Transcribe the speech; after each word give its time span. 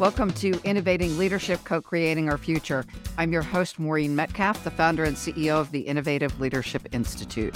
Welcome 0.00 0.32
to 0.36 0.58
Innovating 0.64 1.18
Leadership, 1.18 1.62
Co 1.64 1.82
Creating 1.82 2.30
Our 2.30 2.38
Future. 2.38 2.86
I'm 3.18 3.32
your 3.32 3.42
host, 3.42 3.78
Maureen 3.78 4.16
Metcalf, 4.16 4.64
the 4.64 4.70
founder 4.70 5.04
and 5.04 5.14
CEO 5.14 5.60
of 5.60 5.70
the 5.72 5.80
Innovative 5.80 6.40
Leadership 6.40 6.88
Institute. 6.92 7.54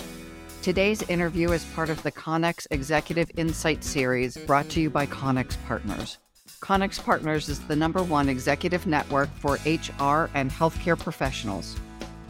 Today's 0.61 1.01
interview 1.09 1.53
is 1.53 1.65
part 1.75 1.89
of 1.89 2.03
the 2.03 2.13
Connex 2.13 2.67
Executive 2.71 3.31
Insight 3.39 3.83
Series 3.83 4.37
brought 4.37 4.69
to 4.69 4.83
you 4.83 4.91
by 4.91 5.07
Connex 5.07 5.57
Partners. 5.67 6.19
Connex 6.61 7.03
Partners 7.03 7.49
is 7.49 7.61
the 7.61 7.77
number 7.77 8.03
one 8.03 8.29
executive 8.29 8.87
network 8.87 9.31
for 9.37 9.55
HR 9.65 10.29
and 10.35 10.51
healthcare 10.51 11.01
professionals. 11.01 11.77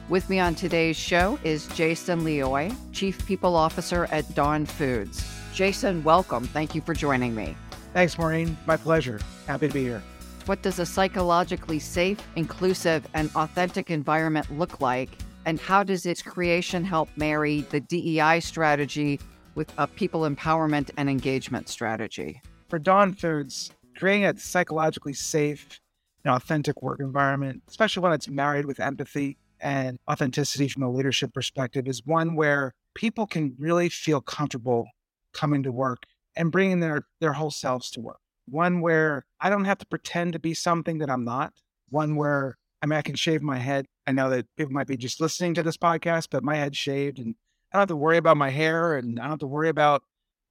With 0.08 0.30
me 0.30 0.38
on 0.38 0.54
today's 0.54 0.96
show 0.96 1.40
is 1.42 1.66
Jason 1.74 2.20
Leoy, 2.20 2.72
Chief 2.92 3.26
People 3.26 3.56
Officer 3.56 4.06
at 4.12 4.32
Dawn 4.36 4.64
Foods. 4.64 5.26
Jason, 5.52 6.04
welcome. 6.04 6.44
Thank 6.44 6.76
you 6.76 6.82
for 6.82 6.94
joining 6.94 7.34
me. 7.34 7.56
Thanks, 7.94 8.18
Maureen. 8.18 8.56
My 8.66 8.76
pleasure. 8.76 9.20
Happy 9.46 9.68
to 9.68 9.72
be 9.72 9.84
here. 9.84 10.02
What 10.46 10.62
does 10.62 10.80
a 10.80 10.84
psychologically 10.84 11.78
safe, 11.78 12.18
inclusive, 12.34 13.06
and 13.14 13.30
authentic 13.36 13.88
environment 13.88 14.50
look 14.58 14.80
like? 14.80 15.10
And 15.46 15.60
how 15.60 15.84
does 15.84 16.04
its 16.04 16.20
creation 16.20 16.84
help 16.84 17.08
marry 17.14 17.60
the 17.60 17.78
DEI 17.78 18.40
strategy 18.40 19.20
with 19.54 19.72
a 19.78 19.86
people 19.86 20.22
empowerment 20.22 20.90
and 20.96 21.08
engagement 21.08 21.68
strategy? 21.68 22.42
For 22.68 22.80
Dawn 22.80 23.14
Foods, 23.14 23.70
creating 23.96 24.24
a 24.24 24.36
psychologically 24.36 25.14
safe 25.14 25.80
and 26.24 26.34
authentic 26.34 26.82
work 26.82 26.98
environment, 26.98 27.62
especially 27.68 28.02
when 28.02 28.12
it's 28.12 28.28
married 28.28 28.66
with 28.66 28.80
empathy 28.80 29.38
and 29.60 30.00
authenticity 30.10 30.66
from 30.66 30.82
a 30.82 30.90
leadership 30.90 31.32
perspective, 31.32 31.86
is 31.86 32.04
one 32.04 32.34
where 32.34 32.74
people 32.94 33.28
can 33.28 33.54
really 33.56 33.88
feel 33.88 34.20
comfortable 34.20 34.88
coming 35.32 35.62
to 35.62 35.70
work 35.70 36.06
and 36.36 36.52
bringing 36.52 36.80
their 36.80 37.06
their 37.20 37.34
whole 37.34 37.50
selves 37.50 37.90
to 37.92 38.00
work. 38.00 38.20
One 38.46 38.80
where 38.80 39.26
I 39.40 39.50
don't 39.50 39.64
have 39.64 39.78
to 39.78 39.86
pretend 39.86 40.34
to 40.34 40.38
be 40.38 40.54
something 40.54 40.98
that 40.98 41.10
I'm 41.10 41.24
not. 41.24 41.52
One 41.88 42.16
where 42.16 42.58
I 42.82 42.86
mean 42.86 42.98
I 42.98 43.02
can 43.02 43.14
shave 43.14 43.42
my 43.42 43.58
head. 43.58 43.86
I 44.06 44.12
know 44.12 44.30
that 44.30 44.46
people 44.56 44.72
might 44.72 44.86
be 44.86 44.96
just 44.96 45.20
listening 45.20 45.54
to 45.54 45.62
this 45.62 45.76
podcast, 45.76 46.28
but 46.30 46.44
my 46.44 46.56
head's 46.56 46.76
shaved 46.76 47.18
and 47.18 47.34
I 47.72 47.76
don't 47.76 47.82
have 47.82 47.88
to 47.88 47.96
worry 47.96 48.18
about 48.18 48.36
my 48.36 48.50
hair 48.50 48.96
and 48.96 49.18
I 49.18 49.22
don't 49.22 49.30
have 49.30 49.38
to 49.40 49.46
worry 49.46 49.68
about 49.68 50.02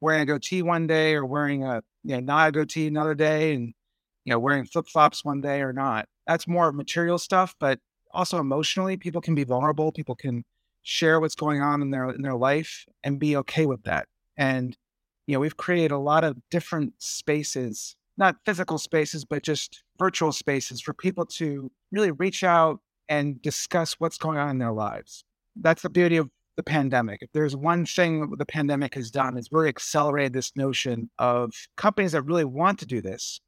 wearing 0.02 0.22
a 0.22 0.26
goatee 0.26 0.62
one 0.62 0.88
day 0.88 1.16
or 1.16 1.26
wearing 1.26 1.64
a 1.64 1.82
you 2.04 2.16
know, 2.16 2.20
not 2.20 2.50
a 2.50 2.52
goatee 2.52 2.88
another 2.88 3.16
day 3.16 3.54
and 3.54 3.74
you 4.26 4.32
know 4.32 4.40
wearing 4.40 4.66
flip 4.66 4.88
flops 4.88 5.24
one 5.24 5.42
day 5.42 5.62
or 5.62 5.74
not. 5.74 6.08
That's 6.28 6.48
more 6.48 6.72
material 6.72 7.18
stuff, 7.18 7.56
but 7.60 7.80
also 8.14 8.40
emotionally, 8.40 8.96
people 8.98 9.22
can 9.22 9.36
be 9.36 9.44
vulnerable. 9.44 9.92
People 9.92 10.16
can 10.16 10.46
share 10.84 11.20
what's 11.20 11.36
going 11.36 11.62
on 11.62 11.82
in 11.82 11.92
their 11.92 12.10
in 12.10 12.22
their 12.22 12.36
life 12.36 12.86
and 13.04 13.20
be 13.20 13.36
okay 13.38 13.66
with 13.66 13.84
that. 13.84 14.08
And 14.38 14.78
you 15.28 15.34
know, 15.34 15.40
we've 15.40 15.58
created 15.58 15.92
a 15.92 15.98
lot 15.98 16.24
of 16.24 16.38
different 16.50 16.94
spaces, 16.98 17.96
not 18.18 18.38
physical 18.46 18.78
spaces, 18.78 19.26
but 19.26 19.44
just 19.44 19.84
virtual 19.98 20.32
spaces 20.32 20.82
for 20.82 20.94
people 20.94 21.26
to 21.26 21.72
really 21.92 22.12
reach 22.12 22.44
out 22.44 22.80
and 23.10 23.42
discuss 23.42 23.94
what's 24.00 24.18
going 24.18 24.38
on 24.38 24.50
in 24.50 24.58
their 24.58 24.72
lives. 24.72 25.24
That's 25.56 25.82
the 25.82 25.90
beauty 25.90 26.18
of 26.18 26.30
the 26.56 26.64
pandemic. 26.64 27.22
If 27.22 27.32
there's 27.34 27.56
one 27.56 27.86
thing 27.86 28.32
the 28.38 28.46
pandemic 28.46 28.96
has 28.96 29.12
done, 29.12 29.38
is 29.38 29.50
really 29.52 29.70
accelerated 29.70 30.34
this 30.34 30.52
notion 30.56 31.10
of 31.20 31.54
companies 31.78 32.12
that 32.12 32.24
really 32.24 32.46
want 32.46 32.80
to 32.80 32.86
do 32.86 33.02
this, 33.02 33.40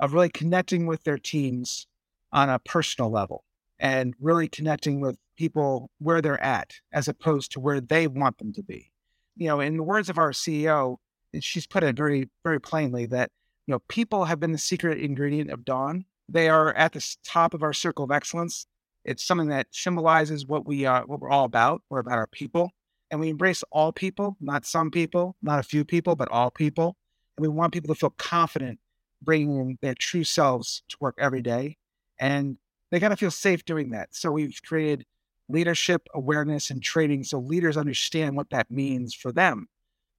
of 0.00 0.14
really 0.14 0.28
connecting 0.28 0.86
with 0.86 1.04
their 1.04 1.18
teams 1.18 1.86
on 2.32 2.48
a 2.48 2.58
personal 2.58 3.10
level 3.10 3.44
and 3.78 4.14
really 4.20 4.48
connecting 4.48 5.00
with 5.00 5.18
people 5.36 5.90
where 5.98 6.22
they're 6.22 6.42
at 6.42 6.74
as 6.92 7.08
opposed 7.08 7.52
to 7.52 7.60
where 7.60 7.80
they 7.80 8.06
want 8.06 8.38
them 8.38 8.52
to 8.52 8.62
be. 8.62 8.90
You 9.36 9.48
know, 9.48 9.60
in 9.60 9.76
the 9.76 9.82
words 9.82 10.08
of 10.08 10.18
our 10.18 10.30
CEO, 10.30 10.96
she's 11.42 11.66
put 11.66 11.82
it 11.82 11.96
very, 11.96 12.28
very 12.42 12.60
plainly 12.60 13.06
that, 13.06 13.30
you 13.66 13.72
know, 13.72 13.80
people 13.88 14.26
have 14.26 14.40
been 14.40 14.52
the 14.52 14.58
secret 14.58 14.98
ingredient 14.98 15.50
of 15.50 15.64
Dawn. 15.64 16.04
They 16.28 16.48
are 16.48 16.72
at 16.74 16.92
the 16.92 17.16
top 17.24 17.54
of 17.54 17.62
our 17.62 17.72
circle 17.72 18.04
of 18.04 18.10
excellence. 18.10 18.66
It's 19.04 19.24
something 19.24 19.48
that 19.48 19.68
symbolizes 19.70 20.46
what 20.46 20.66
we 20.66 20.84
are, 20.86 21.04
what 21.06 21.20
we're 21.20 21.30
all 21.30 21.44
about. 21.44 21.82
We're 21.90 21.98
about 21.98 22.18
our 22.18 22.26
people, 22.26 22.70
and 23.10 23.20
we 23.20 23.28
embrace 23.28 23.62
all 23.70 23.92
people, 23.92 24.36
not 24.40 24.64
some 24.64 24.90
people, 24.90 25.36
not 25.42 25.58
a 25.58 25.64
few 25.64 25.84
people, 25.84 26.16
but 26.16 26.30
all 26.30 26.50
people. 26.50 26.96
And 27.36 27.42
we 27.42 27.48
want 27.48 27.72
people 27.72 27.94
to 27.94 27.98
feel 27.98 28.14
confident 28.16 28.78
bringing 29.20 29.78
their 29.82 29.94
true 29.94 30.24
selves 30.24 30.82
to 30.88 30.96
work 31.00 31.16
every 31.18 31.42
day, 31.42 31.76
and 32.18 32.58
they 32.90 33.00
got 33.00 33.08
to 33.08 33.16
feel 33.16 33.30
safe 33.30 33.64
doing 33.64 33.90
that. 33.90 34.14
So 34.14 34.30
we've 34.30 34.58
created 34.64 35.04
leadership 35.48 36.08
awareness 36.14 36.70
and 36.70 36.82
training 36.82 37.24
so 37.24 37.38
leaders 37.38 37.76
understand 37.76 38.36
what 38.36 38.50
that 38.50 38.70
means 38.70 39.14
for 39.14 39.30
them 39.32 39.68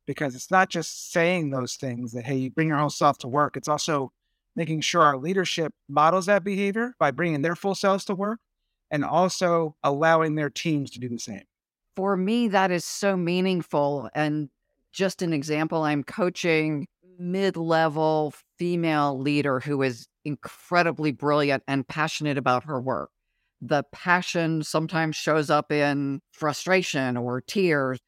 because 0.06 0.36
it's 0.36 0.52
not 0.52 0.70
just 0.70 1.12
saying 1.12 1.50
those 1.50 1.76
things 1.76 2.12
that, 2.14 2.26
hey, 2.26 2.36
you 2.36 2.52
bring 2.52 2.68
your 2.70 2.78
whole 2.78 2.90
self 2.90 3.18
to 3.20 3.28
work. 3.28 3.58
It's 3.58 3.68
also 3.68 4.12
making 4.56 4.82
sure 4.82 5.02
our 5.02 5.18
leadership 5.18 5.74
models 5.90 6.28
that 6.28 6.44
behavior 6.44 6.94
by 7.00 7.12
bringing 7.12 7.42
their 7.42 7.56
full 7.56 7.76
selves 7.76 8.06
to 8.06 8.16
work 8.16 8.40
and 8.92 9.04
also 9.04 9.76
allowing 9.84 10.36
their 10.36 10.50
teams 10.50 10.92
to 10.92 11.00
do 11.00 11.10
the 11.10 11.20
same. 11.20 11.44
For 11.96 12.16
me, 12.16 12.48
that 12.50 12.72
is 12.72 12.86
so 12.86 13.18
meaningful. 13.18 14.10
And 14.14 14.50
just 14.92 15.22
an 15.22 15.34
example, 15.34 15.84
I'm 15.84 16.04
coaching 16.04 16.88
mid 17.18 17.58
level 17.58 18.34
female 18.58 19.18
leader 19.20 19.60
who 19.60 19.82
is 19.82 20.08
incredibly 20.24 21.12
brilliant 21.12 21.64
and 21.68 21.88
passionate 21.88 22.38
about 22.38 22.66
her 22.66 22.80
work. 22.80 23.10
The 23.62 23.84
passion 23.92 24.64
sometimes 24.64 25.16
shows 25.16 25.50
up 25.50 25.72
in 25.72 26.22
frustration 26.32 27.18
or 27.18 27.42
tears 27.42 28.00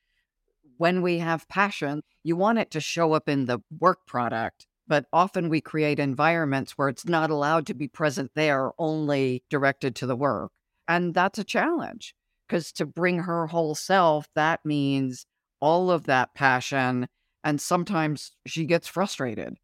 when 0.77 1.01
we 1.01 1.19
have 1.19 1.47
passion, 1.47 2.01
you 2.23 2.35
want 2.35 2.59
it 2.59 2.71
to 2.71 2.81
show 2.81 3.13
up 3.13 3.27
in 3.27 3.45
the 3.45 3.59
work 3.79 4.05
product. 4.05 4.67
But 4.87 5.05
often 5.11 5.49
we 5.49 5.59
create 5.59 5.99
environments 5.99 6.73
where 6.77 6.87
it's 6.87 7.05
not 7.05 7.29
allowed 7.29 7.67
to 7.67 7.73
be 7.73 7.87
present 7.87 8.31
there, 8.35 8.71
only 8.79 9.43
directed 9.49 9.95
to 9.97 10.05
the 10.05 10.15
work. 10.15 10.51
And 10.87 11.13
that's 11.13 11.37
a 11.37 11.43
challenge 11.43 12.15
because 12.47 12.71
to 12.73 12.85
bring 12.85 13.19
her 13.19 13.47
whole 13.47 13.75
self, 13.75 14.27
that 14.35 14.61
means 14.63 15.25
all 15.59 15.91
of 15.91 16.05
that 16.05 16.33
passion. 16.33 17.07
And 17.43 17.59
sometimes 17.59 18.31
she 18.45 18.65
gets 18.65 18.87
frustrated. 18.87 19.57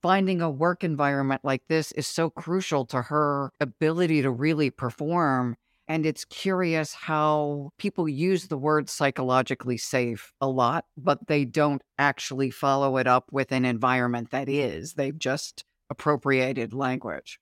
Finding 0.00 0.40
a 0.40 0.50
work 0.50 0.82
environment 0.82 1.42
like 1.44 1.62
this 1.68 1.92
is 1.92 2.06
so 2.06 2.30
crucial 2.30 2.86
to 2.86 3.02
her 3.02 3.52
ability 3.60 4.22
to 4.22 4.30
really 4.30 4.70
perform 4.70 5.56
and 5.90 6.06
it's 6.06 6.24
curious 6.24 6.94
how 6.94 7.72
people 7.76 8.08
use 8.08 8.46
the 8.46 8.56
word 8.56 8.88
psychologically 8.88 9.76
safe 9.76 10.32
a 10.40 10.46
lot, 10.46 10.84
but 10.96 11.26
they 11.26 11.44
don't 11.44 11.82
actually 11.98 12.48
follow 12.48 12.96
it 12.96 13.08
up 13.08 13.24
with 13.32 13.50
an 13.50 13.64
environment 13.64 14.30
that 14.30 14.48
is. 14.48 14.94
They've 14.94 15.18
just 15.18 15.64
appropriated 15.90 16.72
language. 16.72 17.40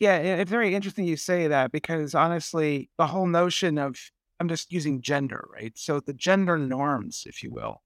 Yeah, 0.00 0.16
it's 0.16 0.50
very 0.50 0.74
interesting 0.74 1.04
you 1.04 1.16
say 1.16 1.46
that 1.46 1.70
because 1.70 2.16
honestly, 2.16 2.90
the 2.98 3.06
whole 3.06 3.28
notion 3.28 3.78
of, 3.78 3.96
I'm 4.40 4.48
just 4.48 4.72
using 4.72 5.00
gender, 5.00 5.46
right? 5.52 5.78
So 5.78 6.00
the 6.00 6.14
gender 6.14 6.58
norms, 6.58 7.22
if 7.28 7.44
you 7.44 7.52
will, 7.52 7.80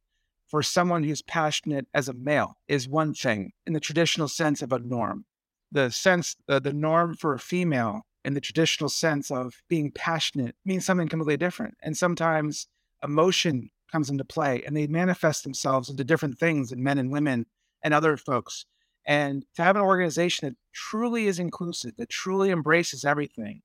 for 0.47 0.63
someone 0.63 1.05
who's 1.05 1.21
passionate 1.21 1.87
as 1.93 2.09
a 2.09 2.15
male 2.15 2.55
is 2.67 2.89
one 2.89 3.13
thing 3.13 3.53
in 3.67 3.75
the 3.75 3.79
traditional 3.79 4.29
sense 4.29 4.63
of 4.63 4.73
a 4.73 4.79
norm. 4.79 5.27
The 5.71 5.91
sense, 5.91 6.35
uh, 6.49 6.61
the 6.61 6.73
norm 6.73 7.15
for 7.15 7.35
a 7.35 7.39
female 7.39 8.07
in 8.29 8.35
the 8.35 8.41
traditional 8.43 8.91
sense 8.91 9.31
of 9.31 9.63
being 9.69 9.91
passionate 9.91 10.55
means 10.65 10.85
something 10.85 11.09
completely 11.09 11.39
different. 11.39 11.75
And 11.83 11.97
sometimes 11.97 12.69
emotion 13.03 13.71
comes 13.91 14.11
into 14.11 14.23
play 14.23 14.63
and 14.67 14.77
they 14.77 14.87
manifest 14.87 15.45
themselves 15.45 15.89
into 15.89 16.05
different 16.05 16.39
things 16.39 16.71
in 16.71 16.83
men 16.83 16.99
and 16.99 17.11
women 17.11 17.47
and 17.83 17.95
other 17.95 18.19
folks. 18.19 18.67
And 19.07 19.47
to 19.57 19.63
have 19.63 19.77
an 19.77 19.83
organization 19.83 20.47
that 20.47 20.57
truly 20.75 21.27
is 21.27 21.39
inclusive, 21.39 21.97
that 21.97 22.11
truly 22.11 22.51
embraces 22.51 23.03
everything, 23.03 23.63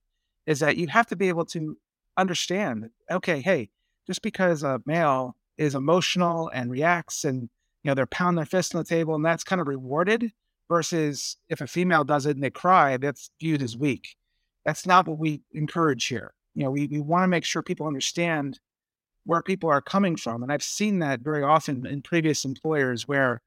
is 0.48 0.62
that 0.62 0.78
you 0.78 0.88
have 0.88 1.08
to 1.08 1.18
be 1.18 1.28
able 1.28 1.46
to 1.48 1.78
understand 2.16 2.90
okay, 3.12 3.42
hey, 3.42 3.70
just 4.08 4.22
because 4.22 4.64
a 4.64 4.82
male 4.86 5.36
is 5.58 5.76
emotional 5.76 6.50
and 6.54 6.72
reacts 6.72 7.26
and 7.26 7.50
you 7.84 7.90
know 7.90 7.96
they're 7.96 8.06
pounding 8.06 8.38
their 8.38 8.46
fist 8.46 8.74
on 8.74 8.80
the 8.80 8.86
table 8.86 9.14
and 9.14 9.26
that's 9.26 9.44
kind 9.44 9.60
of 9.60 9.68
rewarded 9.68 10.32
versus 10.70 11.36
if 11.50 11.60
a 11.60 11.68
female 11.68 12.06
does 12.06 12.26
it 12.26 12.38
and 12.38 12.44
they 12.44 12.50
cry, 12.50 12.96
that's 12.96 13.30
viewed 13.42 13.62
as 13.62 13.76
weak. 13.76 14.16
That's 14.66 14.86
not 14.86 15.08
what 15.08 15.18
we 15.18 15.42
encourage 15.52 16.06
here. 16.06 16.34
You 16.56 16.64
know, 16.64 16.72
we, 16.72 16.88
we 16.88 17.00
want 17.00 17.24
to 17.24 17.28
make 17.28 17.46
sure 17.46 17.62
people 17.62 17.88
understand 17.88 18.60
where 19.26 19.42
people 19.42 19.70
are 19.70 19.82
coming 19.82 20.16
from. 20.16 20.44
And 20.44 20.52
I've 20.52 20.64
seen 20.64 21.00
that 21.00 21.22
very 21.22 21.44
often 21.44 21.86
in 21.86 22.02
previous 22.02 22.46
employers 22.46 23.08
where 23.08 23.42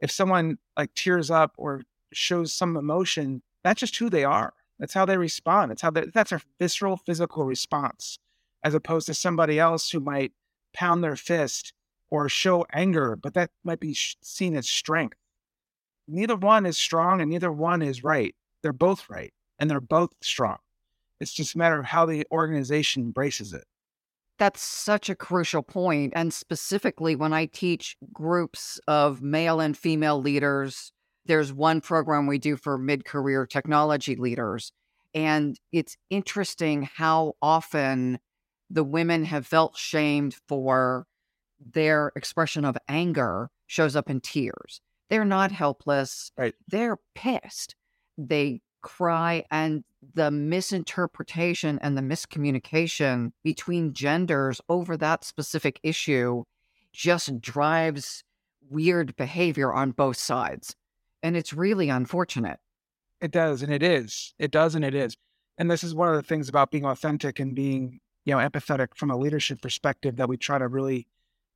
if 0.00 0.10
someone 0.10 0.58
like 0.76 0.94
tears 0.94 1.30
up 1.30 1.54
or 1.56 1.82
shows 2.12 2.52
some 2.52 2.76
emotion, 2.76 3.42
that's 3.62 3.80
just 3.80 3.96
who 3.96 4.10
they 4.10 4.24
are. 4.24 4.52
That's 4.78 4.94
how 4.94 5.04
they 5.04 5.16
respond. 5.16 5.70
That's 5.70 5.82
how 5.82 5.90
they, 5.90 6.06
that's 6.12 6.32
a 6.32 6.40
visceral 6.58 6.96
physical 6.96 7.44
response, 7.44 8.18
as 8.64 8.74
opposed 8.74 9.06
to 9.06 9.14
somebody 9.14 9.58
else 9.58 9.90
who 9.90 10.00
might 10.00 10.32
pound 10.72 11.04
their 11.04 11.16
fist 11.16 11.72
or 12.10 12.28
show 12.28 12.66
anger, 12.72 13.14
but 13.14 13.34
that 13.34 13.50
might 13.62 13.78
be 13.78 13.94
seen 13.94 14.56
as 14.56 14.68
strength. 14.68 15.16
Neither 16.08 16.34
one 16.34 16.66
is 16.66 16.76
strong 16.76 17.20
and 17.20 17.30
neither 17.30 17.52
one 17.52 17.82
is 17.82 18.02
right. 18.02 18.34
They're 18.62 18.72
both 18.72 19.08
right 19.08 19.32
and 19.60 19.70
they're 19.70 19.80
both 19.80 20.10
strong. 20.22 20.56
It's 21.20 21.32
just 21.32 21.54
a 21.54 21.58
matter 21.58 21.78
of 21.78 21.86
how 21.86 22.06
the 22.06 22.26
organization 22.32 23.02
embraces 23.04 23.52
it. 23.52 23.64
That's 24.38 24.62
such 24.62 25.10
a 25.10 25.14
crucial 25.14 25.62
point. 25.62 26.14
And 26.16 26.32
specifically, 26.32 27.14
when 27.14 27.32
I 27.34 27.44
teach 27.46 27.96
groups 28.12 28.80
of 28.88 29.22
male 29.22 29.60
and 29.60 29.76
female 29.76 30.20
leaders 30.20 30.92
There's 31.26 31.52
one 31.52 31.80
program 31.80 32.26
we 32.26 32.38
do 32.38 32.56
for 32.56 32.78
mid 32.78 33.04
career 33.04 33.46
technology 33.46 34.16
leaders. 34.16 34.72
And 35.14 35.58
it's 35.72 35.96
interesting 36.08 36.88
how 36.94 37.34
often 37.42 38.18
the 38.70 38.84
women 38.84 39.24
have 39.24 39.46
felt 39.46 39.76
shamed 39.76 40.36
for 40.48 41.06
their 41.60 42.12
expression 42.16 42.64
of 42.64 42.76
anger 42.88 43.50
shows 43.66 43.96
up 43.96 44.08
in 44.08 44.20
tears. 44.20 44.80
They're 45.08 45.24
not 45.24 45.52
helpless. 45.52 46.32
Right. 46.36 46.54
They're 46.68 46.98
pissed. 47.14 47.74
They 48.16 48.60
cry 48.82 49.44
and 49.50 49.84
the 50.14 50.30
misinterpretation 50.30 51.78
and 51.82 51.96
the 51.96 52.02
miscommunication 52.02 53.32
between 53.42 53.92
genders 53.92 54.60
over 54.68 54.96
that 54.96 55.24
specific 55.24 55.78
issue 55.82 56.44
just 56.92 57.40
drives 57.40 58.24
weird 58.68 59.14
behavior 59.16 59.72
on 59.72 59.90
both 59.90 60.16
sides. 60.16 60.74
And 61.22 61.36
it's 61.36 61.52
really 61.52 61.88
unfortunate. 61.88 62.58
It 63.20 63.30
does, 63.30 63.62
and 63.62 63.72
it 63.72 63.82
is. 63.82 64.34
It 64.38 64.50
does, 64.50 64.74
and 64.74 64.84
it 64.84 64.94
is. 64.94 65.16
And 65.58 65.70
this 65.70 65.84
is 65.84 65.94
one 65.94 66.08
of 66.08 66.14
the 66.14 66.22
things 66.22 66.48
about 66.48 66.70
being 66.70 66.86
authentic 66.86 67.38
and 67.38 67.54
being, 67.54 68.00
you 68.24 68.34
know, 68.34 68.40
empathetic 68.40 68.96
from 68.96 69.10
a 69.10 69.16
leadership 69.16 69.60
perspective 69.60 70.16
that 70.16 70.28
we 70.28 70.38
try 70.38 70.58
to 70.58 70.68
really 70.68 71.06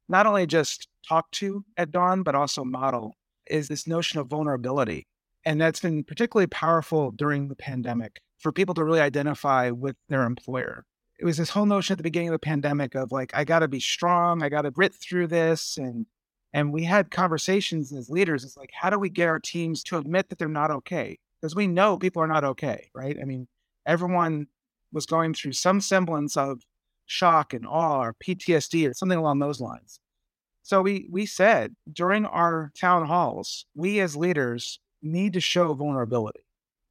not 0.08 0.26
only 0.26 0.46
just 0.46 0.88
talk 1.08 1.30
to 1.30 1.64
at 1.78 1.90
Dawn, 1.90 2.22
but 2.22 2.34
also 2.34 2.64
model 2.64 3.14
is 3.46 3.68
this 3.68 3.86
notion 3.86 4.20
of 4.20 4.26
vulnerability. 4.26 5.06
And 5.44 5.60
that's 5.60 5.80
been 5.80 6.04
particularly 6.04 6.46
powerful 6.46 7.10
during 7.10 7.48
the 7.48 7.56
pandemic 7.56 8.20
for 8.38 8.52
people 8.52 8.74
to 8.74 8.84
really 8.84 9.00
identify 9.00 9.70
with 9.70 9.96
their 10.08 10.24
employer. 10.24 10.84
It 11.18 11.24
was 11.24 11.36
this 11.36 11.50
whole 11.50 11.66
notion 11.66 11.94
at 11.94 11.98
the 11.98 12.02
beginning 12.02 12.28
of 12.28 12.34
the 12.34 12.38
pandemic 12.38 12.94
of 12.94 13.12
like, 13.12 13.30
I 13.34 13.44
got 13.44 13.60
to 13.60 13.68
be 13.68 13.80
strong, 13.80 14.42
I 14.42 14.48
got 14.48 14.62
to 14.62 14.70
grit 14.70 14.94
through 14.94 15.28
this. 15.28 15.76
And 15.76 16.06
and 16.52 16.72
we 16.72 16.84
had 16.84 17.10
conversations 17.10 17.92
as 17.92 18.08
leaders. 18.08 18.44
It's 18.44 18.56
like, 18.56 18.70
how 18.72 18.88
do 18.88 18.98
we 18.98 19.10
get 19.10 19.28
our 19.28 19.40
teams 19.40 19.82
to 19.84 19.98
admit 19.98 20.28
that 20.28 20.38
they're 20.38 20.48
not 20.48 20.70
okay? 20.70 21.18
Because 21.40 21.56
we 21.56 21.66
know 21.66 21.98
people 21.98 22.22
are 22.22 22.28
not 22.28 22.44
okay, 22.44 22.90
right? 22.94 23.16
I 23.20 23.24
mean, 23.24 23.48
everyone 23.84 24.46
was 24.92 25.04
going 25.04 25.34
through 25.34 25.52
some 25.52 25.80
semblance 25.80 26.36
of 26.36 26.62
shock 27.06 27.52
and 27.52 27.66
awe 27.66 28.04
or 28.04 28.14
PTSD 28.14 28.88
or 28.88 28.94
something 28.94 29.18
along 29.18 29.40
those 29.40 29.60
lines. 29.60 29.98
So 30.62 30.80
we 30.80 31.08
we 31.10 31.26
said 31.26 31.74
during 31.92 32.24
our 32.24 32.72
town 32.78 33.06
halls, 33.06 33.66
we 33.74 34.00
as 34.00 34.16
leaders 34.16 34.80
need 35.04 35.34
to 35.34 35.40
show 35.40 35.72
vulnerability. 35.74 36.44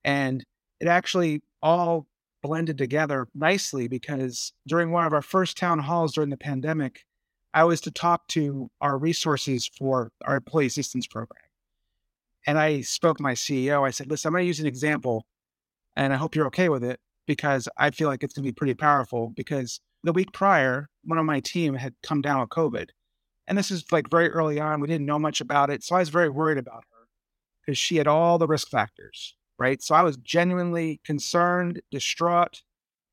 And 0.04 0.44
it 0.80 0.88
actually 0.88 1.42
all 1.62 2.08
blended 2.42 2.78
together 2.78 3.28
nicely 3.34 3.88
because 3.88 4.54
during 4.68 4.92
one 4.92 5.06
of 5.06 5.14
our 5.14 5.22
first 5.22 5.58
town 5.58 5.80
halls 5.80 6.14
during 6.14 6.30
the 6.30 6.38
pandemic, 6.38 7.06
I 7.54 7.64
was 7.64 7.82
to 7.82 7.92
talk 7.92 8.28
to 8.30 8.70
our 8.82 8.98
resources 8.98 9.70
for 9.78 10.12
our 10.26 10.38
employee 10.38 10.66
assistance 10.66 11.08
program. 11.08 11.40
And 12.46 12.60
I 12.60 12.82
spoke 12.82 13.18
to 13.18 13.24
my 13.24 13.34
CEO. 13.34 13.88
I 13.88 13.92
said, 13.92 14.10
listen, 14.10 14.30
I'm 14.30 14.34
going 14.34 14.44
to 14.44 14.48
use 14.48 14.60
an 14.60 14.68
example 14.68 15.26
and 15.96 16.14
I 16.14 16.18
hope 16.18 16.36
you're 16.36 16.48
okay 16.48 16.70
with 16.70 16.84
it 16.84 17.00
because 17.26 17.70
I 17.78 17.92
feel 17.92 18.10
like 18.10 18.24
it's 18.24 18.34
going 18.34 18.44
to 18.44 18.48
be 18.48 18.54
pretty 18.54 18.74
powerful. 18.74 19.32
Because 19.36 19.80
the 20.04 20.12
week 20.12 20.34
prior, 20.34 20.90
one 21.06 21.20
of 21.20 21.26
my 21.26 21.40
team 21.40 21.76
had 21.76 21.94
come 22.04 22.22
down 22.22 22.42
with 22.42 22.50
COVID. 22.50 22.90
And 23.48 23.58
this 23.58 23.72
is 23.72 23.86
like 23.92 24.10
very 24.10 24.30
early 24.30 24.60
on. 24.60 24.82
We 24.82 24.88
didn't 24.88 25.06
know 25.06 25.20
much 25.20 25.40
about 25.40 25.70
it. 25.70 25.84
So 25.84 25.96
I 25.96 26.00
was 26.00 26.10
very 26.10 26.30
worried 26.30 26.58
about 26.58 26.84
her 26.92 26.93
because 27.66 27.78
she 27.78 27.98
had 27.98 28.08
all 28.08 28.38
the 28.38 28.48
risk 28.48 28.70
factors, 28.70 29.36
right? 29.58 29.82
So 29.82 29.96
I 29.96 30.02
was 30.02 30.18
genuinely 30.18 31.00
concerned, 31.06 31.82
distraught. 31.92 32.62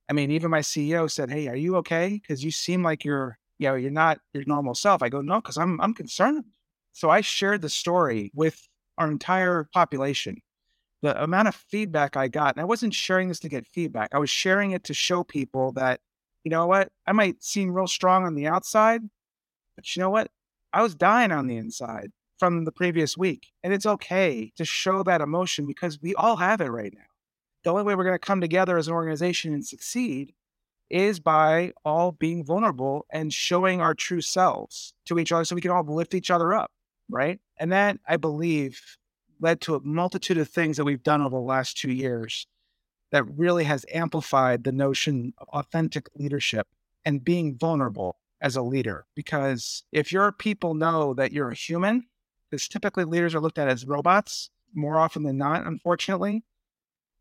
I 0.08 0.12
mean, 0.12 0.30
even 0.30 0.50
my 0.50 0.60
CEO 0.60 1.10
said, 1.10 1.30
Hey, 1.30 1.48
are 1.48 1.56
you 1.56 1.76
okay? 1.76 2.20
Because 2.20 2.42
you 2.44 2.50
seem 2.50 2.82
like 2.82 3.04
you're, 3.04 3.38
you 3.58 3.68
know, 3.68 3.74
you're 3.74 3.90
not 3.90 4.20
your 4.32 4.44
normal 4.46 4.74
self. 4.74 5.02
I 5.02 5.08
go, 5.08 5.20
No, 5.20 5.40
because 5.40 5.56
I'm 5.56 5.80
I'm 5.80 5.94
concerned. 5.94 6.44
So 6.92 7.10
I 7.10 7.20
shared 7.20 7.62
the 7.62 7.68
story 7.68 8.30
with 8.34 8.68
our 8.98 9.10
entire 9.10 9.68
population. 9.72 10.38
The 11.02 11.22
amount 11.22 11.48
of 11.48 11.54
feedback 11.54 12.16
I 12.16 12.28
got, 12.28 12.54
and 12.56 12.60
I 12.60 12.64
wasn't 12.64 12.92
sharing 12.92 13.28
this 13.28 13.40
to 13.40 13.48
get 13.48 13.66
feedback. 13.66 14.10
I 14.12 14.18
was 14.18 14.28
sharing 14.28 14.72
it 14.72 14.84
to 14.84 14.94
show 14.94 15.24
people 15.24 15.72
that, 15.72 16.00
you 16.44 16.50
know 16.50 16.66
what, 16.66 16.90
I 17.06 17.12
might 17.12 17.42
seem 17.42 17.72
real 17.72 17.86
strong 17.86 18.26
on 18.26 18.34
the 18.34 18.48
outside, 18.48 19.00
but 19.76 19.96
you 19.96 20.00
know 20.00 20.10
what? 20.10 20.30
I 20.74 20.82
was 20.82 20.94
dying 20.94 21.32
on 21.32 21.46
the 21.46 21.56
inside 21.56 22.10
from 22.40 22.64
the 22.64 22.72
previous 22.72 23.16
week. 23.16 23.52
And 23.62 23.72
it's 23.72 23.86
okay 23.86 24.50
to 24.56 24.64
show 24.64 25.02
that 25.04 25.20
emotion 25.20 25.66
because 25.66 26.00
we 26.00 26.14
all 26.14 26.36
have 26.36 26.60
it 26.60 26.70
right 26.70 26.92
now. 26.92 27.02
The 27.62 27.70
only 27.70 27.82
way 27.82 27.94
we're 27.94 28.04
going 28.04 28.14
to 28.14 28.18
come 28.18 28.40
together 28.40 28.78
as 28.78 28.88
an 28.88 28.94
organization 28.94 29.52
and 29.52 29.64
succeed 29.64 30.32
is 30.88 31.20
by 31.20 31.72
all 31.84 32.12
being 32.12 32.44
vulnerable 32.44 33.06
and 33.12 33.32
showing 33.32 33.80
our 33.80 33.94
true 33.94 34.22
selves 34.22 34.94
to 35.04 35.18
each 35.18 35.30
other 35.30 35.44
so 35.44 35.54
we 35.54 35.60
can 35.60 35.70
all 35.70 35.84
lift 35.84 36.14
each 36.14 36.30
other 36.30 36.54
up. 36.54 36.72
Right. 37.10 37.38
And 37.58 37.70
that, 37.72 37.98
I 38.08 38.16
believe, 38.16 38.80
led 39.38 39.60
to 39.62 39.74
a 39.74 39.80
multitude 39.82 40.38
of 40.38 40.48
things 40.48 40.78
that 40.78 40.84
we've 40.84 41.02
done 41.02 41.20
over 41.20 41.36
the 41.36 41.42
last 41.42 41.76
two 41.76 41.92
years 41.92 42.46
that 43.12 43.24
really 43.36 43.64
has 43.64 43.84
amplified 43.92 44.64
the 44.64 44.72
notion 44.72 45.34
of 45.38 45.48
authentic 45.48 46.08
leadership 46.14 46.66
and 47.04 47.24
being 47.24 47.58
vulnerable 47.58 48.16
as 48.40 48.56
a 48.56 48.62
leader. 48.62 49.04
Because 49.14 49.84
if 49.92 50.12
your 50.12 50.32
people 50.32 50.74
know 50.74 51.12
that 51.14 51.32
you're 51.32 51.50
a 51.50 51.54
human, 51.54 52.06
because 52.50 52.68
typically 52.68 53.04
leaders 53.04 53.34
are 53.34 53.40
looked 53.40 53.58
at 53.58 53.68
as 53.68 53.86
robots 53.86 54.50
more 54.74 54.98
often 54.98 55.22
than 55.22 55.36
not, 55.36 55.66
unfortunately, 55.66 56.42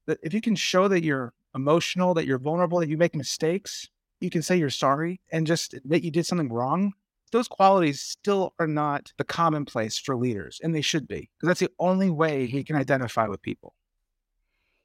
that 0.05 0.19
if 0.23 0.33
you 0.33 0.41
can 0.41 0.55
show 0.55 0.87
that 0.87 1.03
you're 1.03 1.33
emotional, 1.55 2.13
that 2.13 2.25
you're 2.25 2.39
vulnerable, 2.39 2.79
that 2.79 2.89
you 2.89 2.97
make 2.97 3.15
mistakes, 3.15 3.89
you 4.19 4.29
can 4.29 4.41
say 4.41 4.57
you're 4.57 4.69
sorry 4.69 5.19
and 5.31 5.47
just 5.47 5.73
admit 5.73 6.03
you 6.03 6.11
did 6.11 6.25
something 6.25 6.51
wrong. 6.51 6.93
Those 7.31 7.47
qualities 7.47 8.01
still 8.01 8.53
are 8.59 8.67
not 8.67 9.13
the 9.17 9.23
commonplace 9.23 9.97
for 9.97 10.15
leaders, 10.15 10.59
and 10.63 10.73
they 10.73 10.81
should 10.81 11.07
be, 11.07 11.29
because 11.37 11.47
that's 11.47 11.59
the 11.59 11.71
only 11.79 12.09
way 12.09 12.47
he 12.47 12.63
can 12.63 12.75
identify 12.75 13.27
with 13.27 13.41
people. 13.41 13.75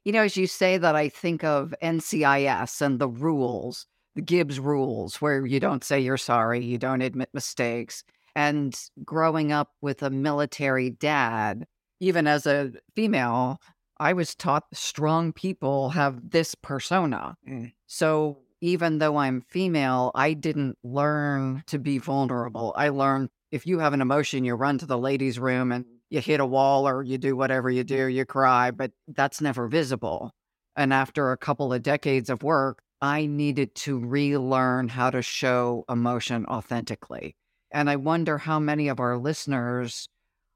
You 0.03 0.11
know, 0.11 0.21
as 0.21 0.37
you 0.37 0.45
say 0.45 0.77
that, 0.77 0.95
I 0.95 1.09
think 1.09 1.43
of 1.43 1.73
NCIS 1.81 2.81
and 2.81 2.99
the 2.99 3.09
rules 3.09 3.87
the 4.15 4.21
Gibbs 4.21 4.59
rules, 4.59 5.21
where 5.21 5.45
you 5.45 5.59
don't 5.59 5.83
say 5.83 5.99
you're 5.99 6.17
sorry, 6.17 6.63
you 6.63 6.77
don't 6.77 7.01
admit 7.01 7.29
mistakes. 7.33 8.03
And 8.35 8.77
growing 9.03 9.51
up 9.51 9.71
with 9.81 10.03
a 10.03 10.09
military 10.09 10.89
dad, 10.89 11.65
even 11.99 12.27
as 12.27 12.45
a 12.45 12.71
female, 12.95 13.59
I 13.97 14.13
was 14.13 14.35
taught 14.35 14.65
strong 14.73 15.31
people 15.31 15.89
have 15.89 16.31
this 16.31 16.53
persona. 16.55 17.35
Mm. 17.47 17.71
So 17.87 18.39
even 18.61 18.97
though 18.97 19.17
I'm 19.17 19.41
female, 19.41 20.11
I 20.15 20.33
didn't 20.33 20.77
learn 20.83 21.63
to 21.67 21.79
be 21.79 21.97
vulnerable. 21.97 22.73
I 22.75 22.89
learned 22.89 23.29
if 23.51 23.65
you 23.65 23.79
have 23.79 23.93
an 23.93 24.01
emotion, 24.01 24.43
you 24.43 24.55
run 24.55 24.77
to 24.79 24.85
the 24.85 24.97
ladies' 24.97 25.39
room 25.39 25.71
and 25.71 25.85
you 26.09 26.19
hit 26.19 26.39
a 26.39 26.45
wall 26.45 26.87
or 26.87 27.03
you 27.03 27.17
do 27.17 27.35
whatever 27.35 27.69
you 27.69 27.83
do, 27.83 28.07
you 28.07 28.25
cry, 28.25 28.71
but 28.71 28.91
that's 29.07 29.39
never 29.39 29.67
visible. 29.67 30.31
And 30.75 30.93
after 30.93 31.31
a 31.31 31.37
couple 31.37 31.71
of 31.71 31.83
decades 31.83 32.29
of 32.29 32.43
work, 32.43 32.81
I 33.01 33.27
needed 33.27 33.75
to 33.75 33.99
relearn 33.99 34.89
how 34.89 35.09
to 35.09 35.21
show 35.21 35.85
emotion 35.89 36.45
authentically. 36.47 37.35
And 37.75 37.89
I 37.89 37.97
wonder 37.97 38.37
how 38.37 38.57
many 38.57 38.87
of 38.87 39.01
our 39.01 39.17
listeners 39.17 40.07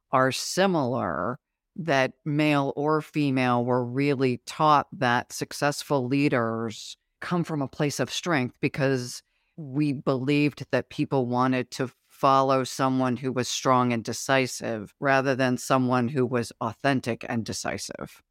are 0.09 0.31
similar 0.31 1.38
that 1.75 2.13
male 2.23 2.71
or 2.77 3.01
female 3.01 3.65
were 3.65 3.83
really 3.83 4.39
taught 4.45 4.88
that 4.93 5.33
successful 5.33 6.07
leaders 6.07 6.95
come 7.19 7.43
from 7.43 7.61
a 7.61 7.67
place 7.67 7.99
of 7.99 8.09
strength 8.09 8.55
because 8.61 9.21
we 9.57 9.91
believed 9.91 10.65
that 10.71 10.89
people 10.89 11.25
wanted 11.25 11.69
to 11.71 11.91
follow 12.07 12.63
someone 12.63 13.17
who 13.17 13.33
was 13.33 13.49
strong 13.49 13.91
and 13.91 14.01
decisive 14.01 14.93
rather 15.01 15.35
than 15.35 15.57
someone 15.57 16.07
who 16.07 16.25
was 16.25 16.53
authentic 16.61 17.25
and 17.27 17.43
decisive. 17.43 18.21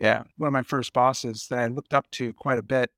Yeah. 0.00 0.22
One 0.38 0.48
of 0.48 0.52
my 0.54 0.62
first 0.62 0.94
bosses 0.94 1.48
that 1.50 1.58
I 1.58 1.66
looked 1.66 1.92
up 1.92 2.10
to 2.12 2.32
quite 2.32 2.58
a 2.58 2.62
bit 2.62 2.90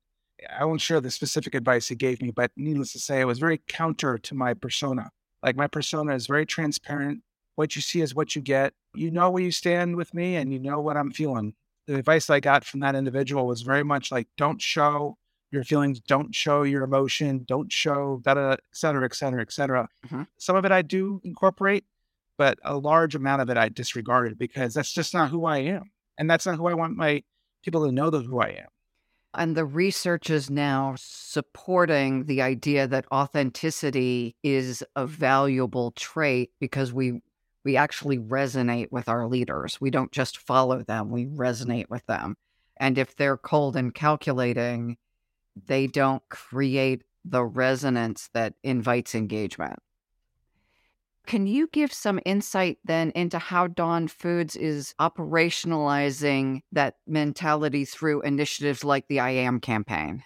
I 0.47 0.65
won't 0.65 0.81
share 0.81 1.01
the 1.01 1.11
specific 1.11 1.55
advice 1.55 1.87
he 1.87 1.95
gave 1.95 2.21
me, 2.21 2.31
but 2.31 2.51
needless 2.55 2.93
to 2.93 2.99
say, 2.99 3.21
it 3.21 3.25
was 3.25 3.39
very 3.39 3.61
counter 3.67 4.17
to 4.17 4.35
my 4.35 4.53
persona. 4.53 5.11
Like 5.43 5.55
my 5.55 5.67
persona 5.67 6.15
is 6.15 6.27
very 6.27 6.45
transparent. 6.45 7.21
What 7.55 7.75
you 7.75 7.81
see 7.81 8.01
is 8.01 8.15
what 8.15 8.35
you 8.35 8.41
get. 8.41 8.73
You 8.93 9.11
know 9.11 9.29
where 9.29 9.43
you 9.43 9.51
stand 9.51 9.95
with 9.95 10.13
me 10.13 10.35
and 10.35 10.53
you 10.53 10.59
know 10.59 10.79
what 10.79 10.97
I'm 10.97 11.11
feeling. 11.11 11.55
The 11.87 11.95
advice 11.95 12.29
I 12.29 12.39
got 12.39 12.63
from 12.63 12.79
that 12.81 12.95
individual 12.95 13.47
was 13.47 13.61
very 13.61 13.83
much 13.83 14.11
like 14.11 14.27
don't 14.37 14.61
show 14.61 15.17
your 15.51 15.63
feelings, 15.63 15.99
don't 15.99 16.33
show 16.35 16.63
your 16.63 16.83
emotion, 16.83 17.43
don't 17.47 17.71
show 17.71 18.21
da, 18.23 18.51
et 18.51 18.59
cetera, 18.71 19.05
et 19.05 19.15
cetera, 19.15 19.41
et 19.41 19.51
cetera. 19.51 19.89
Mm-hmm. 20.05 20.23
Some 20.37 20.55
of 20.55 20.65
it 20.65 20.71
I 20.71 20.83
do 20.83 21.21
incorporate, 21.23 21.85
but 22.37 22.59
a 22.63 22.77
large 22.77 23.15
amount 23.15 23.41
of 23.41 23.49
it 23.49 23.57
I 23.57 23.69
disregarded 23.69 24.37
because 24.37 24.73
that's 24.73 24.93
just 24.93 25.13
not 25.13 25.31
who 25.31 25.45
I 25.45 25.57
am. 25.59 25.91
And 26.17 26.29
that's 26.29 26.45
not 26.45 26.57
who 26.57 26.67
I 26.67 26.75
want 26.75 26.95
my 26.95 27.23
people 27.63 27.85
to 27.85 27.91
know 27.91 28.09
that 28.09 28.25
who 28.25 28.39
I 28.39 28.49
am. 28.49 28.67
And 29.33 29.55
the 29.55 29.65
research 29.65 30.29
is 30.29 30.49
now 30.49 30.95
supporting 30.97 32.25
the 32.25 32.41
idea 32.41 32.87
that 32.87 33.05
authenticity 33.11 34.35
is 34.43 34.83
a 34.95 35.05
valuable 35.05 35.91
trait 35.91 36.51
because 36.59 36.91
we 36.91 37.21
we 37.65 37.75
actually 37.75 38.17
resonate 38.17 38.91
with 38.91 39.09
our 39.09 39.27
leaders. 39.27 39.81
We 39.81 39.91
don't 39.91 40.11
just 40.11 40.37
follow 40.37 40.81
them, 40.81 41.09
we 41.09 41.25
resonate 41.25 41.89
with 41.89 42.05
them. 42.05 42.37
And 42.77 42.97
if 42.97 43.15
they're 43.15 43.37
cold 43.37 43.75
and 43.75 43.93
calculating, 43.93 44.97
they 45.67 45.85
don't 45.87 46.23
create 46.29 47.03
the 47.25 47.43
resonance 47.43 48.29
that 48.33 48.53
invites 48.63 49.13
engagement. 49.13 49.79
Can 51.29 51.45
you 51.45 51.67
give 51.71 51.93
some 51.93 52.19
insight 52.25 52.79
then 52.83 53.11
into 53.13 53.37
how 53.37 53.67
Dawn 53.67 54.07
Foods 54.07 54.55
is 54.55 54.95
operationalizing 54.99 56.61
that 56.71 56.95
mentality 57.05 57.85
through 57.85 58.23
initiatives 58.23 58.83
like 58.83 59.07
the 59.07 59.19
I 59.19 59.29
Am 59.29 59.59
campaign? 59.59 60.23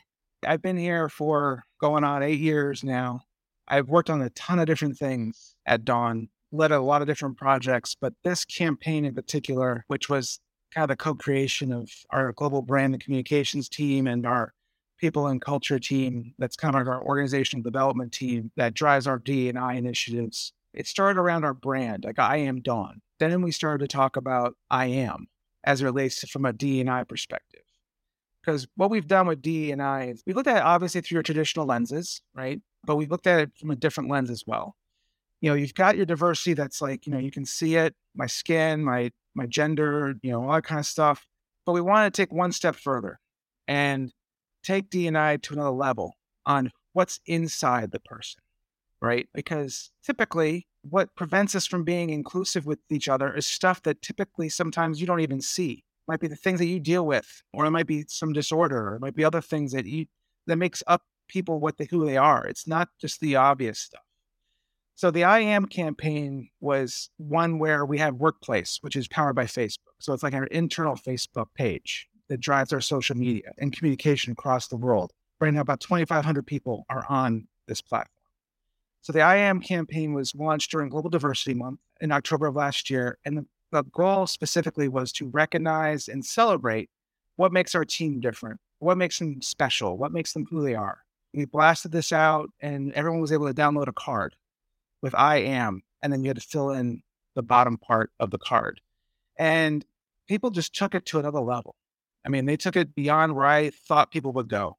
I've 0.48 0.62
been 0.62 0.78
here 0.78 1.10
for 1.10 1.66
going 1.82 2.06
on 2.06 2.24
eight 2.24 2.40
years 2.40 2.86
now. 2.86 3.24
I've 3.68 3.90
worked 3.90 4.10
on 4.10 4.22
a 4.22 4.30
ton 4.30 4.60
of 4.60 4.66
different 4.66 4.98
things 4.98 5.58
at 5.66 5.84
Dawn, 5.84 6.30
led 6.54 6.72
a 6.72 6.80
lot 6.80 7.02
of 7.02 7.08
different 7.10 7.36
projects, 7.36 7.98
but 8.00 8.14
this 8.24 8.46
campaign 8.46 9.04
in 9.04 9.14
particular, 9.14 9.84
which 9.88 10.08
was 10.08 10.40
kind 10.74 10.84
of 10.84 10.88
the 10.88 10.96
co 10.96 11.16
creation 11.16 11.74
of 11.74 11.92
our 12.12 12.32
global 12.32 12.62
brand 12.62 12.94
and 12.94 13.04
communications 13.04 13.68
team 13.68 14.08
and 14.08 14.26
our 14.26 14.54
people 15.00 15.28
and 15.28 15.42
culture 15.42 15.80
team, 15.80 16.34
that's 16.40 16.56
kind 16.56 16.78
of 16.78 16.88
our 16.88 17.04
organizational 17.04 17.62
development 17.62 18.14
team 18.14 18.52
that 18.56 18.74
drives 18.74 19.06
our 19.06 19.20
D 19.20 19.50
and 19.50 19.60
I 19.60 19.74
initiatives 19.74 20.54
it 20.74 20.88
started 20.88 21.20
around 21.20 21.44
our 21.44 21.54
brand, 21.54 22.04
like 22.04 22.20
I 22.20 22.38
am 22.38 22.62
Dawn. 22.62 23.02
Then 23.20 23.42
we 23.42 23.52
started 23.52 23.88
to 23.88 23.96
talk 23.96 24.18
about 24.18 24.56
I 24.70 24.88
am 24.88 25.28
as 25.64 25.82
it 25.82 25.86
relates 25.86 26.22
to 26.22 26.28
from 26.28 26.46
a 26.46 26.54
D&I 26.54 27.04
perspective. 27.04 27.62
Because 28.42 28.68
what 28.76 28.90
we've 28.90 29.08
done 29.08 29.28
with 29.28 29.42
D&I 29.42 30.04
is 30.08 30.24
we 30.26 30.34
looked 30.34 30.50
at 30.50 30.58
it 30.58 30.64
obviously 30.64 31.02
through 31.02 31.18
your 31.18 31.24
traditional 31.24 31.66
lenses, 31.66 32.22
right? 32.34 32.62
But 32.84 32.98
we've 32.98 33.12
looked 33.12 33.28
at 33.28 33.40
it 33.40 33.52
from 33.58 33.72
a 33.72 33.76
different 33.76 34.10
lens 34.10 34.30
as 34.30 34.44
well. 34.46 34.76
You 35.40 35.50
know, 35.50 35.56
you've 35.56 35.74
got 35.74 35.96
your 35.96 36.06
diversity 36.06 36.54
that's 36.54 36.82
like, 36.82 37.06
you 37.06 37.14
know, 37.14 37.20
you 37.20 37.32
can 37.32 37.46
see 37.46 37.76
it, 37.76 37.96
my 38.16 38.28
skin, 38.28 38.84
my 38.84 39.12
my 39.36 39.46
gender, 39.46 40.14
you 40.22 40.32
know, 40.32 40.44
all 40.44 40.54
that 40.54 40.64
kind 40.64 40.80
of 40.80 40.86
stuff. 40.86 41.26
But 41.66 41.74
we 41.74 41.82
want 41.82 42.14
to 42.14 42.22
take 42.22 42.32
one 42.32 42.52
step 42.52 42.76
further 42.76 43.20
and 43.68 44.14
take 44.64 44.90
D&I 44.90 45.38
to 45.38 45.54
another 45.54 45.72
level 45.72 46.14
on 46.46 46.72
what's 46.94 47.20
inside 47.26 47.92
the 47.92 48.00
person 48.00 48.43
right? 49.04 49.28
Because 49.34 49.92
typically, 50.04 50.66
what 50.82 51.14
prevents 51.16 51.56
us 51.56 51.68
from 51.68 51.84
being 51.84 52.10
inclusive 52.10 52.66
with 52.66 52.80
each 52.90 53.10
other 53.10 53.36
is 53.36 53.46
stuff 53.46 53.84
that 53.84 54.02
typically 54.02 54.48
sometimes 54.48 55.02
you 55.02 55.06
don't 55.06 55.20
even 55.20 55.42
see. 55.42 55.74
It 55.74 56.12
might 56.12 56.22
be 56.22 56.28
the 56.28 56.38
things 56.38 56.60
that 56.60 56.68
you 56.68 56.80
deal 56.80 57.06
with, 57.06 57.44
or 57.54 57.66
it 57.66 57.72
might 57.72 57.86
be 57.86 58.06
some 58.08 58.32
disorder, 58.32 58.90
or 58.90 58.96
it 58.96 59.02
might 59.02 59.16
be 59.16 59.26
other 59.26 59.42
things 59.42 59.74
that 59.74 59.86
you 59.86 60.06
that 60.48 60.56
makes 60.56 60.82
up 60.88 61.04
people 61.28 61.60
what 61.60 61.78
they, 61.78 61.88
who 61.90 62.06
they 62.06 62.18
are. 62.18 62.46
It's 62.46 62.66
not 62.66 62.90
just 63.00 63.20
the 63.20 63.36
obvious 63.36 63.80
stuff. 63.80 64.04
So 64.96 65.12
the 65.12 65.26
I 65.26 65.40
am 65.40 65.66
campaign 65.66 66.50
was 66.62 67.10
one 67.18 67.60
where 67.60 67.86
we 67.86 67.98
have 67.98 68.16
workplace, 68.16 68.78
which 68.82 68.96
is 68.96 69.08
powered 69.08 69.36
by 69.36 69.46
Facebook. 69.46 69.96
So 70.00 70.14
it's 70.14 70.24
like 70.24 70.34
our 70.34 70.46
internal 70.46 70.96
Facebook 70.96 71.48
page 71.56 72.08
that 72.30 72.40
drives 72.40 72.72
our 72.72 72.82
social 72.82 73.18
media 73.18 73.52
and 73.58 73.76
communication 73.76 74.32
across 74.32 74.68
the 74.68 74.78
world. 74.78 75.12
Right 75.42 75.54
now, 75.54 75.62
about 75.62 75.82
2,500 75.82 76.46
people 76.46 76.86
are 76.90 77.06
on 77.10 77.48
this 77.68 77.82
platform. 77.82 78.13
So 79.04 79.12
the 79.12 79.20
I 79.20 79.36
Am 79.36 79.60
campaign 79.60 80.14
was 80.14 80.34
launched 80.34 80.72
during 80.72 80.88
Global 80.88 81.10
Diversity 81.10 81.54
Month 81.54 81.82
in 82.00 82.14
October 82.14 82.48
of 82.48 82.56
last 82.56 82.90
year. 82.90 83.18
And 83.26 83.38
the, 83.38 83.46
the 83.70 83.84
goal 83.84 84.28
specifically 84.28 84.88
was 84.88 85.12
to 85.14 85.28
recognize 85.28 86.08
and 86.08 86.26
celebrate 86.26 86.90
what 87.36 87.52
makes 87.52 87.76
our 87.76 87.84
team 87.84 88.22
different, 88.22 88.62
what 88.80 88.98
makes 88.98 89.20
them 89.20 89.42
special, 89.42 89.98
what 89.98 90.14
makes 90.14 90.32
them 90.32 90.46
who 90.50 90.64
they 90.64 90.74
are. 90.74 91.00
We 91.34 91.44
blasted 91.44 91.92
this 91.92 92.14
out 92.14 92.50
and 92.62 92.94
everyone 92.94 93.20
was 93.20 93.34
able 93.34 93.48
to 93.48 93.54
download 93.54 93.90
a 93.90 93.94
card 93.94 94.38
with 95.02 95.14
I 95.16 95.40
am, 95.40 95.82
and 96.02 96.14
then 96.14 96.24
you 96.24 96.30
had 96.30 96.38
to 96.38 96.48
fill 96.48 96.70
in 96.70 97.02
the 97.36 97.44
bottom 97.44 97.78
part 97.78 98.12
of 98.22 98.32
the 98.32 98.38
card. 98.38 98.80
And 99.38 99.86
people 100.30 100.50
just 100.50 100.74
took 100.74 100.96
it 100.96 101.06
to 101.08 101.20
another 101.20 101.42
level. 101.42 101.76
I 102.26 102.30
mean, 102.30 102.46
they 102.46 102.56
took 102.56 102.78
it 102.78 102.96
beyond 102.96 103.36
where 103.36 103.48
I 103.48 103.72
thought 103.72 104.12
people 104.12 104.32
would 104.32 104.48
go. 104.48 104.78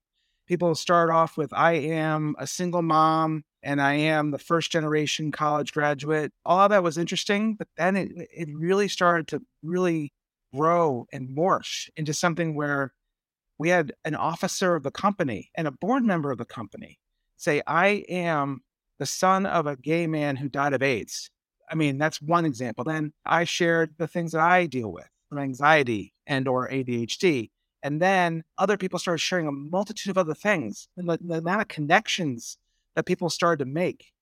People 0.48 0.74
start 0.74 1.10
off 1.10 1.36
with 1.36 1.52
I 1.52 1.72
am 1.72 2.36
a 2.38 2.46
single 2.46 2.80
mom 2.80 3.44
and 3.64 3.80
I 3.80 3.94
am 3.94 4.30
the 4.30 4.38
first 4.38 4.70
generation 4.70 5.32
college 5.32 5.72
graduate. 5.72 6.32
All 6.44 6.68
that 6.68 6.82
was 6.82 6.98
interesting, 6.98 7.54
but 7.54 7.66
then 7.76 7.96
it, 7.96 8.10
it 8.32 8.48
really 8.54 8.88
started 8.88 9.26
to 9.28 9.40
really 9.62 10.12
grow 10.54 11.06
and 11.12 11.28
morph 11.36 11.88
into 11.96 12.12
something 12.12 12.54
where 12.54 12.92
we 13.58 13.70
had 13.70 13.92
an 14.04 14.14
officer 14.14 14.74
of 14.74 14.82
the 14.82 14.90
company 14.90 15.50
and 15.54 15.66
a 15.66 15.72
board 15.72 16.04
member 16.04 16.30
of 16.30 16.38
the 16.38 16.44
company 16.44 16.98
say, 17.36 17.62
I 17.66 18.04
am 18.08 18.60
the 18.98 19.06
son 19.06 19.46
of 19.46 19.66
a 19.66 19.76
gay 19.76 20.06
man 20.06 20.36
who 20.36 20.48
died 20.48 20.74
of 20.74 20.82
AIDS. 20.82 21.30
I 21.70 21.74
mean, 21.74 21.98
that's 21.98 22.20
one 22.20 22.44
example. 22.44 22.84
Then 22.84 23.12
I 23.24 23.44
shared 23.44 23.94
the 23.96 24.06
things 24.06 24.32
that 24.32 24.42
I 24.42 24.66
deal 24.66 24.92
with, 24.92 25.08
anxiety 25.36 26.12
and 26.26 26.46
or 26.46 26.68
ADHD. 26.68 27.50
And 27.82 28.00
then 28.00 28.44
other 28.58 28.76
people 28.76 28.98
started 28.98 29.18
sharing 29.18 29.46
a 29.46 29.52
multitude 29.52 30.10
of 30.10 30.18
other 30.18 30.34
things. 30.34 30.88
And 30.96 31.08
the, 31.08 31.18
the 31.20 31.38
amount 31.38 31.62
of 31.62 31.68
connections 31.68 32.58
that 32.94 33.06
people 33.06 33.30
started 33.30 33.64
to 33.64 33.70
make. 33.70 34.12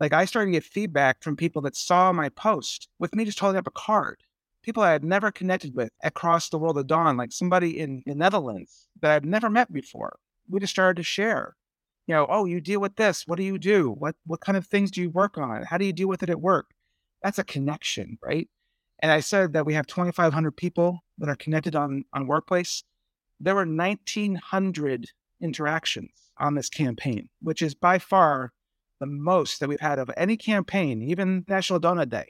Like 0.00 0.12
I 0.12 0.24
started 0.24 0.46
to 0.46 0.52
get 0.52 0.64
feedback 0.64 1.22
from 1.22 1.36
people 1.36 1.62
that 1.62 1.76
saw 1.76 2.12
my 2.12 2.28
post 2.30 2.88
with 2.98 3.14
me 3.14 3.24
just 3.24 3.38
holding 3.38 3.58
up 3.58 3.66
a 3.66 3.72
card. 3.72 4.22
People 4.62 4.82
I 4.82 4.92
had 4.92 5.04
never 5.04 5.30
connected 5.30 5.74
with 5.74 5.90
across 6.02 6.48
the 6.48 6.58
world 6.58 6.78
of 6.78 6.86
Dawn, 6.86 7.16
like 7.16 7.32
somebody 7.32 7.78
in 7.78 8.02
the 8.06 8.14
Netherlands 8.14 8.88
that 9.00 9.12
I've 9.12 9.24
never 9.24 9.50
met 9.50 9.72
before. 9.72 10.18
We 10.48 10.60
just 10.60 10.72
started 10.72 10.96
to 10.96 11.04
share. 11.04 11.56
You 12.06 12.14
know, 12.14 12.26
oh, 12.28 12.46
you 12.46 12.60
deal 12.60 12.80
with 12.80 12.96
this. 12.96 13.26
What 13.26 13.36
do 13.36 13.44
you 13.44 13.58
do? 13.58 13.90
What 13.90 14.16
what 14.26 14.40
kind 14.40 14.58
of 14.58 14.66
things 14.66 14.90
do 14.90 15.00
you 15.00 15.10
work 15.10 15.38
on? 15.38 15.62
How 15.64 15.78
do 15.78 15.84
you 15.84 15.92
deal 15.92 16.08
with 16.08 16.22
it 16.22 16.30
at 16.30 16.40
work? 16.40 16.70
That's 17.22 17.38
a 17.38 17.44
connection, 17.44 18.18
right? 18.22 18.48
And 19.00 19.12
I 19.12 19.20
said 19.20 19.52
that 19.52 19.66
we 19.66 19.74
have 19.74 19.86
2,500 19.86 20.56
people 20.56 21.00
that 21.18 21.28
are 21.28 21.36
connected 21.36 21.76
on 21.76 22.04
on 22.12 22.26
Workplace. 22.26 22.82
There 23.40 23.54
were 23.54 23.66
1,900 23.66 25.10
interactions 25.40 26.21
on 26.38 26.54
this 26.54 26.68
campaign, 26.68 27.28
which 27.40 27.62
is 27.62 27.74
by 27.74 27.98
far 27.98 28.52
the 29.00 29.06
most 29.06 29.60
that 29.60 29.68
we've 29.68 29.80
had 29.80 29.98
of 29.98 30.10
any 30.16 30.36
campaign, 30.36 31.02
even 31.02 31.44
National 31.48 31.80
Donut 31.80 32.08
Day. 32.08 32.28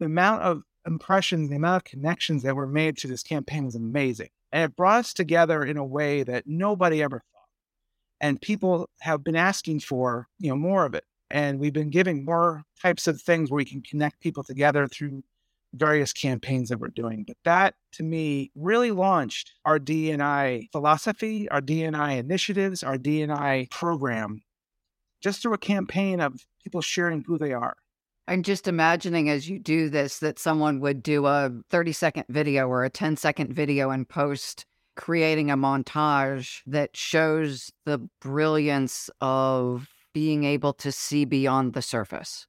The 0.00 0.06
amount 0.06 0.42
of 0.42 0.62
impressions, 0.86 1.48
the 1.48 1.56
amount 1.56 1.76
of 1.76 1.84
connections 1.84 2.42
that 2.42 2.56
were 2.56 2.66
made 2.66 2.96
to 2.98 3.06
this 3.06 3.22
campaign 3.22 3.64
was 3.64 3.74
amazing. 3.74 4.30
And 4.50 4.64
it 4.64 4.76
brought 4.76 5.00
us 5.00 5.12
together 5.12 5.62
in 5.62 5.76
a 5.76 5.84
way 5.84 6.22
that 6.22 6.46
nobody 6.46 7.02
ever 7.02 7.18
thought. 7.18 7.48
And 8.20 8.40
people 8.40 8.88
have 9.00 9.22
been 9.22 9.36
asking 9.36 9.80
for, 9.80 10.28
you 10.38 10.48
know, 10.48 10.56
more 10.56 10.86
of 10.86 10.94
it. 10.94 11.04
And 11.30 11.60
we've 11.60 11.72
been 11.72 11.90
giving 11.90 12.24
more 12.24 12.64
types 12.80 13.06
of 13.06 13.20
things 13.20 13.50
where 13.50 13.58
we 13.58 13.64
can 13.64 13.82
connect 13.82 14.20
people 14.20 14.42
together 14.42 14.86
through 14.86 15.22
various 15.74 16.12
campaigns 16.12 16.68
that 16.68 16.78
we're 16.78 16.88
doing. 16.88 17.24
But 17.26 17.36
that 17.44 17.74
to 17.92 18.02
me 18.02 18.50
really 18.54 18.90
launched 18.90 19.52
our 19.64 19.78
D&I 19.78 20.68
philosophy, 20.72 21.48
our 21.50 21.60
D&I 21.60 22.12
initiatives, 22.12 22.82
our 22.82 22.98
D&I 22.98 23.68
program 23.70 24.40
just 25.20 25.42
through 25.42 25.54
a 25.54 25.58
campaign 25.58 26.20
of 26.20 26.46
people 26.62 26.80
sharing 26.80 27.22
who 27.22 27.38
they 27.38 27.52
are. 27.52 27.76
I'm 28.26 28.42
just 28.42 28.68
imagining 28.68 29.30
as 29.30 29.48
you 29.48 29.58
do 29.58 29.88
this 29.88 30.18
that 30.18 30.38
someone 30.38 30.80
would 30.80 31.02
do 31.02 31.26
a 31.26 31.50
30 31.70 31.92
second 31.92 32.24
video 32.28 32.68
or 32.68 32.84
a 32.84 32.90
10 32.90 33.16
second 33.16 33.54
video 33.54 33.90
and 33.90 34.08
post 34.08 34.66
creating 34.96 35.50
a 35.50 35.56
montage 35.56 36.60
that 36.66 36.96
shows 36.96 37.70
the 37.86 38.06
brilliance 38.20 39.08
of 39.20 39.88
being 40.12 40.44
able 40.44 40.72
to 40.74 40.92
see 40.92 41.24
beyond 41.24 41.72
the 41.72 41.82
surface. 41.82 42.46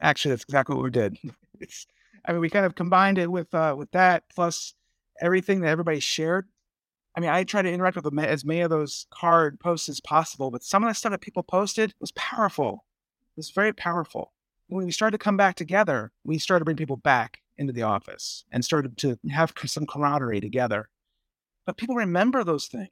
Actually, 0.00 0.30
that's 0.30 0.44
exactly 0.44 0.74
what 0.74 0.84
we 0.84 0.90
did. 0.90 1.16
I 2.24 2.32
mean, 2.32 2.40
we 2.40 2.50
kind 2.50 2.66
of 2.66 2.74
combined 2.74 3.18
it 3.18 3.30
with 3.30 3.54
uh, 3.54 3.74
with 3.76 3.90
that 3.92 4.24
plus 4.34 4.74
everything 5.20 5.60
that 5.60 5.68
everybody 5.68 6.00
shared. 6.00 6.48
I 7.16 7.20
mean, 7.20 7.30
I 7.30 7.44
try 7.44 7.62
to 7.62 7.70
interact 7.70 7.96
with 7.96 8.18
as 8.20 8.44
many 8.44 8.60
of 8.60 8.70
those 8.70 9.06
card 9.10 9.58
posts 9.58 9.88
as 9.88 10.00
possible, 10.00 10.50
but 10.50 10.62
some 10.62 10.84
of 10.84 10.88
the 10.88 10.94
stuff 10.94 11.10
that 11.10 11.20
people 11.20 11.42
posted 11.42 11.94
was 12.00 12.12
powerful. 12.12 12.84
It 13.36 13.38
was 13.38 13.50
very 13.50 13.72
powerful. 13.72 14.32
When 14.68 14.86
we 14.86 14.92
started 14.92 15.18
to 15.18 15.24
come 15.24 15.36
back 15.36 15.56
together, 15.56 16.12
we 16.24 16.38
started 16.38 16.60
to 16.60 16.64
bring 16.64 16.76
people 16.76 16.96
back 16.96 17.40
into 17.58 17.72
the 17.72 17.82
office 17.82 18.44
and 18.52 18.64
started 18.64 18.96
to 18.98 19.18
have 19.30 19.52
some 19.66 19.86
camaraderie 19.86 20.40
together. 20.40 20.88
But 21.66 21.76
people 21.76 21.96
remember 21.96 22.44
those 22.44 22.68
things. 22.68 22.88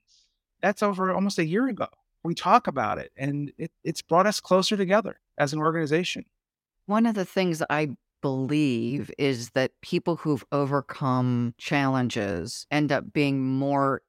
That's 0.61 0.83
over 0.83 1.15
almost 1.15 1.39
a 1.39 1.47
year 1.47 1.69
ago. 1.69 1.87
We 2.25 2.35
talk 2.35 2.67
about 2.67 2.99
it, 2.99 3.13
and 3.17 3.53
it, 3.57 3.71
it's 3.85 4.03
brought 4.03 4.27
us 4.27 4.41
closer 4.41 4.77
together 4.77 5.21
as 5.39 5.53
an 5.53 5.61
organization. 5.61 6.25
One 6.87 7.07
of 7.07 7.15
the 7.15 7.25
things 7.25 7.63
I 7.71 7.91
believe 8.21 9.11
is 9.19 9.51
that 9.51 9.73
people 9.83 10.17
who've 10.17 10.45
overcome 10.53 11.55
challenges 11.59 12.67
end 12.71 12.93
up 12.93 13.13
being 13.13 13.43
more 13.45 14.03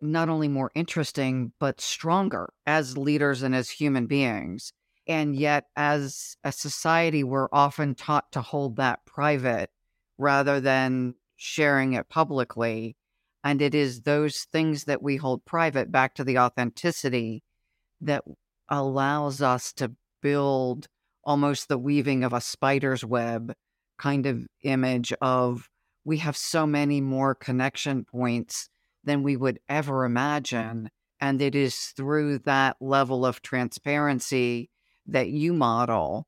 not 0.00 0.28
only 0.28 0.48
more 0.48 0.70
interesting 0.74 1.52
but 1.58 1.80
stronger 1.80 2.52
as 2.66 2.98
leaders 2.98 3.42
and 3.42 3.54
as 3.54 3.70
human 3.70 4.06
beings. 4.06 4.72
And 5.06 5.34
yet 5.34 5.64
as 5.76 6.36
a 6.44 6.52
society 6.52 7.24
we're 7.24 7.48
often 7.52 7.94
taught 7.94 8.30
to 8.32 8.40
hold 8.40 8.76
that 8.76 9.04
private 9.04 9.70
rather 10.18 10.60
than 10.60 11.14
sharing 11.36 11.92
it 11.94 12.08
publicly. 12.08 12.96
And 13.44 13.60
it 13.60 13.74
is 13.74 14.02
those 14.02 14.44
things 14.52 14.84
that 14.84 15.02
we 15.02 15.16
hold 15.16 15.44
private 15.44 15.90
back 15.90 16.14
to 16.14 16.24
the 16.24 16.38
authenticity 16.38 17.42
that 18.00 18.22
allows 18.68 19.42
us 19.42 19.72
to 19.74 19.92
build 20.20 20.88
almost 21.24 21.68
the 21.68 21.78
weaving 21.78 22.24
of 22.24 22.32
a 22.32 22.40
spider's 22.40 23.04
web 23.04 23.52
kind 23.98 24.26
of 24.26 24.46
image 24.62 25.12
of 25.20 25.68
we 26.04 26.18
have 26.18 26.36
so 26.36 26.66
many 26.66 27.00
more 27.00 27.34
connection 27.34 28.04
points 28.04 28.68
than 29.04 29.22
we 29.22 29.36
would 29.36 29.60
ever 29.68 30.04
imagine. 30.04 30.90
And 31.20 31.40
it 31.40 31.54
is 31.54 31.76
through 31.96 32.40
that 32.40 32.76
level 32.80 33.24
of 33.24 33.42
transparency 33.42 34.70
that 35.06 35.28
you 35.28 35.52
model 35.52 36.26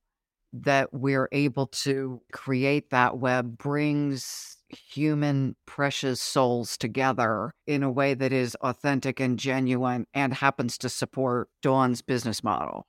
that 0.52 0.92
we're 0.92 1.28
able 1.32 1.66
to 1.66 2.22
create 2.32 2.90
that 2.90 3.18
web 3.18 3.58
brings 3.58 4.56
human 4.68 5.56
precious 5.66 6.20
souls 6.20 6.76
together 6.76 7.52
in 7.66 7.82
a 7.82 7.90
way 7.90 8.14
that 8.14 8.32
is 8.32 8.54
authentic 8.60 9.18
and 9.18 9.38
genuine 9.38 10.06
and 10.14 10.34
happens 10.34 10.78
to 10.78 10.88
support 10.88 11.48
Dawn's 11.60 12.02
business 12.02 12.44
model. 12.44 12.86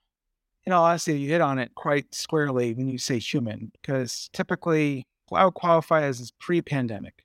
In 0.66 0.74
all 0.74 0.84
honesty, 0.86 1.20
you 1.20 1.30
hit 1.30 1.42
on 1.42 1.60
it 1.60 1.76
quite 1.76 2.14
squarely 2.16 2.74
when 2.74 2.88
you 2.88 2.98
say 2.98 3.20
human, 3.20 3.72
because 3.80 4.30
typically 4.34 5.06
I 5.32 5.46
would 5.46 5.54
qualify 5.54 6.04
as 6.04 6.32
pre 6.40 6.62
pandemic. 6.62 7.24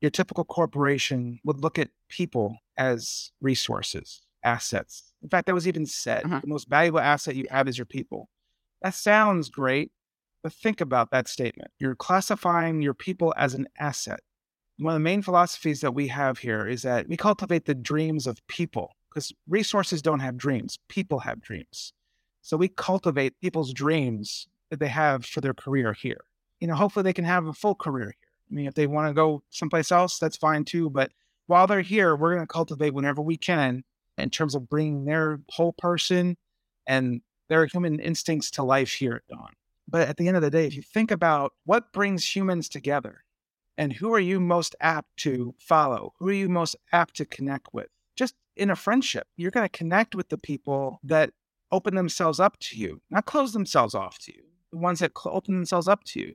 Your 0.00 0.10
typical 0.10 0.44
corporation 0.44 1.40
would 1.44 1.60
look 1.60 1.78
at 1.78 1.90
people 2.08 2.56
as 2.78 3.32
resources, 3.42 4.22
assets. 4.42 5.12
In 5.22 5.28
fact, 5.28 5.46
that 5.46 5.54
was 5.54 5.68
even 5.68 5.84
said 5.84 6.24
uh-huh. 6.24 6.40
the 6.40 6.46
most 6.46 6.68
valuable 6.70 7.00
asset 7.00 7.36
you 7.36 7.46
have 7.50 7.68
is 7.68 7.76
your 7.76 7.84
people. 7.84 8.30
That 8.80 8.94
sounds 8.94 9.50
great, 9.50 9.92
but 10.42 10.54
think 10.54 10.80
about 10.80 11.10
that 11.10 11.28
statement. 11.28 11.70
You're 11.78 11.94
classifying 11.94 12.80
your 12.80 12.94
people 12.94 13.34
as 13.36 13.52
an 13.52 13.68
asset. 13.78 14.20
One 14.78 14.94
of 14.94 15.00
the 15.00 15.04
main 15.04 15.20
philosophies 15.20 15.82
that 15.82 15.92
we 15.92 16.08
have 16.08 16.38
here 16.38 16.66
is 16.66 16.80
that 16.82 17.06
we 17.06 17.18
cultivate 17.18 17.66
the 17.66 17.74
dreams 17.74 18.26
of 18.26 18.38
people 18.46 18.96
because 19.10 19.32
resources 19.46 20.00
don't 20.00 20.20
have 20.20 20.38
dreams, 20.38 20.78
people 20.88 21.18
have 21.18 21.42
dreams. 21.42 21.92
So 22.42 22.56
we 22.56 22.68
cultivate 22.68 23.40
people's 23.40 23.72
dreams 23.72 24.48
that 24.70 24.80
they 24.80 24.88
have 24.88 25.24
for 25.24 25.40
their 25.40 25.54
career 25.54 25.92
here. 25.92 26.24
You 26.60 26.68
know, 26.68 26.74
hopefully 26.74 27.02
they 27.02 27.12
can 27.12 27.24
have 27.24 27.46
a 27.46 27.52
full 27.52 27.74
career 27.74 28.06
here. 28.06 28.30
I 28.50 28.54
mean, 28.54 28.66
if 28.66 28.74
they 28.74 28.86
want 28.86 29.08
to 29.08 29.14
go 29.14 29.42
someplace 29.50 29.92
else, 29.92 30.18
that's 30.18 30.36
fine 30.36 30.64
too. 30.64 30.90
But 30.90 31.12
while 31.46 31.66
they're 31.66 31.80
here, 31.80 32.16
we're 32.16 32.34
going 32.34 32.46
to 32.46 32.52
cultivate 32.52 32.94
whenever 32.94 33.22
we 33.22 33.36
can 33.36 33.84
in 34.18 34.30
terms 34.30 34.54
of 34.54 34.68
bringing 34.68 35.04
their 35.04 35.40
whole 35.50 35.72
person 35.72 36.36
and 36.86 37.22
their 37.48 37.66
human 37.66 38.00
instincts 38.00 38.50
to 38.52 38.62
life 38.62 38.92
here 38.92 39.14
at 39.14 39.26
Dawn. 39.28 39.52
But 39.88 40.08
at 40.08 40.16
the 40.16 40.28
end 40.28 40.36
of 40.36 40.42
the 40.42 40.50
day, 40.50 40.66
if 40.66 40.74
you 40.74 40.82
think 40.82 41.10
about 41.10 41.52
what 41.64 41.92
brings 41.92 42.36
humans 42.36 42.68
together 42.68 43.24
and 43.76 43.92
who 43.92 44.12
are 44.14 44.20
you 44.20 44.38
most 44.38 44.76
apt 44.80 45.16
to 45.18 45.54
follow, 45.58 46.12
who 46.18 46.28
are 46.28 46.32
you 46.32 46.48
most 46.48 46.76
apt 46.92 47.16
to 47.16 47.24
connect 47.24 47.72
with, 47.72 47.88
just 48.14 48.34
in 48.56 48.70
a 48.70 48.76
friendship, 48.76 49.26
you're 49.36 49.50
going 49.50 49.68
to 49.68 49.78
connect 49.78 50.14
with 50.14 50.28
the 50.28 50.38
people 50.38 51.00
that 51.02 51.32
open 51.72 51.94
themselves 51.94 52.40
up 52.40 52.58
to 52.60 52.76
you, 52.76 53.00
not 53.10 53.26
close 53.26 53.52
themselves 53.52 53.94
off 53.94 54.18
to 54.20 54.32
you, 54.32 54.42
the 54.72 54.78
ones 54.78 55.00
that 55.00 55.12
open 55.24 55.54
themselves 55.54 55.88
up 55.88 56.04
to 56.04 56.20
you. 56.20 56.34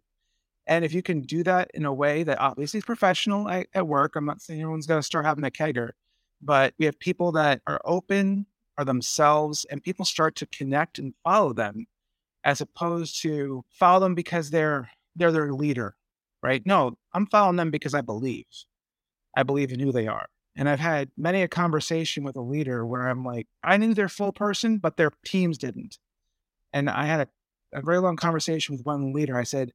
And 0.67 0.83
if 0.83 0.93
you 0.93 1.01
can 1.01 1.21
do 1.21 1.43
that 1.43 1.69
in 1.73 1.85
a 1.85 1.93
way 1.93 2.23
that 2.23 2.39
obviously 2.39 2.79
is 2.79 2.85
professional 2.85 3.47
at, 3.49 3.67
at 3.73 3.87
work, 3.87 4.15
I'm 4.15 4.25
not 4.25 4.41
saying 4.41 4.61
everyone's 4.61 4.87
going 4.87 4.99
to 4.99 5.05
start 5.05 5.25
having 5.25 5.43
a 5.43 5.51
kegger, 5.51 5.91
but 6.41 6.73
we 6.79 6.85
have 6.85 6.99
people 6.99 7.31
that 7.33 7.61
are 7.67 7.79
open, 7.85 8.47
are 8.77 8.85
themselves, 8.85 9.65
and 9.69 9.83
people 9.83 10.05
start 10.05 10.35
to 10.37 10.47
connect 10.47 10.97
and 10.97 11.13
follow 11.23 11.53
them 11.53 11.85
as 12.43 12.61
opposed 12.61 13.21
to 13.21 13.63
follow 13.69 13.99
them 13.99 14.15
because 14.15 14.49
they're 14.49 14.89
they're 15.15 15.31
their 15.31 15.53
leader, 15.53 15.95
right? 16.43 16.65
No, 16.65 16.97
I'm 17.13 17.25
following 17.27 17.55
them 17.55 17.71
because 17.71 17.93
I 17.93 18.01
believe. 18.01 18.45
I 19.35 19.43
believe 19.43 19.71
in 19.71 19.79
who 19.79 19.91
they 19.91 20.07
are. 20.07 20.27
And 20.55 20.69
I've 20.69 20.79
had 20.79 21.09
many 21.17 21.41
a 21.41 21.47
conversation 21.47 22.23
with 22.23 22.35
a 22.37 22.41
leader 22.41 22.85
where 22.85 23.07
I'm 23.07 23.25
like, 23.25 23.47
I 23.63 23.77
knew 23.77 23.93
their 23.93 24.07
full 24.07 24.31
person, 24.31 24.77
but 24.77 24.97
their 24.97 25.11
teams 25.25 25.57
didn't. 25.57 25.97
And 26.71 26.89
I 26.89 27.05
had 27.05 27.27
a, 27.73 27.77
a 27.77 27.81
very 27.81 27.99
long 27.99 28.15
conversation 28.15 28.75
with 28.75 28.85
one 28.85 29.11
leader. 29.13 29.37
I 29.37 29.43
said, 29.43 29.71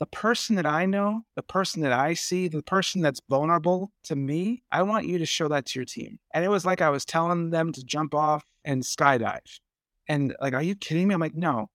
the 0.00 0.06
person 0.06 0.56
that 0.56 0.66
I 0.66 0.86
know, 0.86 1.22
the 1.36 1.42
person 1.42 1.82
that 1.82 1.92
I 1.92 2.14
see, 2.14 2.48
the 2.48 2.62
person 2.62 3.00
that's 3.00 3.20
vulnerable 3.30 3.92
to 4.04 4.16
me, 4.16 4.64
I 4.72 4.82
want 4.82 5.06
you 5.06 5.18
to 5.18 5.26
show 5.26 5.46
that 5.48 5.66
to 5.66 5.78
your 5.78 5.86
team. 5.86 6.18
And 6.32 6.44
it 6.44 6.48
was 6.48 6.66
like 6.66 6.82
I 6.82 6.90
was 6.90 7.04
telling 7.04 7.50
them 7.50 7.72
to 7.72 7.84
jump 7.84 8.14
off 8.14 8.44
and 8.64 8.82
skydive. 8.82 9.60
And 10.08 10.34
like, 10.40 10.52
are 10.52 10.62
you 10.62 10.74
kidding 10.74 11.08
me? 11.08 11.14
I'm 11.14 11.20
like, 11.20 11.36
no, 11.36 11.70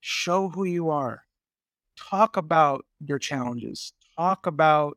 show 0.00 0.48
who 0.48 0.64
you 0.64 0.90
are. 0.90 1.24
Talk 1.96 2.36
about 2.36 2.84
your 3.00 3.18
challenges. 3.18 3.92
Talk 4.16 4.46
about 4.46 4.96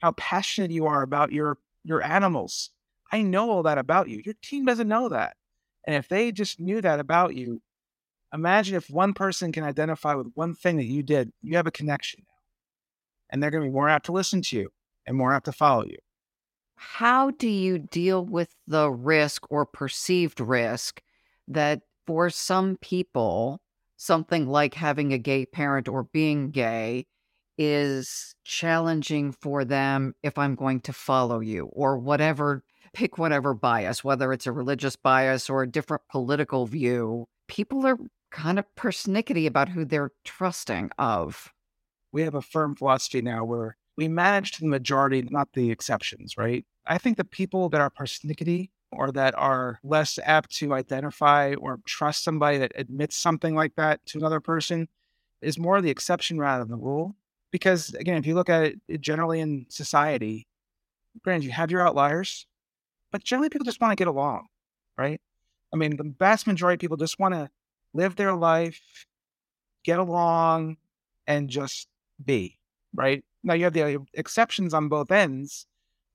how 0.00 0.12
passionate 0.12 0.70
you 0.70 0.86
are 0.86 1.02
about 1.02 1.32
your 1.32 1.58
your 1.84 2.02
animals. 2.02 2.70
I 3.10 3.22
know 3.22 3.50
all 3.50 3.62
that 3.62 3.78
about 3.78 4.08
you. 4.08 4.20
Your 4.24 4.34
team 4.42 4.64
doesn't 4.64 4.88
know 4.88 5.08
that. 5.08 5.36
And 5.86 5.96
if 5.96 6.08
they 6.08 6.32
just 6.32 6.60
knew 6.60 6.80
that 6.82 7.00
about 7.00 7.34
you, 7.34 7.62
imagine 8.32 8.76
if 8.76 8.90
one 8.90 9.14
person 9.14 9.52
can 9.52 9.64
identify 9.64 10.14
with 10.14 10.28
one 10.34 10.54
thing 10.54 10.76
that 10.76 10.84
you 10.84 11.02
did, 11.02 11.32
you 11.42 11.56
have 11.56 11.66
a 11.66 11.72
connection 11.72 12.20
now. 12.26 12.34
And 13.30 13.42
they're 13.42 13.50
going 13.50 13.62
to 13.62 13.68
be 13.68 13.74
more 13.74 13.88
apt 13.88 14.06
to 14.06 14.12
listen 14.12 14.42
to 14.42 14.56
you 14.56 14.68
and 15.06 15.16
more 15.16 15.32
apt 15.32 15.46
to 15.46 15.52
follow 15.52 15.84
you. 15.84 15.98
How 16.76 17.30
do 17.30 17.48
you 17.48 17.78
deal 17.78 18.24
with 18.24 18.54
the 18.66 18.90
risk 18.90 19.50
or 19.50 19.66
perceived 19.66 20.40
risk 20.40 21.02
that 21.48 21.80
for 22.06 22.30
some 22.30 22.76
people, 22.80 23.60
something 23.96 24.46
like 24.46 24.74
having 24.74 25.12
a 25.12 25.18
gay 25.18 25.44
parent 25.44 25.88
or 25.88 26.04
being 26.04 26.50
gay 26.50 27.06
is 27.58 28.34
challenging 28.44 29.32
for 29.32 29.64
them 29.64 30.14
if 30.22 30.38
I'm 30.38 30.54
going 30.54 30.80
to 30.82 30.92
follow 30.92 31.40
you 31.40 31.66
or 31.72 31.98
whatever, 31.98 32.62
pick 32.94 33.18
whatever 33.18 33.52
bias, 33.52 34.02
whether 34.04 34.32
it's 34.32 34.46
a 34.46 34.52
religious 34.52 34.96
bias 34.96 35.50
or 35.50 35.62
a 35.62 35.70
different 35.70 36.02
political 36.10 36.66
view. 36.66 37.26
People 37.48 37.84
are 37.86 37.98
kind 38.30 38.58
of 38.58 38.64
persnickety 38.76 39.46
about 39.46 39.70
who 39.70 39.84
they're 39.84 40.12
trusting 40.24 40.90
of. 40.98 41.52
We 42.12 42.22
have 42.22 42.34
a 42.34 42.42
firm 42.42 42.76
philosophy 42.76 43.20
now 43.20 43.44
where 43.44 43.76
we 43.96 44.08
manage 44.08 44.52
the 44.52 44.66
majority, 44.66 45.22
not 45.22 45.48
the 45.54 45.70
exceptions, 45.70 46.38
right? 46.38 46.64
I 46.86 46.98
think 46.98 47.16
the 47.16 47.24
people 47.24 47.68
that 47.70 47.80
are 47.80 47.90
persnickety 47.90 48.70
or 48.92 49.12
that 49.12 49.34
are 49.36 49.80
less 49.82 50.18
apt 50.24 50.54
to 50.56 50.72
identify 50.72 51.54
or 51.54 51.80
trust 51.84 52.24
somebody 52.24 52.58
that 52.58 52.72
admits 52.76 53.16
something 53.16 53.54
like 53.54 53.74
that 53.76 54.04
to 54.06 54.18
another 54.18 54.40
person 54.40 54.88
is 55.42 55.58
more 55.58 55.80
the 55.80 55.90
exception 55.90 56.38
rather 56.38 56.64
than 56.64 56.70
the 56.70 56.84
rule. 56.84 57.16
Because 57.50 57.94
again, 57.94 58.16
if 58.16 58.26
you 58.26 58.34
look 58.34 58.50
at 58.50 58.74
it 58.88 59.00
generally 59.00 59.40
in 59.40 59.66
society, 59.68 60.46
granted, 61.22 61.44
you 61.44 61.52
have 61.52 61.70
your 61.70 61.86
outliers, 61.86 62.46
but 63.10 63.24
generally 63.24 63.48
people 63.48 63.64
just 63.64 63.80
want 63.80 63.92
to 63.92 63.96
get 63.96 64.08
along, 64.08 64.46
right? 64.96 65.20
I 65.72 65.76
mean, 65.76 65.96
the 65.96 66.14
vast 66.18 66.46
majority 66.46 66.74
of 66.74 66.80
people 66.80 66.96
just 66.96 67.18
want 67.18 67.34
to 67.34 67.50
live 67.94 68.16
their 68.16 68.34
life, 68.34 69.06
get 69.84 69.98
along, 69.98 70.76
and 71.26 71.48
just 71.48 71.88
be, 72.22 72.58
right? 72.94 73.24
Now 73.42 73.54
you 73.54 73.64
have 73.64 73.72
the 73.72 73.96
uh, 73.96 73.98
exceptions 74.14 74.74
on 74.74 74.88
both 74.88 75.10
ends 75.10 75.66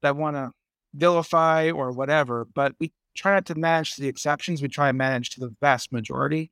that 0.02 0.16
want 0.16 0.36
to 0.36 0.52
vilify 0.94 1.72
or 1.72 1.92
whatever, 1.92 2.46
but 2.46 2.76
we 2.80 2.92
try 3.16 3.34
not 3.34 3.46
to 3.48 3.56
manage 3.56 3.96
to 3.96 4.02
the 4.02 4.08
exceptions. 4.08 4.62
We 4.62 4.68
try 4.68 4.90
and 4.90 4.98
manage 4.98 5.32
to 5.32 5.40
the 5.40 5.56
vast 5.62 5.92
majority. 5.92 6.52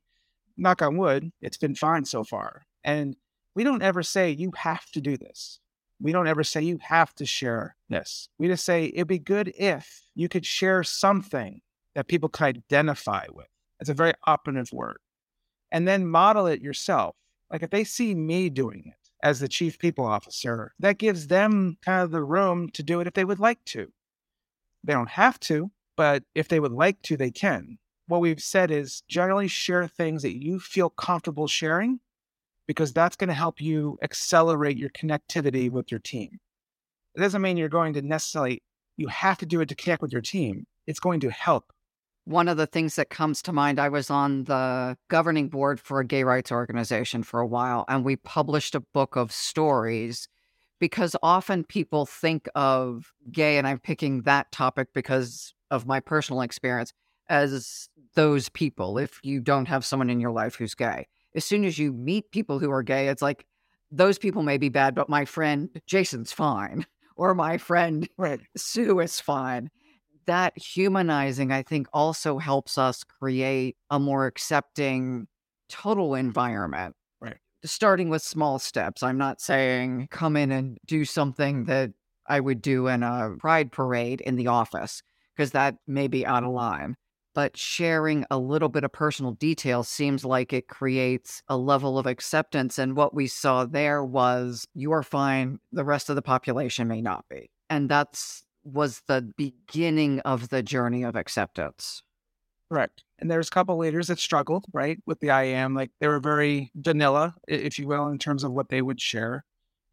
Knock 0.56 0.82
on 0.82 0.96
wood, 0.96 1.32
it's 1.40 1.56
been 1.56 1.74
fine 1.74 2.04
so 2.04 2.24
far. 2.24 2.66
And 2.84 3.16
we 3.54 3.64
don't 3.64 3.82
ever 3.82 4.02
say 4.02 4.30
you 4.30 4.52
have 4.56 4.90
to 4.92 5.00
do 5.00 5.16
this. 5.16 5.60
We 6.00 6.12
don't 6.12 6.26
ever 6.26 6.42
say 6.42 6.62
you 6.62 6.78
have 6.82 7.14
to 7.16 7.26
share 7.26 7.76
this. 7.88 8.28
We 8.38 8.48
just 8.48 8.64
say 8.64 8.86
it'd 8.86 9.06
be 9.06 9.18
good 9.18 9.52
if 9.56 10.02
you 10.14 10.28
could 10.28 10.44
share 10.44 10.82
something 10.82 11.60
that 11.94 12.08
people 12.08 12.28
could 12.28 12.58
identify 12.58 13.26
with. 13.32 13.46
It's 13.78 13.90
a 13.90 13.94
very 13.94 14.12
operative 14.26 14.72
word. 14.72 14.98
And 15.70 15.86
then 15.86 16.06
model 16.06 16.46
it 16.46 16.60
yourself. 16.60 17.14
Like 17.50 17.62
if 17.62 17.70
they 17.70 17.84
see 17.84 18.14
me 18.14 18.50
doing 18.50 18.84
it 18.86 19.10
as 19.22 19.40
the 19.40 19.48
chief 19.48 19.78
people 19.78 20.04
officer, 20.04 20.72
that 20.80 20.98
gives 20.98 21.28
them 21.28 21.76
kind 21.84 22.02
of 22.02 22.10
the 22.10 22.24
room 22.24 22.68
to 22.70 22.82
do 22.82 23.00
it 23.00 23.06
if 23.06 23.14
they 23.14 23.24
would 23.24 23.40
like 23.40 23.64
to. 23.66 23.92
They 24.82 24.94
don't 24.94 25.10
have 25.10 25.38
to, 25.40 25.70
but 25.96 26.24
if 26.34 26.48
they 26.48 26.58
would 26.58 26.72
like 26.72 27.00
to, 27.02 27.16
they 27.16 27.30
can. 27.30 27.78
What 28.08 28.20
we've 28.20 28.42
said 28.42 28.70
is 28.70 29.02
generally 29.08 29.48
share 29.48 29.86
things 29.86 30.22
that 30.22 30.42
you 30.42 30.58
feel 30.58 30.90
comfortable 30.90 31.46
sharing 31.46 32.00
because 32.66 32.92
that's 32.92 33.16
going 33.16 33.28
to 33.28 33.34
help 33.34 33.60
you 33.60 33.98
accelerate 34.02 34.78
your 34.78 34.90
connectivity 34.90 35.70
with 35.70 35.90
your 35.90 36.00
team. 36.00 36.38
It 37.14 37.20
doesn't 37.20 37.42
mean 37.42 37.56
you're 37.56 37.68
going 37.68 37.94
to 37.94 38.02
necessarily, 38.02 38.62
you 38.96 39.08
have 39.08 39.38
to 39.38 39.46
do 39.46 39.60
it 39.60 39.68
to 39.68 39.74
connect 39.74 40.02
with 40.02 40.12
your 40.12 40.22
team. 40.22 40.64
It's 40.86 41.00
going 41.00 41.20
to 41.20 41.30
help. 41.30 41.72
One 42.24 42.46
of 42.48 42.56
the 42.56 42.68
things 42.68 42.94
that 42.96 43.10
comes 43.10 43.42
to 43.42 43.52
mind, 43.52 43.80
I 43.80 43.88
was 43.88 44.08
on 44.08 44.44
the 44.44 44.96
governing 45.08 45.48
board 45.48 45.80
for 45.80 45.98
a 45.98 46.06
gay 46.06 46.22
rights 46.22 46.52
organization 46.52 47.24
for 47.24 47.40
a 47.40 47.46
while, 47.46 47.84
and 47.88 48.04
we 48.04 48.14
published 48.16 48.76
a 48.76 48.80
book 48.80 49.16
of 49.16 49.32
stories 49.32 50.28
because 50.78 51.16
often 51.22 51.64
people 51.64 52.06
think 52.06 52.48
of 52.54 53.12
gay, 53.30 53.58
and 53.58 53.66
I'm 53.66 53.80
picking 53.80 54.22
that 54.22 54.52
topic 54.52 54.88
because 54.94 55.52
of 55.70 55.86
my 55.86 55.98
personal 55.98 56.42
experience, 56.42 56.92
as 57.28 57.88
those 58.14 58.48
people. 58.48 58.98
If 58.98 59.18
you 59.22 59.40
don't 59.40 59.66
have 59.66 59.84
someone 59.84 60.10
in 60.10 60.20
your 60.20 60.32
life 60.32 60.56
who's 60.56 60.74
gay, 60.74 61.08
as 61.34 61.44
soon 61.44 61.64
as 61.64 61.78
you 61.78 61.92
meet 61.92 62.30
people 62.30 62.58
who 62.58 62.70
are 62.70 62.82
gay, 62.82 63.08
it's 63.08 63.22
like, 63.22 63.46
those 63.90 64.18
people 64.18 64.42
may 64.42 64.56
be 64.56 64.70
bad, 64.70 64.94
but 64.94 65.08
my 65.08 65.24
friend 65.24 65.68
Jason's 65.86 66.32
fine, 66.32 66.86
or 67.16 67.34
my 67.34 67.58
friend 67.58 68.08
right. 68.16 68.40
Sue 68.56 69.00
is 69.00 69.20
fine. 69.20 69.70
That 70.26 70.56
humanizing, 70.56 71.52
I 71.52 71.62
think, 71.62 71.88
also 71.92 72.38
helps 72.38 72.78
us 72.78 73.04
create 73.04 73.76
a 73.90 73.98
more 73.98 74.26
accepting 74.26 75.26
total 75.68 76.14
environment 76.14 76.94
Right. 77.20 77.38
starting 77.64 78.08
with 78.08 78.22
small 78.22 78.58
steps. 78.58 79.02
I'm 79.02 79.18
not 79.18 79.40
saying 79.40 80.08
come 80.10 80.36
in 80.36 80.52
and 80.52 80.78
do 80.86 81.04
something 81.04 81.64
that 81.64 81.90
I 82.26 82.40
would 82.40 82.62
do 82.62 82.86
in 82.86 83.02
a 83.02 83.34
pride 83.38 83.72
parade 83.72 84.20
in 84.20 84.36
the 84.36 84.46
office, 84.46 85.02
because 85.36 85.50
that 85.52 85.76
may 85.86 86.08
be 86.08 86.24
out 86.24 86.44
of 86.44 86.48
mm-hmm. 86.48 86.56
line. 86.56 86.96
But 87.34 87.56
sharing 87.56 88.24
a 88.30 88.38
little 88.38 88.68
bit 88.68 88.84
of 88.84 88.92
personal 88.92 89.32
detail 89.32 89.82
seems 89.82 90.24
like 90.24 90.52
it 90.52 90.68
creates 90.68 91.42
a 91.48 91.56
level 91.56 91.98
of 91.98 92.06
acceptance. 92.06 92.78
And 92.78 92.96
what 92.96 93.14
we 93.14 93.26
saw 93.26 93.64
there 93.64 94.04
was 94.04 94.66
you 94.74 94.92
are 94.92 95.02
fine, 95.02 95.58
the 95.72 95.84
rest 95.84 96.10
of 96.10 96.16
the 96.16 96.22
population 96.22 96.88
may 96.88 97.00
not 97.00 97.24
be. 97.28 97.50
And 97.70 97.88
that's 97.88 98.44
was 98.64 99.02
the 99.06 99.32
beginning 99.36 100.20
of 100.20 100.50
the 100.50 100.62
journey 100.62 101.02
of 101.02 101.16
acceptance. 101.16 102.02
Correct. 102.70 103.02
And 103.18 103.30
there's 103.30 103.48
a 103.48 103.52
couple 103.52 103.76
leaders 103.76 104.06
that 104.06 104.18
struggled, 104.18 104.64
right, 104.72 104.98
with 105.04 105.20
the 105.20 105.30
I 105.30 105.44
am. 105.44 105.74
Like 105.74 105.90
they 106.00 106.08
were 106.08 106.20
very 106.20 106.70
vanilla, 106.74 107.34
if 107.46 107.78
you 107.78 107.86
will, 107.86 108.08
in 108.08 108.18
terms 108.18 108.44
of 108.44 108.52
what 108.52 108.68
they 108.68 108.82
would 108.82 109.00
share. 109.00 109.44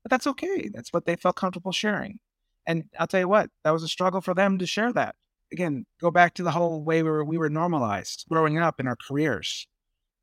But 0.03 0.11
that's 0.11 0.27
okay. 0.27 0.69
That's 0.73 0.93
what 0.93 1.05
they 1.05 1.15
felt 1.15 1.35
comfortable 1.35 1.71
sharing. 1.71 2.19
And 2.65 2.85
I'll 2.99 3.07
tell 3.07 3.19
you 3.19 3.27
what, 3.27 3.49
that 3.63 3.71
was 3.71 3.83
a 3.83 3.87
struggle 3.87 4.21
for 4.21 4.33
them 4.33 4.59
to 4.59 4.65
share 4.65 4.93
that. 4.93 5.15
Again, 5.51 5.85
go 5.99 6.11
back 6.11 6.35
to 6.35 6.43
the 6.43 6.51
whole 6.51 6.83
way 6.83 7.01
we 7.01 7.09
were, 7.09 7.23
we 7.23 7.37
were 7.37 7.49
normalized 7.49 8.25
growing 8.29 8.57
up 8.57 8.79
in 8.79 8.87
our 8.87 8.95
careers. 8.95 9.67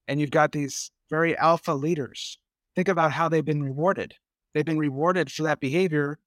And 0.07 0.21
you've 0.21 0.31
got 0.31 0.53
these 0.53 0.91
very 1.11 1.37
alpha 1.37 1.73
leaders. 1.73 2.39
Think 2.75 2.89
about 2.89 3.13
how 3.13 3.29
they've 3.29 3.45
been 3.45 3.63
rewarded. 3.63 4.15
They've 4.55 4.65
been 4.65 4.79
rewarded 4.79 5.31
for 5.31 5.43
that 5.45 5.61
behavior 5.61 6.19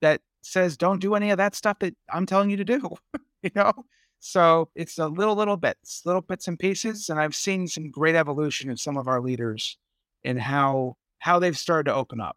that 0.00 0.20
says, 0.42 0.76
don't 0.76 1.00
do 1.00 1.14
any 1.14 1.30
of 1.30 1.38
that 1.38 1.54
stuff 1.54 1.78
that 1.80 1.94
I'm 2.12 2.26
telling 2.26 2.50
you 2.50 2.56
to 2.58 2.64
do. 2.64 2.90
you 3.42 3.50
know? 3.54 3.72
So 4.20 4.70
it's 4.74 4.98
a 4.98 5.08
little, 5.08 5.34
little 5.34 5.56
bits, 5.56 6.02
little 6.04 6.22
bits 6.22 6.48
and 6.48 6.58
pieces. 6.58 7.10
And 7.10 7.20
I've 7.20 7.34
seen 7.34 7.66
some 7.66 7.90
great 7.90 8.14
evolution 8.14 8.70
in 8.70 8.76
some 8.76 8.96
of 8.96 9.08
our 9.08 9.20
leaders 9.20 9.76
in 10.22 10.38
how 10.38 10.96
how 11.18 11.38
they've 11.38 11.56
started 11.56 11.90
to 11.90 11.94
open 11.94 12.20
up. 12.20 12.36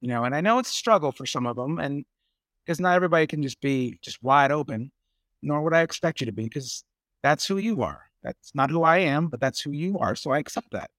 You 0.00 0.08
know, 0.08 0.24
and 0.24 0.34
I 0.34 0.40
know 0.40 0.58
it's 0.58 0.72
a 0.72 0.74
struggle 0.74 1.12
for 1.12 1.26
some 1.26 1.46
of 1.46 1.56
them, 1.56 1.78
and 1.78 2.04
because 2.64 2.80
not 2.80 2.96
everybody 2.96 3.26
can 3.26 3.42
just 3.42 3.60
be 3.60 3.98
just 4.02 4.22
wide 4.22 4.50
open, 4.50 4.90
nor 5.42 5.62
would 5.62 5.74
I 5.74 5.82
expect 5.82 6.20
you 6.20 6.26
to 6.26 6.32
be, 6.32 6.44
because 6.44 6.84
that's 7.22 7.46
who 7.46 7.58
you 7.58 7.82
are. 7.82 8.10
That's 8.22 8.54
not 8.54 8.70
who 8.70 8.82
I 8.82 8.98
am, 8.98 9.28
but 9.28 9.40
that's 9.40 9.60
who 9.60 9.72
you 9.72 9.98
are. 9.98 10.14
So 10.14 10.30
I 10.30 10.38
accept 10.38 10.70
that. 10.72 10.90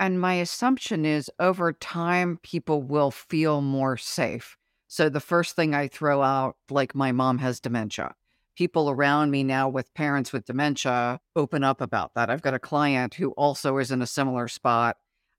And 0.00 0.20
my 0.20 0.34
assumption 0.34 1.04
is 1.04 1.30
over 1.38 1.72
time, 1.72 2.38
people 2.42 2.82
will 2.82 3.10
feel 3.10 3.60
more 3.60 3.96
safe. 3.96 4.56
So 4.86 5.08
the 5.08 5.20
first 5.20 5.56
thing 5.56 5.74
I 5.74 5.88
throw 5.88 6.22
out, 6.22 6.56
like 6.70 6.94
my 6.94 7.12
mom 7.12 7.38
has 7.38 7.60
dementia. 7.60 8.14
People 8.56 8.90
around 8.90 9.30
me 9.30 9.44
now 9.44 9.68
with 9.68 9.92
parents 9.94 10.32
with 10.32 10.46
dementia 10.46 11.20
open 11.36 11.62
up 11.62 11.80
about 11.80 12.14
that. 12.14 12.30
I've 12.30 12.42
got 12.42 12.54
a 12.54 12.58
client 12.58 13.14
who 13.14 13.30
also 13.32 13.78
is 13.78 13.90
in 13.90 14.02
a 14.02 14.06
similar 14.06 14.48
spot, 14.48 14.96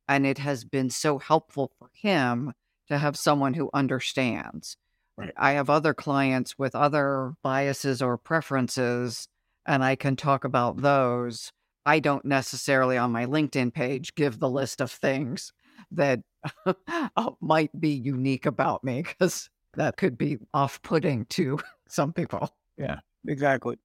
and 0.08 0.26
it 0.26 0.38
has 0.38 0.64
been 0.64 0.90
so 0.90 1.20
helpful 1.20 1.72
for 1.80 1.90
him 1.94 2.54
to 2.88 2.98
have 2.98 3.18
someone 3.18 3.54
who 3.54 3.70
understands. 3.74 4.78
Right. 5.20 5.34
I 5.36 5.52
have 5.52 5.70
other 5.70 5.94
clients 5.94 6.58
with 6.58 6.76
other 6.76 7.34
biases 7.44 8.02
or 8.02 8.18
preferences, 8.18 9.28
and 9.66 9.84
I 9.84 9.96
can 9.96 10.16
talk 10.16 10.44
about 10.46 10.82
those. 10.82 11.52
I 11.86 12.00
don't 12.00 12.24
necessarily 12.24 12.98
on 12.98 13.12
my 13.12 13.26
LinkedIn 13.26 13.74
page 13.74 14.16
give 14.16 14.40
the 14.40 14.50
list 14.50 14.80
of 14.80 14.92
things 14.92 15.52
that 15.92 16.22
uh, 16.66 17.32
might 17.42 17.78
be 17.80 17.90
unique 17.90 18.46
about 18.46 18.84
me 18.84 19.02
because 19.02 19.50
that 19.76 19.98
could 19.98 20.18
be 20.18 20.38
off 20.54 20.82
putting 20.82 21.26
to 21.26 21.60
some 21.90 22.14
people. 22.14 22.56
Yeah, 22.78 23.00
exactly. 23.28 23.78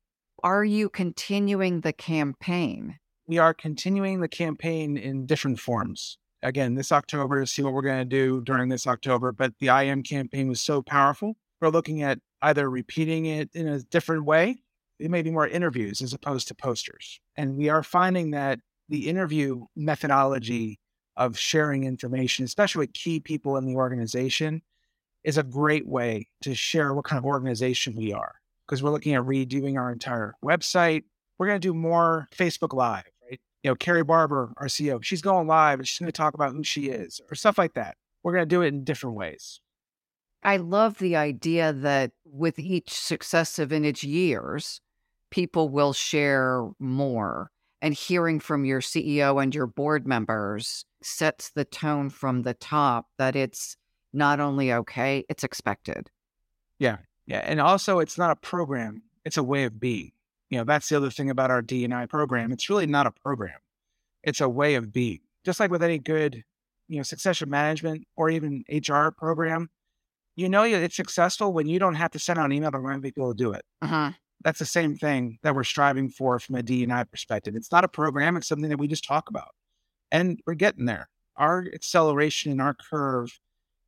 Are 0.42 0.64
you 0.64 0.88
continuing 0.88 1.80
the 1.80 1.92
campaign? 1.92 2.98
We 3.26 3.38
are 3.38 3.54
continuing 3.54 4.20
the 4.20 4.28
campaign 4.28 4.96
in 4.96 5.26
different 5.26 5.58
forms 5.58 6.18
again 6.44 6.74
this 6.74 6.92
October 6.92 7.40
to 7.40 7.46
see 7.46 7.62
what 7.62 7.72
we're 7.72 7.82
going 7.82 7.98
to 7.98 8.04
do 8.04 8.42
during 8.42 8.68
this 8.68 8.86
October. 8.86 9.32
But 9.32 9.54
the 9.58 9.70
I 9.70 9.84
am 9.84 10.02
campaign 10.02 10.48
was 10.48 10.60
so 10.60 10.82
powerful. 10.82 11.36
We're 11.60 11.70
looking 11.70 12.02
at 12.02 12.18
either 12.42 12.70
repeating 12.70 13.26
it 13.26 13.50
in 13.54 13.66
a 13.66 13.80
different 13.80 14.26
way. 14.26 14.58
It 15.00 15.10
may 15.10 15.22
be 15.22 15.30
more 15.30 15.48
interviews 15.48 16.02
as 16.02 16.12
opposed 16.12 16.46
to 16.48 16.54
posters. 16.54 17.18
And 17.36 17.56
we 17.56 17.68
are 17.68 17.82
finding 17.82 18.30
that 18.30 18.60
the 18.88 19.08
interview 19.08 19.64
methodology 19.74 20.78
of 21.16 21.38
sharing 21.38 21.84
information, 21.84 22.44
especially 22.44 22.80
with 22.80 22.92
key 22.92 23.18
people 23.18 23.56
in 23.56 23.64
the 23.64 23.74
organization, 23.74 24.62
is 25.24 25.38
a 25.38 25.42
great 25.42 25.86
way 25.86 26.28
to 26.42 26.54
share 26.54 26.92
what 26.92 27.06
kind 27.06 27.18
of 27.18 27.24
organization 27.24 27.96
we 27.96 28.12
are. 28.12 28.34
Because 28.66 28.82
we're 28.82 28.90
looking 28.90 29.14
at 29.14 29.22
redoing 29.22 29.76
our 29.78 29.90
entire 29.90 30.34
website. 30.44 31.04
We're 31.38 31.46
going 31.46 31.60
to 31.60 31.68
do 31.68 31.74
more 31.74 32.28
Facebook 32.34 32.74
Live 32.74 33.04
you 33.64 33.70
know, 33.70 33.74
Carrie 33.74 34.04
Barber, 34.04 34.52
our 34.58 34.66
CEO, 34.66 35.02
she's 35.02 35.22
going 35.22 35.46
live 35.46 35.78
and 35.78 35.88
she's 35.88 35.98
going 35.98 36.06
to 36.06 36.12
talk 36.12 36.34
about 36.34 36.52
who 36.52 36.62
she 36.62 36.88
is 36.88 37.20
or 37.30 37.34
stuff 37.34 37.56
like 37.56 37.72
that. 37.74 37.96
We're 38.22 38.34
going 38.34 38.42
to 38.42 38.46
do 38.46 38.60
it 38.60 38.68
in 38.68 38.84
different 38.84 39.16
ways. 39.16 39.58
I 40.42 40.58
love 40.58 40.98
the 40.98 41.16
idea 41.16 41.72
that 41.72 42.12
with 42.26 42.58
each 42.58 42.92
successive 42.92 43.72
in 43.72 43.86
its 43.86 44.04
years, 44.04 44.82
people 45.30 45.70
will 45.70 45.94
share 45.94 46.68
more. 46.78 47.50
And 47.80 47.94
hearing 47.94 48.38
from 48.38 48.64
your 48.66 48.80
CEO 48.80 49.42
and 49.42 49.54
your 49.54 49.66
board 49.66 50.06
members 50.06 50.84
sets 51.02 51.50
the 51.50 51.64
tone 51.64 52.10
from 52.10 52.42
the 52.42 52.54
top 52.54 53.06
that 53.18 53.34
it's 53.34 53.76
not 54.12 54.40
only 54.40 54.72
okay, 54.72 55.24
it's 55.28 55.44
expected. 55.44 56.10
Yeah. 56.78 56.98
Yeah. 57.26 57.42
And 57.44 57.60
also, 57.60 57.98
it's 57.98 58.18
not 58.18 58.30
a 58.30 58.36
program, 58.36 59.02
it's 59.24 59.38
a 59.38 59.42
way 59.42 59.64
of 59.64 59.80
being 59.80 60.12
you 60.50 60.58
know, 60.58 60.64
that's 60.64 60.88
the 60.88 60.96
other 60.96 61.10
thing 61.10 61.30
about 61.30 61.50
our 61.50 61.62
D&I 61.62 62.06
program. 62.06 62.52
It's 62.52 62.68
really 62.68 62.86
not 62.86 63.06
a 63.06 63.10
program. 63.10 63.58
It's 64.22 64.40
a 64.40 64.48
way 64.48 64.74
of 64.74 64.92
being. 64.92 65.20
Just 65.44 65.60
like 65.60 65.70
with 65.70 65.82
any 65.82 65.98
good, 65.98 66.42
you 66.88 66.96
know, 66.96 67.02
succession 67.02 67.50
management 67.50 68.06
or 68.16 68.30
even 68.30 68.64
HR 68.70 69.08
program, 69.10 69.68
you 70.36 70.48
know 70.48 70.64
it's 70.64 70.96
successful 70.96 71.52
when 71.52 71.68
you 71.68 71.78
don't 71.78 71.94
have 71.94 72.10
to 72.12 72.18
send 72.18 72.38
out 72.38 72.46
an 72.46 72.52
email 72.52 72.70
to 72.70 72.78
remind 72.78 73.02
people 73.02 73.32
to 73.32 73.36
do 73.36 73.52
it. 73.52 73.64
Uh-huh. 73.82 74.12
That's 74.42 74.58
the 74.58 74.66
same 74.66 74.96
thing 74.96 75.38
that 75.42 75.54
we're 75.54 75.64
striving 75.64 76.10
for 76.10 76.38
from 76.38 76.56
a 76.56 76.62
D&I 76.62 77.04
perspective. 77.04 77.54
It's 77.56 77.72
not 77.72 77.84
a 77.84 77.88
program. 77.88 78.36
It's 78.36 78.48
something 78.48 78.68
that 78.68 78.78
we 78.78 78.88
just 78.88 79.04
talk 79.04 79.28
about. 79.28 79.50
And 80.10 80.40
we're 80.46 80.54
getting 80.54 80.84
there. 80.84 81.08
Our 81.36 81.64
acceleration 81.72 82.52
in 82.52 82.60
our 82.60 82.74
curve 82.74 83.38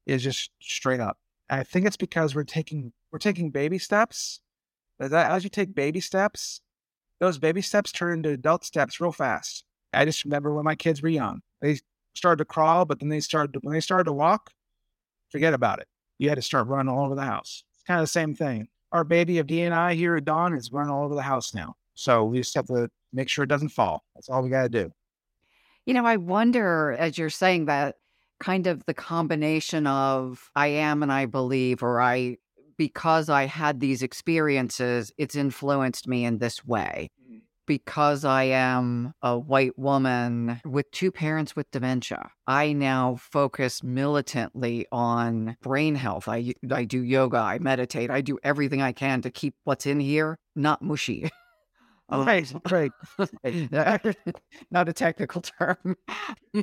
is 0.07 0.23
just 0.23 0.51
straight 0.61 1.01
up. 1.01 1.19
I 1.51 1.63
think 1.63 1.87
it's 1.87 1.97
because 1.97 2.35
we're 2.35 2.45
taking 2.45 2.93
we're 3.13 3.19
taking 3.19 3.51
baby 3.51 3.79
steps 3.79 4.41
as 5.01 5.45
you 5.45 5.51
take 5.51 5.75
baby 5.75 6.01
steps, 6.01 6.61
those 7.21 7.39
baby 7.39 7.63
steps 7.63 7.93
turn 7.93 8.19
into 8.19 8.31
adult 8.31 8.65
steps 8.65 9.01
real 9.01 9.13
fast. 9.13 9.65
I 9.93 10.05
just 10.05 10.25
remember 10.25 10.53
when 10.53 10.65
my 10.65 10.75
kids 10.75 11.03
were 11.03 11.09
young, 11.09 11.41
they 11.61 11.79
started 12.15 12.39
to 12.39 12.45
crawl, 12.45 12.85
but 12.85 13.01
then 13.01 13.09
they 13.09 13.21
started 13.21 13.53
to, 13.55 13.61
when 13.63 13.75
they 13.75 13.81
started 13.81 14.05
to 14.05 14.13
walk, 14.13 14.51
forget 15.31 15.55
about 15.55 15.79
it. 15.79 15.89
You 16.19 16.29
had 16.29 16.37
to 16.37 16.43
start 16.43 16.67
running 16.67 16.93
all 16.93 17.07
over 17.07 17.15
the 17.15 17.23
house. 17.23 17.65
It's 17.75 17.85
kind 17.85 18.01
of 18.01 18.05
the 18.05 18.09
same 18.09 18.35
thing. 18.35 18.69
Our 18.93 19.05
baby 19.05 19.39
of 19.39 19.47
D&I 19.47 19.95
here 19.95 20.17
at 20.17 20.25
Dawn 20.25 20.55
is 20.55 20.73
running 20.73 20.91
all 20.91 21.05
over 21.05 21.15
the 21.15 21.23
house 21.23 21.55
now. 21.55 21.75
So 21.95 22.25
we 22.25 22.39
just 22.39 22.55
have 22.55 22.67
to 22.67 22.89
make 23.13 23.29
sure 23.29 23.45
it 23.45 23.49
doesn't 23.49 23.71
fall. 23.71 24.05
That's 24.15 24.29
all 24.29 24.43
we 24.43 24.51
got 24.51 24.65
to 24.65 24.69
do. 24.69 24.93
You 25.87 25.95
know, 25.95 26.05
I 26.05 26.17
wonder 26.17 26.93
as 26.99 27.17
you're 27.17 27.31
saying 27.31 27.67
that 27.67 27.97
kind 28.41 28.67
of 28.67 28.85
the 28.87 28.95
combination 28.95 29.87
of 29.87 30.51
I 30.55 30.69
am 30.69 31.03
and 31.03 31.13
I 31.13 31.27
believe, 31.27 31.83
or 31.83 32.01
I 32.01 32.37
because 32.77 33.29
I 33.29 33.47
had 33.47 33.81
these 33.81 34.03
experiences, 34.03 35.13
it's 35.19 35.35
influenced 35.35 36.07
me 36.07 36.25
in 36.25 36.39
this 36.39 36.65
way. 36.65 37.11
Mm. 37.31 37.41
Because 37.67 38.25
I 38.25 38.45
am 38.45 39.13
a 39.23 39.37
white 39.37 39.77
woman 39.77 40.61
with 40.65 40.89
two 40.93 41.11
parents 41.11 41.57
with 41.57 41.69
dementia, 41.73 42.31
I 42.47 42.73
now 42.73 43.17
focus 43.17 43.83
militantly 43.83 44.87
on 44.93 45.57
brain 45.63 45.97
health. 45.97 46.29
I, 46.29 46.55
I 46.71 46.85
do 46.85 47.03
yoga, 47.03 47.39
I 47.39 47.59
meditate, 47.59 48.09
I 48.09 48.21
do 48.21 48.39
everything 48.45 48.83
I 48.83 48.93
can 48.93 49.21
to 49.23 49.33
keep 49.33 49.57
what's 49.65 49.85
in 49.85 49.99
here 49.99 50.39
not 50.55 50.81
mushy. 50.83 51.31
Right, 52.09 52.53
right. 52.71 52.93
not 54.71 54.89
a 54.89 54.93
technical 54.93 55.43
term. 55.43 55.97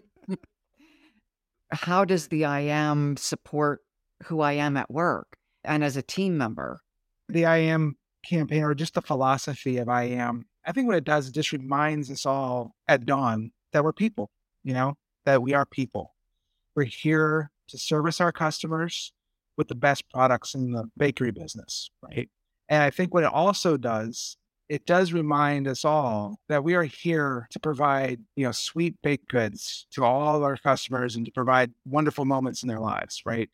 How 1.71 2.05
does 2.05 2.29
the 2.29 2.45
I 2.45 2.61
am 2.61 3.17
support 3.17 3.81
who 4.23 4.39
I 4.39 4.53
am 4.53 4.77
at 4.77 4.89
work? 4.89 5.35
And 5.63 5.83
as 5.83 5.97
a 5.97 6.01
team 6.01 6.37
member? 6.37 6.81
The 7.29 7.45
I 7.45 7.57
am 7.57 7.95
campaign 8.23 8.63
or 8.63 8.73
just 8.73 8.93
the 8.93 9.01
philosophy 9.01 9.77
of 9.77 9.89
I 9.89 10.03
am, 10.03 10.45
I 10.65 10.71
think 10.71 10.87
what 10.87 10.97
it 10.97 11.03
does, 11.03 11.27
it 11.27 11.33
just 11.33 11.51
reminds 11.51 12.09
us 12.09 12.25
all 12.25 12.73
at 12.87 13.05
Dawn 13.05 13.51
that 13.73 13.83
we're 13.83 13.93
people, 13.93 14.29
you 14.63 14.73
know, 14.73 14.95
that 15.25 15.41
we 15.41 15.53
are 15.53 15.65
people. 15.65 16.15
We're 16.75 16.83
here 16.83 17.51
to 17.67 17.77
service 17.77 18.21
our 18.21 18.31
customers 18.31 19.11
with 19.57 19.67
the 19.67 19.75
best 19.75 20.09
products 20.09 20.55
in 20.55 20.71
the 20.71 20.89
bakery 20.97 21.31
business, 21.31 21.89
right? 22.01 22.29
And 22.69 22.81
I 22.81 22.89
think 22.89 23.13
what 23.13 23.23
it 23.23 23.31
also 23.31 23.77
does, 23.77 24.37
it 24.69 24.85
does 24.85 25.13
remind 25.13 25.67
us 25.67 25.85
all 25.85 26.39
that 26.49 26.63
we 26.63 26.73
are 26.75 26.83
here 26.83 27.47
to 27.51 27.59
provide, 27.59 28.21
you 28.35 28.45
know, 28.45 28.51
sweet 28.51 28.95
baked 29.03 29.29
goods 29.29 29.85
to 29.91 30.03
all 30.03 30.37
of 30.37 30.43
our 30.43 30.57
customers 30.57 31.15
and 31.15 31.25
to 31.25 31.31
provide 31.31 31.71
wonderful 31.85 32.25
moments 32.25 32.63
in 32.63 32.69
their 32.69 32.79
lives, 32.79 33.21
right? 33.25 33.49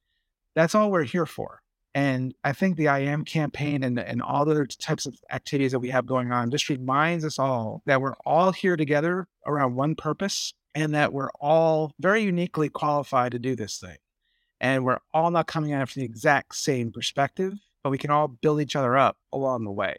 That's 0.55 0.75
all 0.75 0.91
we're 0.91 1.03
here 1.03 1.25
for. 1.25 1.61
And 1.95 2.35
I 2.43 2.53
think 2.53 2.77
the 2.77 2.87
I 2.87 2.99
am 2.99 3.25
campaign 3.25 3.83
and, 3.83 3.99
and 3.99 4.21
all 4.21 4.45
the 4.45 4.67
types 4.67 5.05
of 5.05 5.15
activities 5.31 5.71
that 5.71 5.79
we 5.79 5.89
have 5.89 6.05
going 6.05 6.31
on 6.31 6.51
just 6.51 6.69
reminds 6.69 7.25
us 7.25 7.39
all 7.39 7.81
that 7.85 8.01
we're 8.01 8.15
all 8.25 8.51
here 8.51 8.77
together 8.77 9.27
around 9.45 9.75
one 9.75 9.95
purpose 9.95 10.53
and 10.75 10.93
that 10.93 11.13
we're 11.13 11.31
all 11.39 11.93
very 11.99 12.21
uniquely 12.21 12.69
qualified 12.69 13.31
to 13.31 13.39
do 13.39 13.55
this 13.55 13.79
thing. 13.79 13.97
And 14.61 14.85
we're 14.85 14.99
all 15.13 15.31
not 15.31 15.47
coming 15.47 15.73
at 15.73 15.81
it 15.81 15.89
from 15.89 16.01
the 16.01 16.05
exact 16.05 16.55
same 16.55 16.91
perspective, 16.91 17.53
but 17.83 17.89
we 17.89 17.97
can 17.97 18.11
all 18.11 18.27
build 18.27 18.61
each 18.61 18.75
other 18.75 18.97
up 18.97 19.17
along 19.33 19.63
the 19.63 19.71
way. 19.71 19.95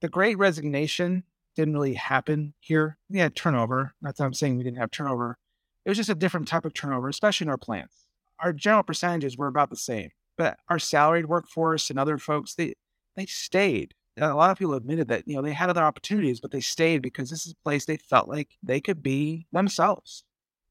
The 0.00 0.08
great 0.08 0.38
resignation 0.38 1.24
didn't 1.56 1.74
really 1.74 1.94
happen 1.94 2.54
here. 2.60 2.98
We 3.08 3.18
had 3.18 3.34
turnover. 3.34 3.94
Not 4.00 4.16
that 4.16 4.24
I'm 4.24 4.34
saying 4.34 4.58
we 4.58 4.64
didn't 4.64 4.78
have 4.78 4.90
turnover. 4.90 5.38
It 5.84 5.88
was 5.88 5.96
just 5.96 6.10
a 6.10 6.14
different 6.14 6.46
type 6.46 6.64
of 6.64 6.74
turnover, 6.74 7.08
especially 7.08 7.46
in 7.46 7.50
our 7.50 7.56
plants. 7.56 8.06
Our 8.38 8.52
general 8.52 8.82
percentages 8.82 9.38
were 9.38 9.46
about 9.46 9.70
the 9.70 9.76
same, 9.76 10.10
but 10.36 10.58
our 10.68 10.78
salaried 10.78 11.26
workforce 11.26 11.90
and 11.90 11.98
other 11.98 12.18
folks, 12.18 12.54
they 12.54 12.74
they 13.16 13.26
stayed. 13.26 13.94
A 14.18 14.34
lot 14.34 14.50
of 14.50 14.58
people 14.58 14.74
admitted 14.74 15.08
that, 15.08 15.28
you 15.28 15.36
know, 15.36 15.42
they 15.42 15.52
had 15.52 15.68
other 15.68 15.82
opportunities, 15.82 16.40
but 16.40 16.50
they 16.50 16.60
stayed 16.60 17.02
because 17.02 17.28
this 17.28 17.44
is 17.46 17.52
a 17.52 17.62
place 17.64 17.84
they 17.84 17.98
felt 17.98 18.28
like 18.28 18.56
they 18.62 18.80
could 18.80 19.02
be 19.02 19.46
themselves. 19.52 20.24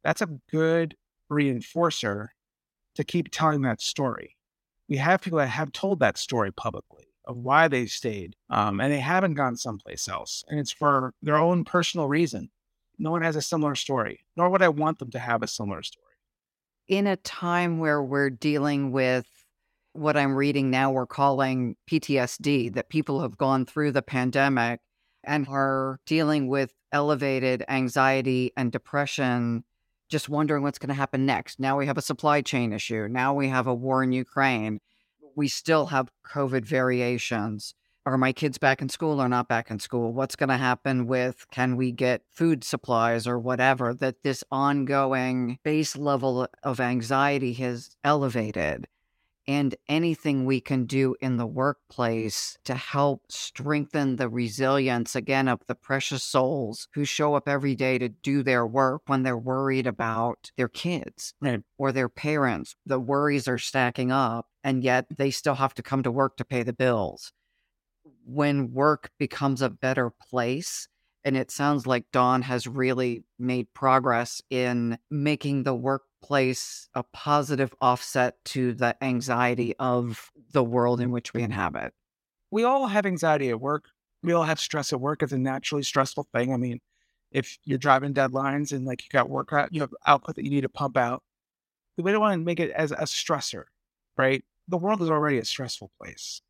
That's 0.03 0.21
a 0.21 0.39
good 0.49 0.95
reinforcer 1.31 2.29
to 2.95 3.03
keep 3.03 3.29
telling 3.31 3.61
that 3.61 3.81
story. 3.81 4.35
We 4.89 4.97
have 4.97 5.21
people 5.21 5.39
that 5.39 5.47
have 5.47 5.71
told 5.71 5.99
that 5.99 6.17
story 6.17 6.51
publicly 6.51 7.05
of 7.25 7.37
why 7.37 7.67
they 7.67 7.85
stayed 7.85 8.35
um, 8.49 8.79
and 8.79 8.91
they 8.91 8.99
haven't 8.99 9.33
gone 9.33 9.57
someplace 9.57 10.07
else. 10.07 10.43
And 10.47 10.59
it's 10.59 10.71
for 10.71 11.13
their 11.21 11.37
own 11.37 11.65
personal 11.65 12.07
reason. 12.07 12.49
No 12.97 13.11
one 13.11 13.23
has 13.23 13.35
a 13.35 13.41
similar 13.41 13.75
story, 13.75 14.21
nor 14.37 14.49
would 14.49 14.61
I 14.61 14.69
want 14.69 14.99
them 14.99 15.11
to 15.11 15.19
have 15.19 15.43
a 15.43 15.47
similar 15.47 15.83
story. 15.83 16.05
In 16.87 17.07
a 17.07 17.17
time 17.17 17.79
where 17.79 18.01
we're 18.01 18.29
dealing 18.29 18.91
with 18.91 19.27
what 19.95 20.17
I'm 20.17 20.35
reading 20.35 20.69
now, 20.69 20.91
we're 20.91 21.07
calling 21.07 21.75
PTSD, 21.89 22.73
that 22.73 22.89
people 22.89 23.21
have 23.21 23.37
gone 23.37 23.65
through 23.65 23.91
the 23.91 24.01
pandemic 24.01 24.81
and 25.23 25.47
are 25.47 25.99
dealing 26.05 26.47
with 26.47 26.73
elevated 26.91 27.63
anxiety 27.67 28.51
and 28.57 28.71
depression, 28.71 29.63
just 30.09 30.29
wondering 30.29 30.63
what's 30.63 30.79
going 30.79 30.89
to 30.89 30.93
happen 30.93 31.25
next. 31.25 31.59
Now 31.59 31.77
we 31.77 31.85
have 31.87 31.97
a 31.97 32.01
supply 32.01 32.41
chain 32.41 32.73
issue. 32.73 33.07
Now 33.09 33.33
we 33.33 33.47
have 33.47 33.67
a 33.67 33.73
war 33.73 34.03
in 34.03 34.11
Ukraine. 34.11 34.79
We 35.35 35.47
still 35.47 35.87
have 35.87 36.11
COVID 36.25 36.65
variations. 36.65 37.73
Are 38.05 38.17
my 38.17 38.33
kids 38.33 38.57
back 38.59 38.81
in 38.81 38.89
school 38.89 39.19
or 39.19 39.27
not 39.27 39.47
back 39.47 39.71
in 39.71 39.79
school? 39.79 40.13
What's 40.13 40.35
going 40.35 40.49
to 40.49 40.57
happen 40.57 41.07
with 41.07 41.49
can 41.51 41.75
we 41.75 41.91
get 41.91 42.21
food 42.29 42.63
supplies 42.63 43.25
or 43.25 43.39
whatever? 43.39 43.93
That 43.93 44.21
this 44.23 44.43
ongoing 44.51 45.57
base 45.63 45.95
level 45.95 46.47
of 46.61 46.79
anxiety 46.79 47.53
has 47.53 47.95
elevated 48.03 48.87
and 49.47 49.75
anything 49.87 50.45
we 50.45 50.59
can 50.59 50.85
do 50.85 51.15
in 51.21 51.37
the 51.37 51.45
workplace 51.45 52.57
to 52.63 52.75
help 52.75 53.21
strengthen 53.29 54.15
the 54.15 54.29
resilience 54.29 55.15
again 55.15 55.47
of 55.47 55.61
the 55.67 55.75
precious 55.75 56.23
souls 56.23 56.87
who 56.93 57.05
show 57.05 57.35
up 57.35 57.47
every 57.47 57.75
day 57.75 57.97
to 57.97 58.09
do 58.09 58.43
their 58.43 58.65
work 58.65 59.03
when 59.07 59.23
they're 59.23 59.37
worried 59.37 59.87
about 59.87 60.51
their 60.57 60.67
kids 60.67 61.33
or 61.77 61.91
their 61.91 62.09
parents. 62.09 62.75
The 62.85 62.99
worries 62.99 63.47
are 63.47 63.57
stacking 63.57 64.11
up, 64.11 64.47
and 64.63 64.83
yet 64.83 65.05
they 65.15 65.31
still 65.31 65.55
have 65.55 65.73
to 65.75 65.83
come 65.83 66.03
to 66.03 66.11
work 66.11 66.37
to 66.37 66.45
pay 66.45 66.63
the 66.63 66.73
bills. 66.73 67.31
When 68.25 68.73
work 68.73 69.11
becomes 69.19 69.61
a 69.61 69.69
better 69.69 70.09
place, 70.09 70.87
and 71.25 71.35
it 71.35 71.49
sounds 71.49 71.87
like 71.87 72.11
Dawn 72.11 72.43
has 72.43 72.67
really 72.67 73.23
made 73.39 73.73
progress 73.73 74.43
in 74.51 74.99
making 75.09 75.63
the 75.63 75.73
workplace 75.73 76.87
a 76.93 77.01
positive 77.01 77.73
offset 77.81 78.35
to 78.45 78.73
the 78.73 78.95
anxiety 79.03 79.75
of 79.79 80.31
the 80.51 80.63
world 80.63 81.01
in 81.01 81.09
which 81.09 81.33
we 81.33 81.41
inhabit. 81.41 81.93
We 82.51 82.63
all 82.63 82.85
have 82.85 83.07
anxiety 83.07 83.49
at 83.49 83.59
work. 83.59 83.89
We 84.21 84.33
all 84.33 84.43
have 84.43 84.59
stress 84.59 84.93
at 84.93 85.01
work. 85.01 85.23
It's 85.23 85.33
a 85.33 85.37
naturally 85.39 85.83
stressful 85.83 86.27
thing. 86.31 86.53
I 86.53 86.57
mean, 86.57 86.79
if 87.31 87.57
you're 87.65 87.79
driving 87.79 88.13
deadlines 88.13 88.71
and 88.71 88.85
like 88.85 89.03
you 89.03 89.09
got 89.09 89.29
work 89.29 89.51
out, 89.51 89.73
you 89.73 89.81
have 89.81 89.93
output 90.05 90.35
that 90.35 90.45
you 90.45 90.51
need 90.51 90.61
to 90.61 90.69
pump 90.69 90.95
out. 90.95 91.23
We 91.97 92.11
don't 92.11 92.21
want 92.21 92.39
to 92.39 92.45
make 92.45 92.59
it 92.59 92.69
as 92.71 92.91
a 92.91 93.05
stressor, 93.05 93.63
right? 94.15 94.43
The 94.67 94.77
world 94.77 95.01
is 95.01 95.09
already 95.09 95.39
a 95.39 95.45
stressful 95.45 95.91
place. 95.99 96.41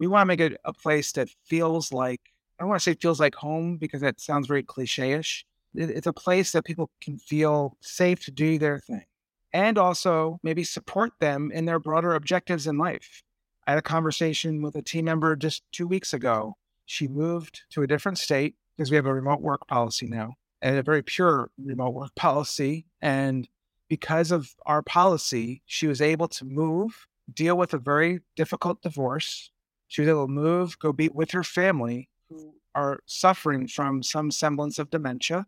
We 0.00 0.08
want 0.08 0.22
to 0.22 0.26
make 0.26 0.40
it 0.40 0.60
a 0.64 0.72
place 0.72 1.12
that 1.12 1.28
feels 1.44 1.92
like, 1.92 2.20
I 2.58 2.64
don't 2.64 2.70
want 2.70 2.80
to 2.80 2.90
say 2.90 2.94
feels 2.94 3.20
like 3.20 3.36
home 3.36 3.76
because 3.76 4.00
that 4.00 4.20
sounds 4.20 4.48
very 4.48 4.64
cliche 4.64 5.12
ish. 5.12 5.46
It's 5.74 6.06
a 6.08 6.12
place 6.12 6.52
that 6.52 6.64
people 6.64 6.90
can 7.00 7.18
feel 7.18 7.76
safe 7.80 8.24
to 8.24 8.32
do 8.32 8.58
their 8.58 8.80
thing 8.80 9.04
and 9.52 9.78
also 9.78 10.40
maybe 10.42 10.64
support 10.64 11.12
them 11.20 11.52
in 11.52 11.66
their 11.66 11.78
broader 11.78 12.14
objectives 12.14 12.66
in 12.66 12.76
life. 12.76 13.22
I 13.66 13.72
had 13.72 13.78
a 13.78 13.82
conversation 13.82 14.60
with 14.60 14.74
a 14.74 14.82
team 14.82 15.04
member 15.04 15.36
just 15.36 15.62
two 15.70 15.86
weeks 15.86 16.12
ago. 16.12 16.56
She 16.84 17.06
moved 17.06 17.62
to 17.70 17.82
a 17.82 17.86
different 17.86 18.18
state 18.18 18.56
because 18.76 18.90
we 18.90 18.96
have 18.96 19.06
a 19.06 19.14
remote 19.14 19.40
work 19.40 19.68
policy 19.68 20.08
now 20.08 20.34
and 20.60 20.76
a 20.76 20.82
very 20.82 21.02
pure 21.02 21.50
remote 21.62 21.90
work 21.90 22.14
policy. 22.16 22.86
And 23.00 23.48
because 23.88 24.32
of 24.32 24.54
our 24.66 24.82
policy, 24.82 25.62
she 25.66 25.86
was 25.86 26.00
able 26.00 26.28
to 26.28 26.44
move, 26.44 27.06
deal 27.32 27.56
with 27.56 27.72
a 27.72 27.78
very 27.78 28.20
difficult 28.36 28.82
divorce. 28.82 29.50
She 29.86 30.00
was 30.00 30.08
able 30.08 30.26
to 30.26 30.32
move, 30.32 30.78
go 30.78 30.92
be 30.92 31.08
with 31.08 31.30
her 31.30 31.44
family 31.44 32.08
who 32.28 32.54
are 32.74 33.00
suffering 33.06 33.66
from 33.66 34.02
some 34.02 34.30
semblance 34.30 34.78
of 34.78 34.90
dementia, 34.90 35.46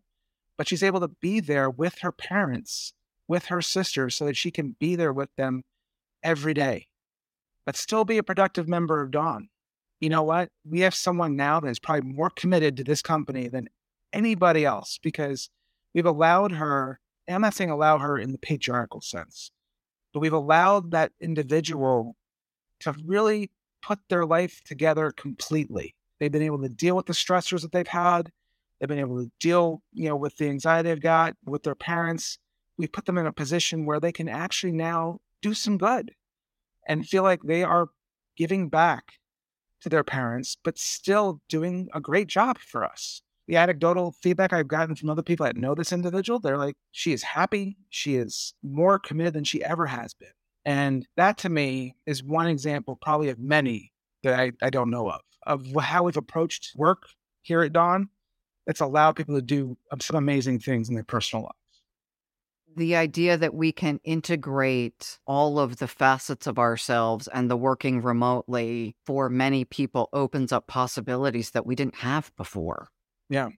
but 0.56 0.68
she's 0.68 0.82
able 0.82 1.00
to 1.00 1.08
be 1.08 1.40
there 1.40 1.70
with 1.70 1.98
her 2.00 2.12
parents 2.12 2.92
with 3.30 3.46
her 3.46 3.62
sister 3.62 4.10
so 4.10 4.26
that 4.26 4.36
she 4.36 4.50
can 4.50 4.74
be 4.80 4.96
there 4.96 5.12
with 5.12 5.28
them 5.36 5.62
every 6.20 6.52
day, 6.52 6.88
but 7.64 7.76
still 7.76 8.04
be 8.04 8.18
a 8.18 8.24
productive 8.24 8.68
member 8.68 9.00
of 9.00 9.12
Dawn. 9.12 9.48
You 10.00 10.08
know 10.08 10.24
what? 10.24 10.48
We 10.64 10.80
have 10.80 10.96
someone 10.96 11.36
now 11.36 11.60
that 11.60 11.68
is 11.68 11.78
probably 11.78 12.10
more 12.10 12.30
committed 12.30 12.76
to 12.76 12.84
this 12.84 13.02
company 13.02 13.46
than 13.46 13.68
anybody 14.12 14.64
else 14.64 14.98
because 15.00 15.48
we've 15.94 16.06
allowed 16.06 16.50
her, 16.52 16.98
and 17.28 17.36
I'm 17.36 17.42
not 17.42 17.54
saying 17.54 17.70
allow 17.70 17.98
her 17.98 18.18
in 18.18 18.32
the 18.32 18.38
patriarchal 18.38 19.00
sense, 19.00 19.52
but 20.12 20.18
we've 20.18 20.32
allowed 20.32 20.90
that 20.90 21.12
individual 21.20 22.16
to 22.80 22.96
really 23.06 23.52
put 23.80 24.00
their 24.08 24.26
life 24.26 24.60
together 24.64 25.12
completely. 25.12 25.94
They've 26.20 26.30
been 26.30 26.42
able 26.42 26.62
to 26.62 26.68
deal 26.68 26.94
with 26.94 27.06
the 27.06 27.12
stressors 27.12 27.62
that 27.62 27.72
they've 27.72 27.86
had. 27.88 28.30
They've 28.78 28.88
been 28.88 29.00
able 29.00 29.24
to 29.24 29.30
deal, 29.40 29.82
you 29.92 30.08
know, 30.08 30.16
with 30.16 30.36
the 30.36 30.48
anxiety 30.48 30.88
they've 30.88 31.00
got 31.00 31.34
with 31.44 31.64
their 31.64 31.74
parents 31.74 32.38
we 32.80 32.86
put 32.86 33.04
them 33.04 33.18
in 33.18 33.26
a 33.26 33.32
position 33.32 33.84
where 33.84 34.00
they 34.00 34.10
can 34.10 34.28
actually 34.28 34.72
now 34.72 35.20
do 35.42 35.52
some 35.52 35.76
good 35.76 36.12
and 36.88 37.06
feel 37.06 37.22
like 37.22 37.42
they 37.42 37.62
are 37.62 37.88
giving 38.36 38.70
back 38.70 39.18
to 39.82 39.90
their 39.90 40.02
parents, 40.02 40.56
but 40.64 40.78
still 40.78 41.42
doing 41.48 41.88
a 41.94 42.00
great 42.00 42.26
job 42.26 42.58
for 42.58 42.82
us. 42.82 43.20
The 43.46 43.56
anecdotal 43.56 44.12
feedback 44.22 44.54
I've 44.54 44.68
gotten 44.68 44.94
from 44.94 45.10
other 45.10 45.22
people 45.22 45.44
that 45.44 45.58
know 45.58 45.74
this 45.74 45.92
individual, 45.92 46.38
they're 46.38 46.56
like, 46.56 46.76
she 46.90 47.12
is 47.12 47.22
happy. 47.22 47.76
She 47.90 48.16
is 48.16 48.54
more 48.62 48.98
committed 48.98 49.34
than 49.34 49.44
she 49.44 49.62
ever 49.62 49.86
has 49.86 50.14
been. 50.14 50.28
And 50.64 51.06
that 51.16 51.36
to 51.38 51.50
me 51.50 51.96
is 52.06 52.24
one 52.24 52.46
example, 52.46 52.96
probably 52.96 53.28
of 53.28 53.38
many 53.38 53.92
that 54.22 54.40
I, 54.40 54.52
I 54.62 54.70
don't 54.70 54.90
know 54.90 55.10
of, 55.10 55.20
of 55.46 55.66
how 55.80 56.04
we've 56.04 56.16
approached 56.16 56.72
work 56.76 57.04
here 57.42 57.62
at 57.62 57.72
Dawn 57.72 58.08
that's 58.66 58.80
allowed 58.80 59.16
people 59.16 59.34
to 59.34 59.42
do 59.42 59.76
um, 59.90 60.00
some 60.00 60.16
amazing 60.16 60.58
things 60.60 60.88
in 60.88 60.94
their 60.94 61.04
personal 61.04 61.44
lives. 61.44 61.54
the 62.76 62.94
idea 62.94 63.36
that 63.36 63.54
we 63.54 63.72
can 63.72 63.98
integrate 64.04 65.18
all 65.26 65.58
of 65.58 65.78
the 65.78 65.88
facets 65.88 66.46
of 66.46 66.58
ourselves 66.58 67.28
and 67.28 67.50
the 67.50 67.56
working 67.56 68.00
remotely 68.00 68.94
for 69.04 69.28
many 69.28 69.64
people 69.64 70.08
opens 70.12 70.52
up 70.52 70.66
possibilities 70.68 71.50
that 71.50 71.66
we 71.66 71.74
didn't 71.74 71.96
have 71.96 72.30
before. 72.36 72.88
Yeah. 73.28 73.48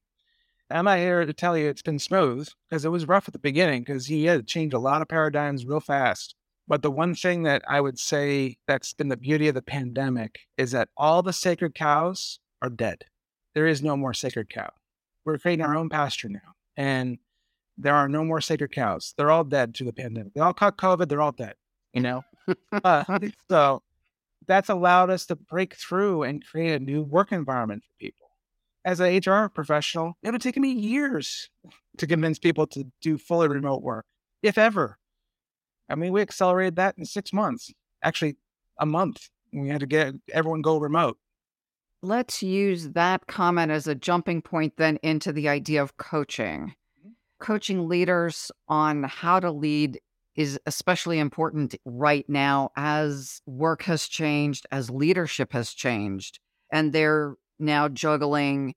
I'm 0.70 0.86
not 0.86 0.98
here 0.98 1.26
to 1.26 1.32
tell 1.34 1.58
you 1.58 1.68
it's 1.68 1.82
been 1.82 1.98
smooth 1.98 2.48
because 2.68 2.86
it 2.86 2.88
was 2.88 3.06
rough 3.06 3.28
at 3.28 3.34
the 3.34 3.38
beginning 3.38 3.82
because 3.82 4.06
he 4.06 4.24
had 4.24 4.46
changed 4.46 4.74
a 4.74 4.78
lot 4.78 5.02
of 5.02 5.08
paradigms 5.08 5.66
real 5.66 5.80
fast. 5.80 6.34
But 6.72 6.80
the 6.80 6.90
one 6.90 7.14
thing 7.14 7.42
that 7.42 7.62
I 7.68 7.82
would 7.82 7.98
say 7.98 8.56
that's 8.66 8.94
been 8.94 9.08
the 9.08 9.16
beauty 9.18 9.46
of 9.46 9.54
the 9.54 9.60
pandemic 9.60 10.38
is 10.56 10.70
that 10.70 10.88
all 10.96 11.22
the 11.22 11.34
sacred 11.34 11.74
cows 11.74 12.40
are 12.62 12.70
dead. 12.70 13.04
There 13.54 13.66
is 13.66 13.82
no 13.82 13.94
more 13.94 14.14
sacred 14.14 14.48
cow. 14.48 14.70
We're 15.26 15.36
creating 15.36 15.66
our 15.66 15.76
own 15.76 15.90
pasture 15.90 16.30
now. 16.30 16.54
And 16.74 17.18
there 17.76 17.94
are 17.94 18.08
no 18.08 18.24
more 18.24 18.40
sacred 18.40 18.72
cows. 18.72 19.12
They're 19.18 19.30
all 19.30 19.44
dead 19.44 19.74
to 19.74 19.84
the 19.84 19.92
pandemic. 19.92 20.32
They 20.32 20.40
all 20.40 20.54
caught 20.54 20.78
COVID. 20.78 21.10
They're 21.10 21.20
all 21.20 21.32
dead. 21.32 21.56
You 21.92 22.00
know, 22.00 22.22
uh, 22.72 23.18
so 23.50 23.82
that's 24.46 24.70
allowed 24.70 25.10
us 25.10 25.26
to 25.26 25.36
break 25.36 25.74
through 25.74 26.22
and 26.22 26.42
create 26.42 26.80
a 26.80 26.82
new 26.82 27.02
work 27.02 27.32
environment 27.32 27.82
for 27.82 27.92
people. 28.00 28.30
As 28.82 28.98
an 28.98 29.14
HR 29.14 29.50
professional, 29.50 30.14
it 30.22 30.30
would 30.30 30.40
take 30.40 30.56
me 30.56 30.72
years 30.72 31.50
to 31.98 32.06
convince 32.06 32.38
people 32.38 32.66
to 32.68 32.86
do 33.02 33.18
fully 33.18 33.48
remote 33.48 33.82
work, 33.82 34.06
if 34.42 34.56
ever. 34.56 34.96
I 35.88 35.94
mean, 35.94 36.12
we 36.12 36.20
accelerated 36.22 36.76
that 36.76 36.96
in 36.96 37.04
six 37.04 37.32
months, 37.32 37.72
actually, 38.02 38.36
a 38.78 38.86
month. 38.86 39.28
We 39.52 39.68
had 39.68 39.80
to 39.80 39.86
get 39.86 40.14
everyone 40.32 40.62
go 40.62 40.78
remote. 40.78 41.18
Let's 42.02 42.42
use 42.42 42.90
that 42.90 43.26
comment 43.26 43.70
as 43.70 43.86
a 43.86 43.94
jumping 43.94 44.42
point 44.42 44.74
then 44.76 44.98
into 45.02 45.32
the 45.32 45.48
idea 45.48 45.82
of 45.82 45.96
coaching 45.98 46.74
mm-hmm. 46.98 47.10
coaching 47.38 47.88
leaders 47.88 48.50
on 48.68 49.04
how 49.04 49.38
to 49.38 49.52
lead 49.52 50.00
is 50.34 50.58
especially 50.66 51.18
important 51.18 51.74
right 51.84 52.28
now 52.28 52.70
as 52.76 53.42
work 53.46 53.82
has 53.82 54.08
changed, 54.08 54.66
as 54.72 54.90
leadership 54.90 55.52
has 55.52 55.72
changed, 55.72 56.40
and 56.72 56.92
they're 56.92 57.36
now 57.58 57.88
juggling 57.88 58.74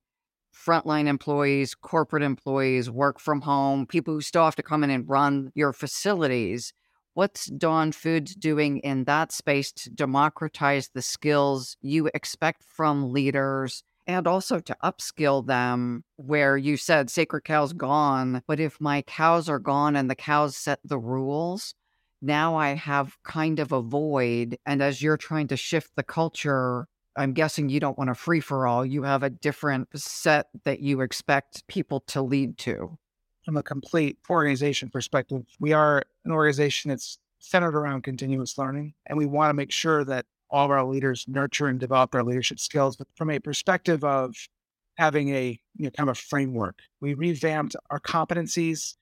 frontline 0.56 1.08
employees, 1.08 1.76
corporate 1.76 2.24
employees, 2.24 2.90
work 2.90 3.20
from 3.20 3.42
home, 3.42 3.86
people 3.86 4.14
who 4.14 4.22
still 4.22 4.46
have 4.46 4.56
to 4.56 4.64
come 4.64 4.84
in 4.84 4.90
and 4.90 5.10
run 5.10 5.52
your 5.56 5.74
facilities. 5.74 6.74
What's 7.16 7.46
Dawn 7.46 7.94
Foods 7.94 8.36
doing 8.36 8.80
in 8.80 9.06
that 9.06 9.32
space 9.32 9.72
to 9.72 9.90
democratize 9.90 10.90
the 10.94 11.02
skills 11.02 11.78
you 11.82 12.10
expect 12.14 12.62
from 12.62 13.14
leaders 13.14 13.84
and 14.06 14.28
also 14.28 14.60
to 14.60 14.76
upskill 14.84 15.48
them 15.48 16.04
where 16.18 16.58
you 16.58 16.76
said 16.76 17.10
sacred 17.10 17.46
cows 17.46 17.72
gone 17.72 18.44
but 18.48 18.60
if 18.60 18.82
my 18.82 19.02
cows 19.02 19.48
are 19.48 19.60
gone 19.60 19.96
and 19.96 20.10
the 20.10 20.16
cows 20.16 20.58
set 20.58 20.80
the 20.84 21.00
rules 21.00 21.74
now 22.22 22.58
i 22.58 22.74
have 22.74 23.16
kind 23.24 23.60
of 23.60 23.72
a 23.72 23.82
void. 23.82 24.58
And 24.66 24.82
as 24.84 25.02
you're 25.02 25.16
trying 25.16 25.48
to 25.48 25.58
shift 25.58 25.92
the 25.96 26.04
culture 26.04 26.86
i'm 27.16 27.32
guessing 27.32 27.70
you 27.70 27.80
don't 27.80 27.98
want 27.98 28.10
a 28.10 28.16
free 28.16 28.42
for 28.42 28.68
all 28.68 28.86
you 28.86 29.04
have 29.04 29.24
a 29.24 29.30
different 29.30 29.88
set 29.98 30.48
that 30.66 30.82
you 30.82 31.00
expect 31.00 31.66
people 31.68 32.02
to 32.08 32.22
lead 32.22 32.58
to 32.58 32.98
from 33.46 33.58
a 33.58 33.64
complete 33.64 34.18
organization 34.30 34.90
perspective 34.90 35.44
we 35.60 35.72
are 35.72 36.02
an 36.26 36.32
organization 36.32 36.90
that's 36.90 37.20
centered 37.40 37.76
around 37.76 38.02
continuous 38.02 38.58
learning 38.58 38.94
and 39.06 39.18
we 39.18 39.26
want 39.26 39.50
to 39.50 39.54
make 39.54 39.72
sure 39.72 40.04
that 40.04 40.26
all 40.50 40.66
of 40.66 40.72
our 40.72 40.86
leaders 40.86 41.26
nurture 41.28 41.68
and 41.68 41.80
develop 41.80 42.12
their 42.12 42.24
leadership 42.24 42.60
skills. 42.60 42.96
But 42.96 43.08
from 43.16 43.30
a 43.30 43.40
perspective 43.40 44.04
of 44.04 44.36
having 44.98 45.30
a 45.36 45.60
you 45.76 45.86
know, 45.86 45.92
kind 45.92 46.10
of 46.10 46.18
a 46.18 46.20
framework, 46.20 46.80
we 47.02 47.14
revamped 47.14 47.76
our 47.90 48.00
competencies. 48.00 48.96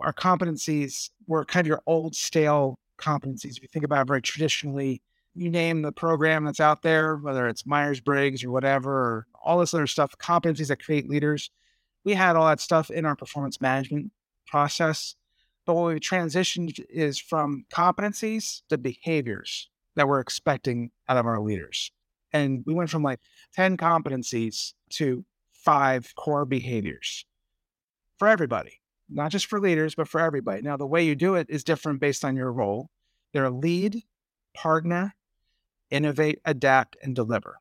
Our 0.00 0.12
competencies 0.12 1.10
were 1.26 1.44
kind 1.44 1.64
of 1.64 1.68
your 1.68 1.82
old 1.86 2.14
stale 2.14 2.78
competencies. 2.98 3.56
If 3.56 3.62
you 3.62 3.68
think 3.72 3.84
about 3.84 4.06
very 4.06 4.22
traditionally, 4.22 5.02
you 5.34 5.50
name 5.50 5.82
the 5.82 5.92
program 5.92 6.44
that's 6.44 6.60
out 6.60 6.82
there, 6.82 7.16
whether 7.16 7.46
it's 7.46 7.66
Myers 7.66 8.00
Briggs 8.00 8.42
or 8.42 8.50
whatever, 8.50 8.90
or 8.90 9.26
all 9.44 9.60
this 9.60 9.74
other 9.74 9.86
stuff, 9.86 10.14
competencies 10.18 10.68
that 10.68 10.82
create 10.82 11.08
leaders. 11.08 11.50
We 12.06 12.14
had 12.14 12.36
all 12.36 12.46
that 12.46 12.60
stuff 12.60 12.88
in 12.88 13.04
our 13.04 13.16
performance 13.16 13.60
management 13.60 14.12
process. 14.46 15.16
But 15.66 15.74
what 15.74 15.86
we've 15.88 16.00
transitioned 16.00 16.78
is 16.88 17.18
from 17.18 17.64
competencies 17.70 18.62
to 18.70 18.78
behaviors 18.78 19.68
that 19.96 20.06
we're 20.06 20.20
expecting 20.20 20.92
out 21.08 21.16
of 21.16 21.26
our 21.26 21.40
leaders. 21.40 21.90
And 22.32 22.62
we 22.64 22.74
went 22.74 22.90
from 22.90 23.02
like 23.02 23.18
10 23.54 23.76
competencies 23.76 24.74
to 24.90 25.24
five 25.52 26.14
core 26.16 26.44
behaviors 26.44 27.26
for 28.18 28.28
everybody, 28.28 28.80
not 29.10 29.32
just 29.32 29.46
for 29.46 29.58
leaders, 29.58 29.96
but 29.96 30.06
for 30.06 30.20
everybody. 30.20 30.62
Now, 30.62 30.76
the 30.76 30.86
way 30.86 31.04
you 31.04 31.16
do 31.16 31.34
it 31.34 31.48
is 31.50 31.64
different 31.64 32.00
based 32.00 32.24
on 32.24 32.36
your 32.36 32.52
role. 32.52 32.88
They're 33.32 33.50
lead, 33.50 34.02
partner, 34.54 35.16
innovate, 35.90 36.40
adapt, 36.44 36.96
and 37.02 37.16
deliver. 37.16 37.56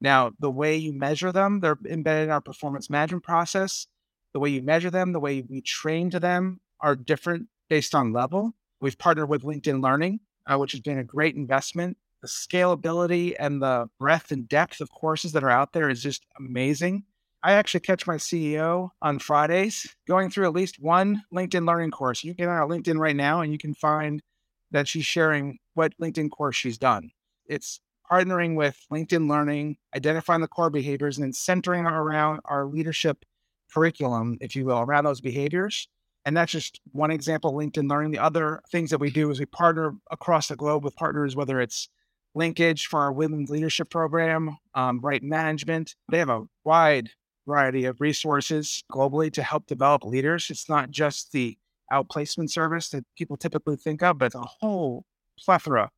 Now, 0.00 0.32
the 0.38 0.50
way 0.50 0.76
you 0.76 0.92
measure 0.92 1.32
them, 1.32 1.60
they're 1.60 1.78
embedded 1.88 2.24
in 2.24 2.30
our 2.30 2.40
performance 2.40 2.88
management 2.88 3.24
process. 3.24 3.86
The 4.32 4.40
way 4.40 4.50
you 4.50 4.62
measure 4.62 4.90
them, 4.90 5.12
the 5.12 5.20
way 5.20 5.42
we 5.42 5.60
train 5.60 6.10
to 6.10 6.20
them 6.20 6.60
are 6.80 6.96
different 6.96 7.48
based 7.68 7.94
on 7.94 8.12
level. 8.12 8.54
We've 8.80 8.98
partnered 8.98 9.28
with 9.28 9.42
LinkedIn 9.42 9.82
Learning 9.82 10.20
uh, 10.50 10.58
which 10.58 10.72
has 10.72 10.80
been 10.80 10.98
a 10.98 11.04
great 11.04 11.36
investment. 11.36 11.96
The 12.22 12.28
scalability 12.28 13.34
and 13.38 13.62
the 13.62 13.88
breadth 13.98 14.30
and 14.30 14.48
depth 14.48 14.80
of 14.80 14.90
courses 14.90 15.32
that 15.32 15.44
are 15.44 15.50
out 15.50 15.72
there 15.72 15.88
is 15.88 16.02
just 16.02 16.26
amazing. 16.38 17.04
I 17.42 17.52
actually 17.52 17.80
catch 17.80 18.06
my 18.06 18.16
CEO 18.16 18.90
on 19.00 19.18
Fridays 19.18 19.96
going 20.06 20.28
through 20.28 20.46
at 20.46 20.52
least 20.52 20.78
one 20.78 21.22
LinkedIn 21.32 21.66
learning 21.66 21.92
course. 21.92 22.22
You 22.22 22.34
can 22.34 22.46
get 22.46 22.50
on 22.50 22.68
LinkedIn 22.68 22.98
right 22.98 23.16
now 23.16 23.40
and 23.40 23.50
you 23.50 23.58
can 23.58 23.72
find 23.72 24.22
that 24.70 24.86
she's 24.86 25.06
sharing 25.06 25.58
what 25.74 25.96
LinkedIn 25.98 26.30
course 26.30 26.56
she's 26.56 26.76
done. 26.76 27.10
It's 27.46 27.80
partnering 28.10 28.56
with 28.56 28.76
LinkedIn 28.92 29.28
Learning, 29.28 29.76
identifying 29.94 30.40
the 30.40 30.48
core 30.48 30.70
behaviors, 30.70 31.16
and 31.16 31.24
then 31.24 31.32
centering 31.32 31.86
around 31.86 32.40
our 32.44 32.66
leadership 32.66 33.24
curriculum, 33.72 34.36
if 34.40 34.56
you 34.56 34.64
will, 34.64 34.80
around 34.80 35.04
those 35.04 35.20
behaviors 35.20 35.88
and 36.24 36.36
that's 36.36 36.52
just 36.52 36.80
one 36.92 37.10
example, 37.10 37.52
LinkedIn 37.54 37.88
Learning. 37.88 38.10
The 38.10 38.18
other 38.18 38.62
things 38.70 38.90
that 38.90 39.00
we 39.00 39.10
do 39.10 39.30
is 39.30 39.40
we 39.40 39.46
partner 39.46 39.94
across 40.10 40.48
the 40.48 40.56
globe 40.56 40.84
with 40.84 40.96
partners, 40.96 41.34
whether 41.36 41.60
it's 41.60 41.88
Linkage 42.34 42.86
for 42.86 43.00
our 43.00 43.12
women's 43.12 43.50
leadership 43.50 43.90
program, 43.90 44.56
um, 44.74 45.00
Right 45.00 45.22
Management. 45.22 45.96
They 46.12 46.18
have 46.18 46.28
a 46.28 46.44
wide 46.62 47.10
variety 47.44 47.86
of 47.86 48.00
resources 48.00 48.84
globally 48.92 49.32
to 49.32 49.42
help 49.42 49.66
develop 49.66 50.04
leaders. 50.04 50.48
It's 50.48 50.68
not 50.68 50.90
just 50.90 51.32
the 51.32 51.58
outplacement 51.92 52.50
service 52.50 52.90
that 52.90 53.04
people 53.16 53.36
typically 53.36 53.74
think 53.74 54.02
of, 54.04 54.18
but 54.18 54.36
a 54.36 54.42
whole 54.42 55.04
plethora 55.40 55.90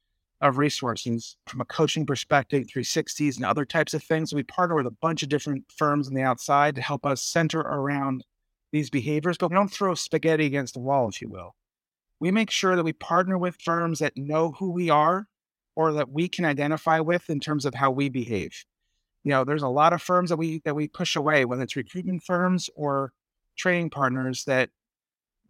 of 0.43 0.59
resources 0.59 1.37
from 1.47 1.61
a 1.61 1.65
coaching 1.65 2.05
perspective, 2.05 2.67
360s 2.67 3.37
and 3.37 3.45
other 3.45 3.65
types 3.65 3.95
of 3.95 4.03
things. 4.03 4.35
We 4.35 4.43
partner 4.43 4.75
with 4.75 4.87
a 4.87 4.97
bunch 5.01 5.23
of 5.23 5.29
different 5.29 5.65
firms 5.75 6.09
on 6.09 6.15
the 6.15 6.23
outside 6.23 6.75
to 6.75 6.83
help 6.83 7.07
us 7.07 7.23
center 7.23 7.61
around 7.61 8.25
these 8.73 8.91
behaviors, 8.91 9.39
but 9.39 9.51
we 9.51 9.55
don't 9.55 9.73
throw 9.73 9.95
spaghetti 9.95 10.45
against 10.45 10.75
the 10.75 10.81
wall, 10.81 11.09
if 11.09 11.23
you 11.23 11.29
will. 11.29 11.55
We 12.19 12.33
make 12.33 12.51
sure 12.51 12.75
that 12.75 12.85
we 12.85 12.93
partner 12.93 13.39
with 13.39 13.57
firms 13.63 14.01
that 14.01 14.17
know 14.17 14.53
who 14.53 14.71
we 14.71 14.91
are 14.91 15.29
or 15.77 15.93
that 15.93 16.11
we 16.11 16.29
can 16.29 16.45
identify 16.45 17.01
with 17.01 17.31
in 17.31 17.39
terms 17.39 17.65
of 17.65 17.75
how 17.75 17.91
we 17.91 18.09
behave. 18.09 18.65
You 19.25 19.31
know, 19.31 19.45
there's 19.45 19.63
a 19.63 19.69
lot 19.69 19.93
of 19.93 20.03
firms 20.03 20.31
that 20.31 20.37
we 20.37 20.61
that 20.65 20.75
we 20.75 20.89
push 20.89 21.15
away, 21.15 21.45
whether 21.45 21.63
it's 21.63 21.77
recruitment 21.77 22.25
firms 22.25 22.69
or 22.75 23.13
training 23.57 23.91
partners 23.91 24.45
that 24.45 24.71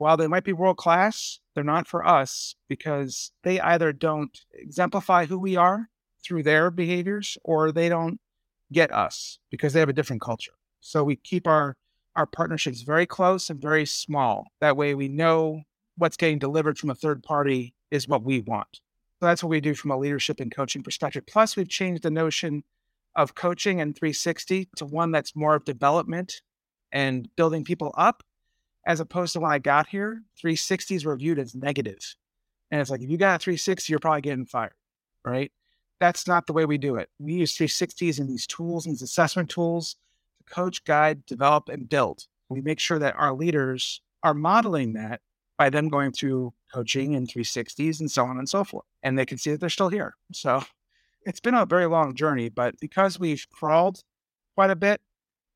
while 0.03 0.17
they 0.17 0.27
might 0.27 0.43
be 0.43 0.53
world 0.53 0.79
class, 0.79 1.39
they're 1.55 1.63
not 1.63 1.87
for 1.87 2.05
us 2.05 2.57
because 2.69 3.31
they 3.45 3.61
either 3.61 3.93
don't 3.93 4.37
exemplify 4.53 5.27
who 5.27 5.39
we 5.39 5.55
are 5.55 5.91
through 6.25 6.43
their 6.43 6.73
behaviors 6.73 7.39
or 7.45 7.71
they 7.71 7.89
don't 7.89 8.19
get 8.73 8.93
us 8.93 9.39
because 9.49 9.73
they 9.73 9.79
have 9.79 9.89
a 9.89 9.93
different 9.93 10.21
culture. 10.21 10.55
So 10.81 11.05
we 11.05 11.15
keep 11.15 11.47
our 11.47 11.77
our 12.17 12.27
partnerships 12.27 12.83
very 12.83 13.07
close 13.07 13.49
and 13.49 13.63
very 13.63 13.87
small. 13.87 14.49
That 14.61 14.77
way 14.77 14.95
we 14.97 15.07
know 15.07 15.63
what's 15.97 16.17
getting 16.17 16.41
delivered 16.41 16.79
from 16.79 16.91
a 16.91 16.97
third 16.97 17.23
party 17.23 17.73
is 17.93 18.09
what 18.09 18.25
we 18.25 18.41
want. 18.41 18.81
So 19.21 19.27
that's 19.27 19.43
what 19.45 19.51
we 19.51 19.61
do 19.61 19.73
from 19.73 19.93
a 19.93 19.97
leadership 19.97 20.41
and 20.41 20.53
coaching 20.53 20.83
perspective. 20.83 21.25
Plus, 21.29 21.57
we've 21.57 21.69
changed 21.69 22.03
the 22.03 22.11
notion 22.11 22.65
of 23.15 23.37
coaching 23.37 23.81
and 23.81 23.95
360 23.95 24.69
to 24.77 24.85
one 24.85 25.13
that's 25.13 25.37
more 25.37 25.55
of 25.55 25.65
development 25.65 26.43
and 26.91 27.29
building 27.37 27.63
people 27.63 27.95
up, 27.97 28.25
as 28.87 29.01
opposed 29.01 29.33
to 29.35 29.41
when 29.41 29.53
I 29.53 29.59
got 29.59 29.87
here, 29.87 30.23
360s 30.43 31.05
were 31.05 31.17
viewed 31.17 31.39
as 31.39 31.55
negative. 31.55 32.17
And 32.71 32.81
it's 32.81 32.91
like, 32.91 33.03
if 33.03 33.11
you 33.11 33.19
got 33.19 33.37
a 33.37 33.39
360, 33.39 33.93
you're 33.93 34.01
probably 34.01 34.23
getting 34.23 34.47
fired, 34.47 34.75
right? 35.25 35.53
That's 36.01 36.27
not 36.27 36.47
the 36.47 36.53
way 36.53 36.65
we 36.65 36.79
do 36.79 36.97
it. 36.97 37.09
We 37.19 37.35
use 37.35 37.57
360s 37.57 38.19
and 38.19 38.29
these 38.29 38.47
tools 38.47 38.87
and 38.87 38.95
these 38.95 39.03
assessment 39.03 39.51
tools 39.51 39.97
to 40.39 40.55
coach, 40.55 40.85
guide, 40.85 41.25
develop, 41.27 41.69
and 41.69 41.89
build. 41.89 42.27
We 42.49 42.61
make 42.61 42.81
sure 42.81 42.99
that 42.99 43.15
our 43.17 43.35
leaders 43.35 44.01
are 44.23 44.35
modeling 44.35 44.95
that 44.95 45.21
by 45.59 45.71
them 45.71 45.89
going 45.89 46.13
through 46.13 46.53
coaching 46.73 47.15
and 47.15 47.29
360s 47.29 48.01
and 48.01 48.11
so 48.11 48.25
on 48.25 48.39
and 48.39 48.49
so 48.49 48.65
forth. 48.65 48.87
And 49.03 49.19
they 49.19 49.27
can 49.27 49.39
see 49.39 49.51
that 49.51 49.61
they're 49.61 49.69
still 49.69 49.91
here. 49.91 50.15
So 50.33 50.63
it's 51.25 51.41
been 51.41 51.55
a 51.55 51.67
very 51.67 51.87
long 51.87 52.15
journey, 52.15 52.49
but 52.49 52.75
because 52.81 53.21
we've 53.21 53.47
crawled 53.53 54.03
quite 54.55 54.71
a 54.71 54.77
bit, 54.77 55.01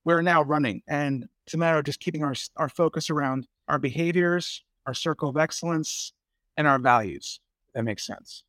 we're 0.05 0.23
now 0.23 0.43
running. 0.43 0.83
And 0.87 1.29
it's 1.47 1.55
a 1.55 1.59
matter 1.59 1.79
of 1.79 1.85
just 1.85 2.01
keeping 2.01 2.25
our, 2.25 2.35
our 2.57 2.69
focus 2.69 3.11
around 3.11 3.47
our 3.69 3.79
behaviors, 3.79 4.65
our 4.87 4.95
circle 4.95 5.29
of 5.29 5.37
excellence, 5.37 6.13
and 6.57 6.67
our 6.67 6.79
values. 6.79 7.41
That 7.75 7.85
makes 7.85 8.07
sense 8.07 8.45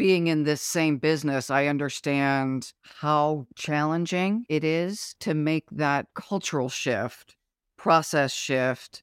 being 0.00 0.28
in 0.28 0.44
this 0.44 0.62
same 0.62 0.96
business, 0.96 1.50
I 1.50 1.66
understand 1.66 2.72
how 2.80 3.46
challenging 3.54 4.46
it 4.48 4.64
is 4.64 5.14
to 5.20 5.34
make 5.34 5.66
that 5.72 6.06
cultural 6.14 6.70
shift, 6.70 7.36
process 7.76 8.32
shift, 8.32 9.02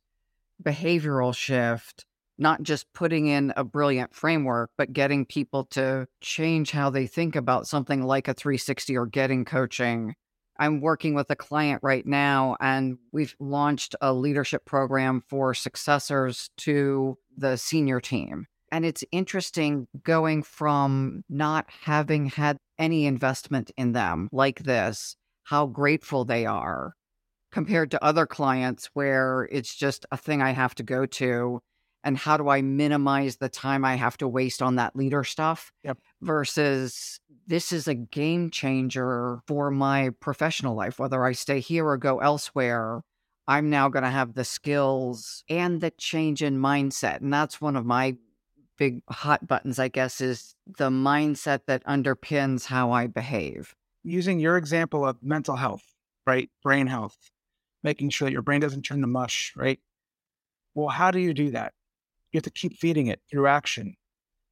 behavioral 0.63 1.35
shift, 1.35 2.07
not 2.39 2.63
just 2.63 2.91
putting 2.93 3.27
in 3.27 3.53
a 3.55 3.63
brilliant 3.63 4.15
framework, 4.15 4.71
but 4.75 4.91
getting 4.91 5.23
people 5.23 5.65
to 5.65 6.07
change 6.19 6.71
how 6.71 6.89
they 6.89 7.05
think 7.05 7.35
about 7.35 7.67
something 7.67 8.01
like 8.01 8.27
a 8.27 8.33
360 8.33 8.97
or 8.97 9.05
getting 9.05 9.45
coaching. 9.45 10.15
I'm 10.59 10.81
working 10.81 11.13
with 11.13 11.29
a 11.29 11.35
client 11.35 11.81
right 11.83 12.05
now, 12.05 12.57
and 12.59 12.97
we've 13.11 13.35
launched 13.39 13.95
a 14.01 14.13
leadership 14.13 14.65
program 14.65 15.23
for 15.27 15.53
successors 15.53 16.49
to 16.57 17.17
the 17.37 17.57
senior 17.57 17.99
team. 17.99 18.47
And 18.71 18.85
it's 18.85 19.03
interesting 19.11 19.87
going 20.03 20.43
from 20.43 21.23
not 21.29 21.67
having 21.83 22.27
had 22.27 22.57
any 22.77 23.05
investment 23.05 23.71
in 23.77 23.93
them 23.93 24.27
like 24.31 24.63
this, 24.63 25.15
how 25.43 25.67
grateful 25.67 26.25
they 26.25 26.45
are 26.45 26.93
compared 27.51 27.91
to 27.91 28.03
other 28.03 28.25
clients 28.25 28.89
where 28.93 29.47
it's 29.51 29.73
just 29.73 30.05
a 30.11 30.17
thing 30.17 30.41
I 30.41 30.51
have 30.51 30.75
to 30.75 30.83
go 30.83 31.05
to. 31.05 31.61
And 32.07 32.17
how 32.17 32.37
do 32.37 32.47
I 32.47 32.61
minimize 32.61 33.35
the 33.35 33.49
time 33.49 33.83
I 33.83 33.95
have 33.95 34.15
to 34.19 34.29
waste 34.29 34.61
on 34.61 34.75
that 34.75 34.95
leader 34.95 35.25
stuff 35.25 35.73
yep. 35.83 35.97
versus 36.21 37.19
this 37.47 37.73
is 37.73 37.85
a 37.85 37.95
game 37.95 38.49
changer 38.49 39.39
for 39.45 39.69
my 39.71 40.11
professional 40.21 40.73
life, 40.73 40.99
whether 40.99 41.25
I 41.25 41.33
stay 41.33 41.59
here 41.59 41.85
or 41.85 41.97
go 41.97 42.19
elsewhere. 42.19 43.01
I'm 43.45 43.69
now 43.69 43.89
going 43.89 44.05
to 44.05 44.09
have 44.09 44.35
the 44.35 44.45
skills 44.45 45.43
and 45.49 45.81
the 45.81 45.91
change 45.91 46.41
in 46.41 46.59
mindset. 46.59 47.19
And 47.19 47.33
that's 47.33 47.59
one 47.59 47.75
of 47.75 47.85
my 47.85 48.15
big 48.77 49.01
hot 49.09 49.45
buttons, 49.45 49.77
I 49.77 49.89
guess, 49.89 50.21
is 50.21 50.55
the 50.65 50.89
mindset 50.89 51.65
that 51.67 51.83
underpins 51.83 52.67
how 52.67 52.89
I 52.93 53.07
behave. 53.07 53.75
Using 54.05 54.39
your 54.39 54.55
example 54.55 55.05
of 55.05 55.21
mental 55.21 55.57
health, 55.57 55.83
right? 56.25 56.49
Brain 56.63 56.87
health, 56.87 57.17
making 57.83 58.11
sure 58.11 58.27
that 58.29 58.33
your 58.33 58.43
brain 58.43 58.61
doesn't 58.61 58.83
turn 58.83 59.01
to 59.01 59.07
mush, 59.07 59.51
right? 59.57 59.81
Well, 60.73 60.87
how 60.87 61.11
do 61.11 61.19
you 61.19 61.33
do 61.33 61.51
that? 61.51 61.73
You 62.37 62.39
have 62.39 62.43
to 62.43 62.51
keep 62.51 62.77
feeding 62.77 63.07
it 63.07 63.19
through 63.31 63.47
action. 63.47 63.95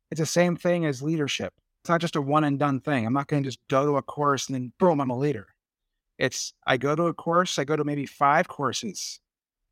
It's 0.10 0.20
the 0.20 0.26
same 0.26 0.56
thing 0.56 0.88
as 0.88 1.04
leadership. 1.04 1.54
It's 1.84 1.90
not 1.92 2.02
just 2.02 2.16
a 2.16 2.22
one 2.22 2.44
and 2.44 2.58
done 2.58 2.80
thing. 2.80 3.06
I'm 3.06 3.14
not 3.14 3.28
going 3.28 3.44
to 3.44 3.48
just 3.48 3.60
go 3.70 3.86
to 3.86 3.98
a 3.98 4.02
course 4.02 4.48
and 4.48 4.56
then 4.56 4.74
boom, 4.80 5.00
I'm 5.00 5.12
a 5.12 5.16
leader. 5.16 5.50
It's 6.18 6.52
I 6.66 6.78
go 6.78 6.96
to 6.96 7.04
a 7.04 7.14
course, 7.14 7.60
I 7.60 7.64
go 7.64 7.76
to 7.76 7.84
maybe 7.84 8.08
five 8.08 8.48
courses, 8.48 9.20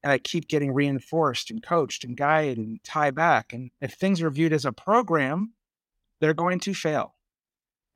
and 0.04 0.12
I 0.12 0.20
keep 0.20 0.48
getting 0.48 0.72
reinforced 0.72 1.50
and 1.50 1.64
coached 1.64 2.04
and 2.04 2.16
guided 2.16 2.60
and 2.60 2.84
tie 2.84 3.10
back. 3.10 3.52
And 3.52 3.72
if 3.82 3.96
things 3.96 4.22
are 4.22 4.30
viewed 4.30 4.54
as 4.54 4.66
a 4.66 4.72
program, 4.72 5.54
they're 6.22 6.36
going 6.36 6.60
to 6.60 6.76
fail. 6.76 7.16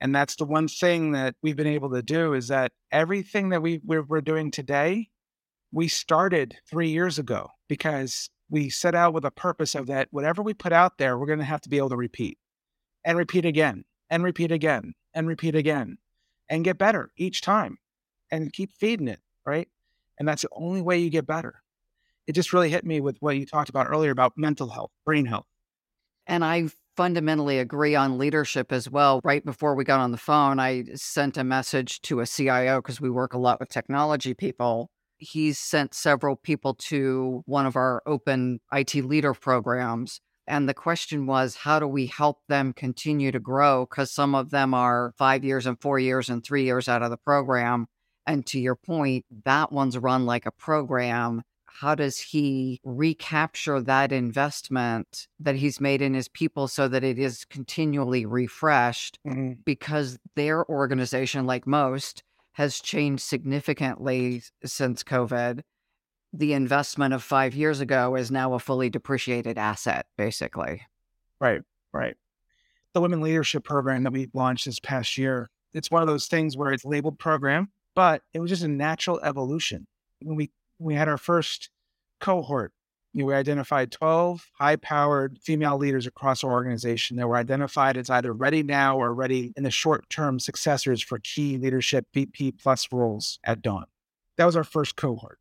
And 0.01 0.15
that's 0.15 0.36
the 0.36 0.45
one 0.45 0.68
thing 0.68 1.11
that 1.11 1.36
we've 1.43 1.55
been 1.55 1.68
able 1.68 1.91
to 1.91 2.01
do 2.01 2.34
is 2.34 2.47
that 2.47 2.72
everything 2.91 3.49
that 3.49 3.61
we, 3.61 3.82
we're, 3.86 4.01
we're 4.01 4.22
doing 4.22 4.49
today, 4.49 5.09
we 5.72 5.88
started 5.88 6.57
three 6.68 6.89
years 6.89 7.20
ago 7.20 7.49
because 7.68 8.32
we 8.50 8.70
set 8.70 8.95
out 8.95 9.14
with 9.14 9.26
a 9.26 9.32
purpose 9.32 9.76
of 9.76 9.88
that 9.88 10.08
whatever 10.12 10.41
we 10.41 10.54
put 10.54 10.74
out 10.74 10.98
there, 10.98 11.18
we're 11.18 11.26
going 11.26 11.39
to 11.39 11.45
have 11.45 11.62
to 11.62 11.70
be 11.70 11.78
able 11.78 11.89
to 11.89 11.98
repeat 11.98 12.38
and 13.04 13.18
repeat 13.18 13.45
again 13.45 13.84
and 14.10 14.24
repeat 14.24 14.52
again 14.52 14.93
and 15.14 15.28
repeat 15.28 15.56
again 15.56 15.98
and 16.50 16.64
get 16.64 16.78
better 16.78 17.12
each 17.18 17.41
time 17.41 17.78
and 18.32 18.54
keep 18.54 18.72
feeding 18.74 19.08
it, 19.08 19.20
right? 19.45 19.68
And 20.18 20.28
that's 20.28 20.41
the 20.41 20.50
only 20.52 20.82
way 20.82 20.98
you 20.98 21.10
get 21.10 21.28
better. 21.28 21.62
It 22.26 22.34
just 22.34 22.54
really 22.54 22.70
hit 22.70 22.86
me 22.86 23.00
with 23.00 23.18
what 23.20 23.38
you 23.38 23.45
talked 23.45 23.70
about 23.70 23.88
earlier 23.89 24.12
about 24.12 24.34
mental 24.36 24.70
health, 24.70 24.91
brain 25.06 25.26
health. 25.26 25.45
And 26.26 26.43
I 26.43 26.68
fundamentally 26.98 27.60
agree 27.60 27.95
on 27.95 28.18
leadership 28.18 28.72
as 28.72 28.89
well. 28.89 29.22
Right 29.24 29.45
before 29.45 29.76
we 29.76 29.86
got 29.86 30.00
on 30.00 30.12
the 30.12 30.18
phone, 30.18 30.60
I 30.60 30.84
sent 30.95 31.38
a 31.38 31.43
message 31.43 32.02
to 32.02 32.20
a 32.20 32.26
CIO 32.26 32.82
because 32.82 33.00
we 33.00 33.10
work 33.10 33.34
a 33.34 33.38
lot 33.38 33.60
with 33.60 33.70
technology 33.70 34.34
people. 34.34 34.89
He's 35.18 35.57
sent 35.59 35.93
several 35.93 36.36
people 36.36 36.74
to 36.76 37.43
one 37.45 37.65
of 37.65 37.76
our 37.76 38.01
open 38.05 38.59
IT 38.72 38.95
leader 38.95 39.34
programs. 39.34 40.22
And 40.47 40.70
the 40.70 40.74
question 40.74 41.26
was, 41.26 41.55
how 41.55 41.80
do 41.80 41.88
we 41.88 42.05
help 42.05 42.39
them 42.47 42.72
continue 42.72 43.32
to 43.32 43.39
grow? 43.39 43.86
Because 43.86 44.11
some 44.11 44.34
of 44.34 44.49
them 44.49 44.74
are 44.74 45.13
five 45.18 45.43
years 45.43 45.65
and 45.65 45.80
four 45.82 45.99
years 45.99 46.30
and 46.30 46.43
three 46.43 46.63
years 46.63 46.88
out 46.88 47.03
of 47.03 47.09
the 47.09 47.18
program. 47.18 47.88
And 48.26 48.45
to 48.47 48.59
your 48.59 48.76
point, 48.76 49.26
that 49.43 49.72
one's 49.72 49.97
run 49.97 50.26
like 50.26 50.45
a 50.45 50.51
program 50.51 51.43
how 51.80 51.93
does 51.93 52.18
he 52.20 52.80
recapture 52.84 53.80
that 53.82 54.11
investment 54.11 55.28
that 55.39 55.55
he's 55.55 55.80
made 55.80 56.01
in 56.01 56.15
his 56.15 56.28
people 56.28 56.68
so 56.68 56.88
that 56.88 57.03
it 57.03 57.20
is 57.20 57.45
continually 57.45 58.26
refreshed 58.26 59.20
mm-hmm. 59.28 59.53
because 59.63 60.18
their 60.36 60.68
organization 60.70 61.45
like 61.45 61.68
most 61.68 62.24
has 62.58 62.80
changed 62.80 63.22
significantly 63.22 64.41
since 64.66 65.03
covid. 65.03 65.62
The 66.34 66.53
investment 66.53 67.14
of 67.14 67.22
5 67.22 67.53
years 67.53 67.82
ago 67.82 68.16
is 68.16 68.32
now 68.32 68.53
a 68.53 68.60
fully 68.60 68.89
depreciated 68.89 69.60
asset 69.60 70.08
basically. 70.18 70.82
Right 71.39 71.62
right. 71.93 72.16
The 72.93 73.01
women 73.01 73.22
leadership 73.22 73.64
program 73.64 74.01
that 74.03 74.12
we 74.12 74.30
launched 74.34 74.66
this 74.66 74.80
past 74.80 75.20
year 75.20 75.49
it's 75.74 75.91
one 75.91 76.01
of 76.01 76.08
those 76.08 76.26
things 76.26 76.58
where 76.58 76.74
it's 76.74 76.84
labeled 76.84 77.20
program 77.20 77.70
but 77.93 78.24
it 78.34 78.39
was 78.39 78.49
just 78.49 78.64
a 78.64 78.68
natural 78.68 79.20
evolution. 79.22 79.86
When 80.24 80.36
we 80.36 80.49
we 80.80 80.95
had 80.95 81.08
our 81.08 81.18
first 81.20 81.70
cohort. 82.20 82.74
We 83.24 83.34
identified 83.34 83.91
12 83.91 84.51
high 84.53 84.76
powered 84.76 85.39
female 85.39 85.78
leaders 85.78 86.05
across 86.05 86.43
our 86.43 86.51
organization 86.51 87.18
that 87.18 87.28
were 87.28 87.38
identified 87.38 87.97
as 87.97 88.09
either 88.09 88.32
ready 88.32 88.61
now 88.61 88.97
or 88.99 89.13
ready 89.13 89.53
in 89.57 89.63
the 89.63 89.72
short 89.72 90.07
term 90.09 90.39
successors 90.39 91.01
for 91.01 91.18
key 91.20 91.57
leadership 91.57 92.05
VP 92.13 92.51
plus 92.53 92.91
roles 92.91 93.39
at 93.43 93.61
Dawn. 93.61 93.86
That 94.38 94.45
was 94.45 94.55
our 94.55 94.63
first 94.63 94.95
cohort. 94.95 95.39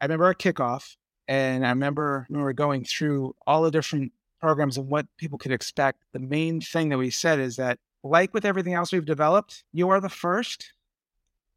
I 0.00 0.04
remember 0.04 0.26
our 0.26 0.34
kickoff, 0.34 0.96
and 1.26 1.66
I 1.66 1.70
remember 1.70 2.26
when 2.28 2.40
we 2.40 2.44
were 2.44 2.52
going 2.52 2.84
through 2.84 3.34
all 3.46 3.62
the 3.62 3.70
different 3.72 4.12
programs 4.40 4.78
and 4.78 4.88
what 4.88 5.06
people 5.16 5.38
could 5.38 5.52
expect. 5.52 6.04
The 6.12 6.20
main 6.20 6.60
thing 6.60 6.90
that 6.90 6.98
we 6.98 7.10
said 7.10 7.40
is 7.40 7.56
that, 7.56 7.80
like 8.04 8.34
with 8.34 8.44
everything 8.44 8.74
else 8.74 8.92
we've 8.92 9.04
developed, 9.04 9.64
you 9.72 9.88
are 9.88 10.00
the 10.00 10.08
first. 10.08 10.72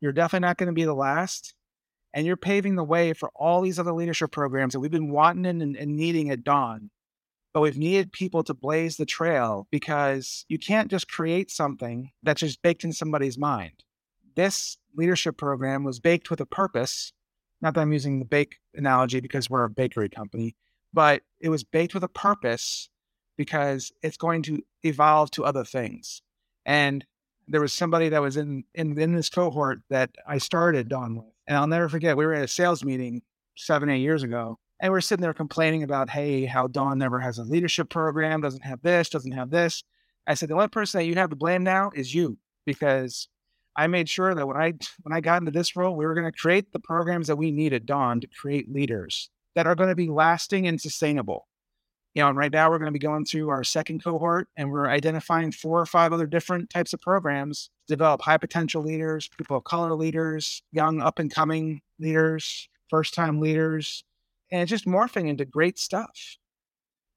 You're 0.02 0.14
definitely 0.14 0.48
not 0.48 0.58
going 0.58 0.68
to 0.68 0.74
be 0.74 0.86
the 0.86 0.96
last 0.96 1.54
and 2.14 2.26
you're 2.26 2.38
paving 2.38 2.76
the 2.76 2.84
way 2.84 3.14
for 3.14 3.30
all 3.36 3.62
these 3.62 3.80
other 3.80 3.94
leadership 3.94 4.32
programs 4.32 4.74
that 4.74 4.80
we've 4.80 4.92
been 4.92 5.12
wanting 5.12 5.46
and, 5.46 5.76
and 5.76 5.96
needing 5.96 6.30
at 6.30 6.44
Dawn. 6.44 6.90
But 7.54 7.62
we've 7.62 7.78
needed 7.78 8.12
people 8.12 8.44
to 8.44 8.54
blaze 8.54 8.98
the 8.98 9.06
trail 9.06 9.68
because 9.72 10.46
you 10.50 10.60
can't 10.60 10.90
just 10.90 11.10
create 11.10 11.50
something 11.50 12.12
that's 12.22 12.42
just 12.42 12.62
baked 12.62 12.84
in 12.84 12.94
somebody's 12.94 13.38
mind. 13.38 13.84
This 14.36 14.78
leadership 14.96 15.38
program 15.38 15.84
was 15.84 16.00
baked 16.00 16.30
with 16.30 16.40
a 16.42 16.46
purpose. 16.46 17.12
Not 17.62 17.74
that 17.74 17.82
I'm 17.82 17.94
using 17.94 18.20
the 18.20 18.26
bake 18.26 18.58
analogy 18.76 19.20
because 19.20 19.50
we're 19.50 19.64
a 19.64 19.70
bakery 19.70 20.10
company, 20.10 20.56
but 20.94 21.24
it 21.40 21.50
was 21.50 21.64
baked 21.64 21.94
with 21.94 22.04
a 22.04 22.08
purpose 22.10 22.90
because 23.36 23.92
it's 24.04 24.18
going 24.18 24.44
to 24.44 24.62
evolve 24.84 25.32
to 25.32 25.46
other 25.46 25.64
things. 25.64 26.22
And 26.66 27.06
there 27.48 27.62
was 27.62 27.74
somebody 27.74 28.10
that 28.10 28.22
was 28.22 28.38
in, 28.38 28.64
in, 28.76 29.00
in 29.00 29.14
this 29.14 29.30
cohort 29.30 29.80
that 29.90 30.12
I 30.28 30.38
started 30.38 30.88
Dawn 30.88 31.16
with 31.16 31.26
and 31.50 31.58
I'll 31.58 31.68
never 31.68 31.90
forget, 31.90 32.16
we 32.16 32.26
were 32.26 32.36
at 32.36 32.46
a 32.46 32.48
sales 32.48 32.86
meeting 32.86 33.24
seven, 33.58 33.90
eight 33.90 34.00
years 34.00 34.24
ago, 34.24 34.60
and 34.80 34.94
we're 34.94 35.02
sitting 35.02 35.24
there 35.24 35.34
complaining 35.34 35.84
about, 35.84 36.10
hey, 36.10 36.46
how 36.46 36.68
Dawn 36.68 37.00
never 37.00 37.20
has 37.20 37.40
a 37.40 37.44
leadership 37.44 37.90
program, 37.90 38.40
doesn't 38.40 38.64
have 38.64 38.82
this, 38.82 39.10
doesn't 39.10 39.34
have 39.34 39.50
this. 39.50 39.84
I 40.28 40.36
said, 40.36 40.48
the 40.48 40.54
only 40.54 40.70
person 40.70 41.00
that 41.00 41.06
you 41.06 41.16
have 41.16 41.32
to 41.32 41.36
blame 41.36 41.64
now 41.64 41.92
is 41.94 42.14
you, 42.14 42.38
because 42.66 43.28
I 43.76 43.88
made 43.88 44.08
sure 44.08 44.34
that 44.34 44.48
when 44.48 44.58
I 44.58 44.74
when 45.02 45.12
I 45.12 45.22
got 45.22 45.42
into 45.42 45.52
this 45.52 45.76
role, 45.76 45.98
we 45.98 46.06
were 46.06 46.14
going 46.14 46.32
to 46.32 46.38
create 46.38 46.72
the 46.72 46.80
programs 46.80 47.28
that 47.28 47.36
we 47.36 47.52
need 47.52 47.74
at 47.74 47.86
Dawn 47.86 48.22
to 48.22 48.28
create 48.28 48.72
leaders 48.72 49.30
that 49.56 49.68
are 49.68 49.76
going 49.76 49.90
to 49.90 49.96
be 49.96 50.08
lasting 50.08 50.68
and 50.68 50.80
sustainable. 50.80 51.48
You 52.16 52.24
know, 52.24 52.30
and 52.30 52.38
right 52.38 52.52
now 52.52 52.70
we're 52.70 52.80
going 52.80 52.88
to 52.88 52.92
be 52.92 53.00
going 53.00 53.26
through 53.26 53.50
our 53.50 53.64
second 53.64 54.04
cohort 54.04 54.48
and 54.58 54.72
we're 54.72 54.90
identifying 54.90 55.52
four 55.52 55.80
or 55.80 55.86
five 55.86 56.12
other 56.12 56.26
different 56.26 56.70
types 56.70 56.92
of 56.92 57.02
programs 57.02 57.70
to 57.88 57.94
develop 57.94 58.22
high 58.22 58.38
potential 58.38 58.82
leaders, 58.82 59.30
people 59.38 59.58
of 59.58 59.64
color 59.64 59.94
leaders, 59.94 60.64
young 60.72 61.02
up 61.02 61.20
and 61.20 61.34
coming 61.34 61.82
leaders, 62.00 62.68
first 62.90 63.14
time 63.14 63.40
leaders, 63.40 64.04
and 64.52 64.62
it's 64.62 64.70
just 64.70 64.86
morphing 64.86 65.28
into 65.28 65.46
great 65.46 65.78
stuff. 65.78 66.38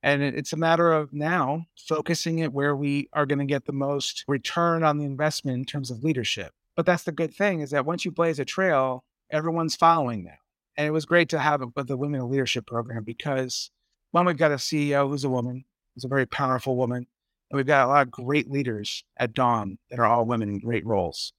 And 0.02 0.22
it's 0.22 0.52
a 0.52 0.56
matter 0.56 0.92
of 0.92 1.12
now 1.12 1.66
focusing 1.76 2.40
it 2.40 2.52
where 2.52 2.74
we 2.74 3.08
are 3.12 3.24
going 3.24 3.38
to 3.38 3.44
get 3.44 3.66
the 3.66 3.72
most 3.72 4.24
return 4.26 4.82
on 4.82 4.98
the 4.98 5.04
investment 5.04 5.58
in 5.58 5.64
terms 5.64 5.90
of 5.90 6.02
leadership. 6.02 6.52
But 6.74 6.86
that's 6.86 7.04
the 7.04 7.12
good 7.12 7.32
thing 7.32 7.60
is 7.60 7.70
that 7.70 7.86
once 7.86 8.04
you 8.04 8.10
blaze 8.10 8.40
a 8.40 8.44
trail, 8.44 9.04
everyone's 9.30 9.76
following 9.76 10.24
now. 10.24 10.38
And 10.76 10.86
it 10.86 10.90
was 10.90 11.04
great 11.04 11.28
to 11.30 11.38
have 11.38 11.62
it 11.62 11.68
with 11.76 11.86
the 11.86 11.96
Women 11.96 12.28
Leadership 12.28 12.66
Program 12.66 13.04
because 13.04 13.70
one, 14.12 14.26
we've 14.26 14.36
got 14.36 14.52
a 14.52 14.56
CEO 14.56 15.08
who's 15.08 15.24
a 15.24 15.30
woman, 15.30 15.64
who's 15.94 16.04
a 16.04 16.08
very 16.08 16.26
powerful 16.26 16.76
woman. 16.76 17.06
And 17.50 17.56
we've 17.56 17.66
got 17.66 17.86
a 17.86 17.88
lot 17.88 18.06
of 18.06 18.10
great 18.10 18.50
leaders 18.50 19.04
at 19.16 19.34
Dawn 19.34 19.78
that 19.90 19.98
are 19.98 20.06
all 20.06 20.24
women 20.24 20.48
in 20.48 20.58
great 20.58 20.86
roles. 20.86 21.32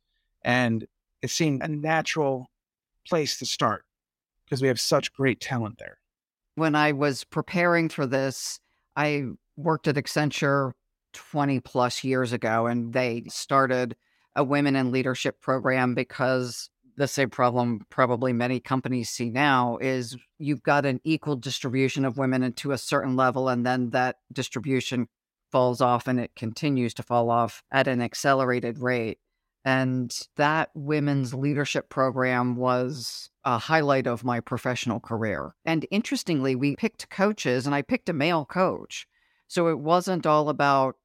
And 0.44 0.86
it 1.22 1.30
seemed 1.30 1.64
a 1.64 1.68
natural 1.68 2.52
place 3.08 3.40
to 3.40 3.46
start 3.46 3.86
because 4.46 4.62
we 4.62 4.68
have 4.68 4.80
such 4.80 5.14
great 5.14 5.40
talent 5.40 5.78
there. 5.80 5.98
When 6.56 6.76
I 6.76 6.92
was 6.92 7.24
preparing 7.24 7.90
for 7.90 8.06
this, 8.06 8.60
I 8.96 9.24
worked 9.56 9.88
at 9.88 9.96
Accenture 9.96 10.74
20 11.14 11.60
plus 11.62 12.04
years 12.04 12.34
ago, 12.34 12.68
and 12.68 12.94
they 12.94 13.24
started 13.30 13.96
a 14.36 14.44
women 14.44 14.76
in 14.76 14.92
leadership 14.92 15.40
program 15.42 15.96
because 15.96 16.70
the 16.96 17.08
same 17.08 17.30
problem 17.30 17.86
probably 17.90 18.34
many 18.34 18.60
companies 18.60 19.10
see 19.10 19.30
now 19.30 19.78
is 19.82 20.18
you've 20.38 20.64
got 20.64 20.86
an 20.86 21.00
equal 21.04 21.36
distribution 21.36 22.06
of 22.06 22.18
women 22.18 22.52
to 22.54 22.72
a 22.72 22.78
certain 22.78 23.16
level 23.16 23.50
and 23.50 23.66
then 23.66 23.90
that 23.92 24.18
distribution 24.32 25.08
falls 25.52 25.82
off 25.82 26.08
and 26.08 26.20
it 26.20 26.32
continues 26.36 26.94
to 26.96 27.04
fall 27.04 27.30
off 27.30 27.64
at 27.72 27.88
an 27.88 28.02
accelerated 28.02 28.80
rate. 28.80 29.20
And 29.66 30.14
that 30.36 30.72
women's 30.74 31.34
leadership 31.34 31.88
program 31.90 32.58
was 32.58 33.30
a 33.46 33.58
highlight 33.58 34.08
of 34.08 34.24
my 34.24 34.40
professional 34.40 35.00
career. 35.00 35.56
And 35.64 35.86
interestingly 35.90 36.56
we 36.56 36.76
picked 36.76 37.10
coaches 37.10 37.66
and 37.66 37.74
i 37.74 37.82
picked 37.82 38.10
a 38.10 38.14
male 38.14 38.46
coach. 38.46 39.08
So 39.48 39.68
it 39.68 39.80
wasn't 39.80 40.26
all 40.26 40.50
about 40.50 40.96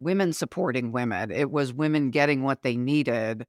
women 0.00 0.32
supporting 0.32 0.92
women. 0.92 1.30
It 1.30 1.50
was 1.50 1.72
women 1.72 2.10
getting 2.10 2.42
what 2.42 2.62
they 2.62 2.76
needed 2.76 3.44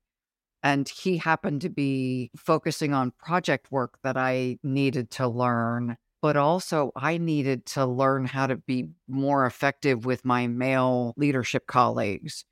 and 0.68 0.90
he 0.90 1.16
happened 1.16 1.62
to 1.62 1.70
be 1.70 2.30
focusing 2.36 2.94
on 2.94 3.12
project 3.12 3.72
work 3.72 4.00
that 4.04 4.18
I 4.18 4.60
needed 4.64 5.10
to 5.12 5.26
learn, 5.26 5.96
but 6.22 6.36
also 6.36 6.92
I 6.94 7.18
needed 7.18 7.66
to 7.68 7.86
learn 7.86 8.26
how 8.26 8.48
to 8.48 8.58
be 8.58 8.90
more 9.08 9.46
effective 9.46 10.06
with 10.06 10.26
my 10.26 10.48
male 10.48 11.14
leadership 11.16 11.68
colleagues. 11.68 12.44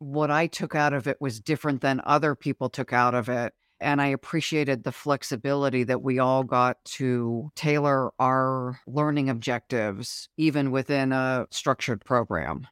What 0.00 0.32
I 0.32 0.48
took 0.48 0.74
out 0.74 0.92
of 0.92 1.06
it 1.06 1.18
was 1.20 1.38
different 1.38 1.80
than 1.80 2.00
other 2.04 2.34
people 2.34 2.70
took 2.70 2.92
out 2.92 3.14
of 3.14 3.28
it. 3.28 3.52
And 3.80 4.02
I 4.02 4.08
appreciated 4.08 4.82
the 4.82 4.90
flexibility 4.90 5.84
that 5.84 6.02
we 6.02 6.18
all 6.18 6.42
got 6.42 6.84
to 6.96 7.52
tailor 7.54 8.10
our 8.18 8.80
learning 8.88 9.30
objectives, 9.30 10.28
even 10.36 10.72
within 10.72 11.12
a 11.12 11.46
structured 11.52 12.04
program. 12.04 12.66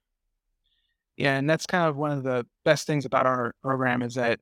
Yeah, 1.16 1.36
and 1.36 1.48
that's 1.48 1.66
kind 1.66 1.88
of 1.88 1.96
one 1.96 2.10
of 2.10 2.24
the 2.24 2.46
best 2.64 2.88
things 2.88 3.04
about 3.04 3.26
our 3.26 3.54
program 3.62 4.02
is 4.02 4.14
that 4.14 4.40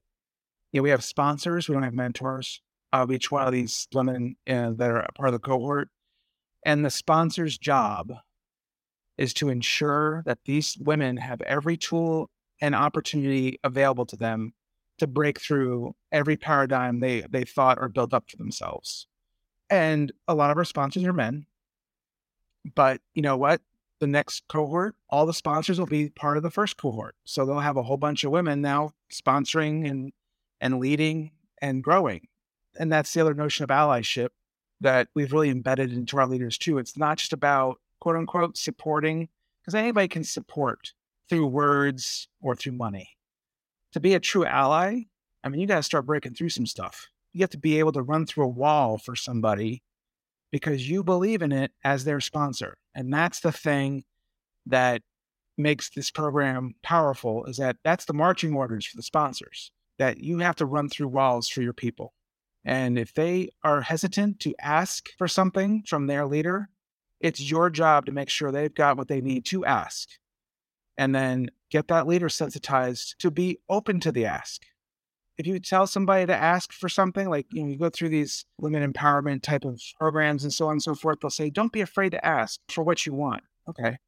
know, 0.79 0.83
we 0.83 0.91
have 0.91 1.05
sponsors. 1.05 1.69
We 1.69 1.75
don't 1.75 1.83
have 1.83 1.95
mentors 1.95 2.61
of 2.93 3.11
each 3.11 3.31
one 3.31 3.47
of 3.47 3.53
these 3.53 3.89
women 3.93 4.37
uh, 4.49 4.71
that 4.71 4.91
are 4.91 5.07
part 5.15 5.29
of 5.29 5.33
the 5.33 5.39
cohort. 5.39 5.89
And 6.65 6.85
the 6.85 6.91
sponsor's 6.91 7.59
job 7.59 8.13
is 9.19 9.33
to 9.35 9.49
ensure 9.49 10.23
that 10.27 10.39
these 10.45 10.77
women 10.79 11.17
have 11.17 11.41
every 11.43 11.77
tool 11.77 12.31
and 12.61 12.75
opportunity 12.75 13.59
available 13.65 14.07
to 14.07 14.17
them 14.17 14.53
to 14.99 15.07
break 15.07 15.41
through 15.41 15.95
every 16.11 16.37
paradigm 16.37 17.01
they 17.01 17.23
they 17.29 17.45
thought 17.45 17.79
or 17.81 17.89
built 17.89 18.15
up 18.15 18.31
for 18.31 18.37
themselves. 18.37 19.07
And 19.69 20.13
a 20.27 20.35
lot 20.35 20.51
of 20.51 20.57
our 20.57 20.65
sponsors 20.65 21.05
are 21.05 21.13
men. 21.13 21.47
But 22.75 23.01
you 23.15 23.23
know 23.23 23.37
what? 23.37 23.61
The 24.01 24.07
next 24.07 24.45
cohort, 24.49 24.95
all 25.09 25.27
the 25.27 25.33
sponsors 25.33 25.79
will 25.79 25.87
be 25.87 26.11
part 26.11 26.37
of 26.37 26.43
the 26.43 26.51
first 26.51 26.77
cohort. 26.77 27.15
So 27.25 27.45
they'll 27.45 27.61
have 27.61 27.77
a 27.77 27.83
whole 27.83 27.97
bunch 27.97 28.25
of 28.25 28.31
women 28.31 28.61
now 28.61 28.93
sponsoring 29.11 29.89
and 29.89 30.13
and 30.61 30.79
leading 30.79 31.33
and 31.61 31.83
growing. 31.83 32.29
And 32.79 32.93
that's 32.93 33.13
the 33.13 33.21
other 33.21 33.35
notion 33.35 33.65
of 33.65 33.71
allyship 33.71 34.29
that 34.81 35.09
we've 35.15 35.33
really 35.33 35.51
embedded 35.51 35.93
into 35.93 36.19
our 36.19 36.27
leaders 36.27 36.59
too. 36.59 36.79
It's 36.79 36.97
not 36.97 37.19
just 37.19 37.33
about 37.33 37.79
quote 38.01 38.17
unquote 38.17 38.57
supporting, 38.57 39.29
because 39.61 39.75
anybody 39.75 40.09
can 40.09 40.25
support 40.25 40.93
through 41.29 41.47
words 41.47 42.29
or 42.41 42.55
through 42.55 42.73
money. 42.73 43.11
To 43.93 44.01
be 44.01 44.15
a 44.15 44.21
true 44.21 44.45
ally, 44.45 45.03
I 45.43 45.49
mean, 45.49 45.61
you 45.61 45.67
got 45.67 45.77
to 45.77 45.83
start 45.83 46.07
breaking 46.07 46.35
through 46.35 46.51
some 46.51 46.67
stuff. 46.67 47.09
You 47.33 47.41
have 47.41 47.51
to 47.51 47.59
be 47.59 47.79
able 47.79 47.93
to 47.93 48.03
run 48.03 48.27
through 48.27 48.45
a 48.45 48.49
wall 48.49 48.99
for 48.99 49.17
somebody 49.17 49.83
because 50.53 50.89
you 50.89 51.03
believe 51.03 51.43
in 51.43 51.53
it 51.53 51.73
as 51.85 52.05
their 52.05 52.21
sponsor. 52.21 52.77
And 52.95 53.13
that's 53.13 53.41
the 53.41 53.53
thing 53.53 54.05
that 54.67 55.03
makes 55.59 55.91
this 55.91 56.11
program 56.11 56.75
powerful 56.83 57.45
is 57.47 57.57
that 57.57 57.77
that's 57.83 58.05
the 58.05 58.13
marching 58.13 58.55
orders 58.55 58.87
for 58.87 58.97
the 58.97 59.03
sponsors 59.03 59.71
that 59.99 60.19
you 60.19 60.39
have 60.39 60.57
to 60.57 60.67
run 60.67 60.89
through 60.89 61.09
walls 61.09 61.49
for 61.49 61.63
your 61.63 61.73
people. 61.73 62.13
And 62.65 62.99
if 62.99 63.15
they 63.15 63.51
are 63.63 63.81
hesitant 63.81 64.41
to 64.41 64.55
ask 64.61 65.09
for 65.17 65.29
something 65.29 65.85
from 65.87 66.07
their 66.07 66.27
leader, 66.27 66.69
it's 67.21 67.41
your 67.41 67.71
job 67.71 68.07
to 68.07 68.13
make 68.13 68.29
sure 68.29 68.51
they've 68.51 68.75
got 68.75 68.97
what 68.97 69.09
they 69.09 69.21
need 69.21 69.45
to 69.47 69.65
ask. 69.65 70.09
And 70.99 71.15
then 71.15 71.51
get 71.71 71.89
that 71.89 72.07
leader 72.07 72.29
sensitized 72.29 73.17
to 73.21 73.31
be 73.31 73.59
open 73.69 74.01
to 74.01 74.13
the 74.13 74.27
ask. 74.27 74.63
If 75.39 75.47
you 75.47 75.59
tell 75.61 75.87
somebody 75.87 76.27
to 76.27 76.35
ask 76.35 76.73
for 76.73 76.89
something, 76.89 77.29
like 77.29 77.47
you, 77.53 77.63
know, 77.63 77.71
you 77.71 77.79
go 77.79 77.91
through 77.91 78.09
these 78.09 78.47
women 78.59 78.91
empowerment 78.91 79.43
type 79.43 79.65
of 79.65 79.81
programs 79.99 80.45
and 80.45 80.53
so 80.53 80.67
on 80.67 80.73
and 80.73 80.83
so 80.83 80.95
forth, 80.95 81.19
they'll 81.21 81.31
say, 81.31 81.51
don't 81.51 81.73
be 81.73 81.83
afraid 81.83 82.11
to 82.13 82.27
ask 82.27 82.59
for 82.69 82.83
what 82.83 83.05
you 83.05 83.13
want. 83.13 83.43
Okay. 83.69 83.99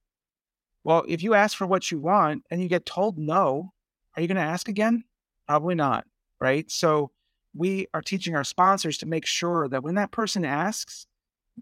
Well, 0.84 1.05
if 1.07 1.22
you 1.22 1.34
ask 1.34 1.57
for 1.57 1.66
what 1.66 1.91
you 1.91 1.99
want 1.99 2.45
and 2.51 2.62
you 2.62 2.68
get 2.68 2.86
told 2.86 3.18
no, 3.18 3.72
are 4.16 4.22
you 4.22 4.28
going 4.28 4.36
to 4.36 4.43
ask 4.43 4.68
again? 4.68 5.05
Probably 5.49 5.74
not. 5.74 6.05
Right. 6.40 6.70
So 6.70 7.11
we 7.55 7.88
are 7.94 8.03
teaching 8.03 8.36
our 8.36 8.44
sponsors 8.44 8.99
to 8.99 9.07
make 9.07 9.26
sure 9.26 9.68
that 9.68 9.82
when 9.82 9.96
that 9.96 10.12
person 10.12 10.44
asks, 10.44 11.07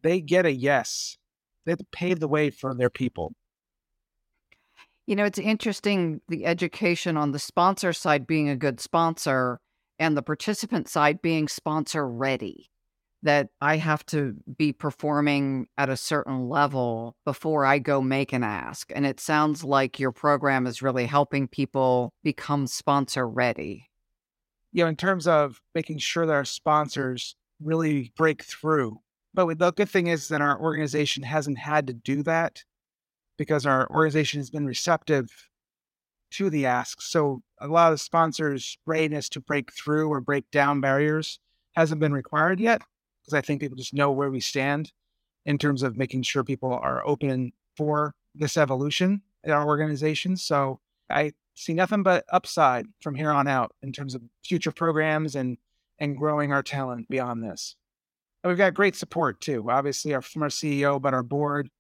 they 0.03 0.21
get 0.21 0.45
a 0.45 0.53
yes. 0.53 1.17
They 1.65 1.73
have 1.73 1.79
to 1.79 1.87
pave 1.91 2.21
the 2.21 2.29
way 2.29 2.51
for 2.51 2.75
their 2.75 2.91
people. 2.91 3.35
You 5.07 5.15
know, 5.15 5.25
it's 5.25 5.39
interesting 5.39 6.21
the 6.29 6.45
education 6.45 7.17
on 7.17 7.31
the 7.31 7.39
sponsor 7.39 7.93
side 7.93 8.27
being 8.27 8.49
a 8.49 8.57
good 8.57 8.81
sponsor 8.81 9.61
and 9.99 10.17
the 10.17 10.23
participant 10.23 10.89
side 10.89 11.23
being 11.23 11.49
sponsor 11.49 12.07
ready. 12.07 12.71
That 13.27 13.49
I 13.61 13.77
have 13.77 14.07
to 14.07 14.35
be 14.57 14.73
performing 14.73 15.67
at 15.77 15.89
a 15.89 15.97
certain 15.97 16.49
level 16.49 17.17
before 17.25 17.67
I 17.67 17.79
go 17.79 18.01
make 18.01 18.33
an 18.33 18.45
ask. 18.45 18.91
And 18.95 19.05
it 19.05 19.21
sounds 19.21 19.65
like 19.65 20.01
your 20.01 20.13
program 20.13 20.67
is 20.67 20.81
really 20.81 21.07
helping 21.07 21.49
people 21.49 22.13
become 22.23 22.67
sponsor 22.67 23.29
ready 23.29 23.91
you 24.77 24.85
know, 24.85 24.91
in 24.91 24.97
terms 24.97 25.27
of 25.27 25.63
making 25.75 25.97
sure 25.97 26.27
that 26.27 26.33
our 26.35 26.45
sponsors 26.45 27.35
really 27.63 28.13
break 28.15 28.43
through. 28.45 28.99
But 29.33 29.59
the 29.59 29.73
good 29.73 29.89
thing 29.89 30.07
is 30.07 30.29
that 30.29 30.43
our 30.43 30.61
organization 30.61 31.23
hasn't 31.23 31.57
had 31.57 31.87
to 31.87 31.95
do 31.95 32.23
that 32.25 32.63
because 33.39 33.65
our 33.65 33.89
organization 33.91 34.39
has 34.39 34.51
been 34.51 34.67
receptive 34.67 35.49
to 36.33 36.51
the 36.51 36.67
ask. 36.67 37.01
So 37.01 37.41
a 37.59 37.69
lot 37.69 37.95
of 37.95 38.03
sponsors' 38.03 38.77
readiness 38.85 39.31
to 39.31 39.41
break 39.41 39.73
through 39.73 40.11
or 40.11 40.21
break 40.21 40.51
down 40.51 40.83
barriers 40.83 41.41
hasn't 41.75 42.01
been 42.01 42.13
required 42.13 42.61
yet 42.61 42.83
because 43.27 43.37
I 43.37 43.41
think 43.41 43.61
people 43.61 43.77
just 43.77 43.95
know 43.95 44.13
where 44.13 44.31
we 44.31 44.41
stand 44.41 44.93
in 45.45 45.59
terms 45.59 45.83
of 45.83 45.97
making 45.97 46.23
sure 46.23 46.45
people 46.45 46.73
are 46.73 47.07
open 47.07 47.53
for 47.77 48.15
this 48.35 48.57
evolution 48.57 49.23
in 49.43 49.51
our 49.51 49.67
organization. 49.67 50.37
So 50.37 50.81
I 51.11 51.33
see 51.55 51.75
nothing 51.75 52.03
but 52.03 52.25
upside 52.31 52.87
from 53.01 53.15
here 53.15 53.31
on 53.31 53.49
out 53.49 53.75
in 53.83 53.93
terms 53.93 54.15
of 54.15 54.23
future 54.45 54.73
programs 54.73 55.35
and 55.35 55.59
and 55.99 56.17
growing 56.17 56.53
our 56.53 56.63
talent 56.63 57.09
beyond 57.09 57.43
this. 57.43 57.75
And 58.43 58.51
we've 58.51 58.59
got 58.59 58.75
great 58.75 58.95
support 58.95 59.41
too. 59.41 59.71
Obviously, 59.71 60.15
our 60.15 60.23
from 60.23 60.43
our 60.43 60.49
CEO, 60.49 61.01
but 61.01 61.15
our 61.15 61.23
board. 61.23 61.71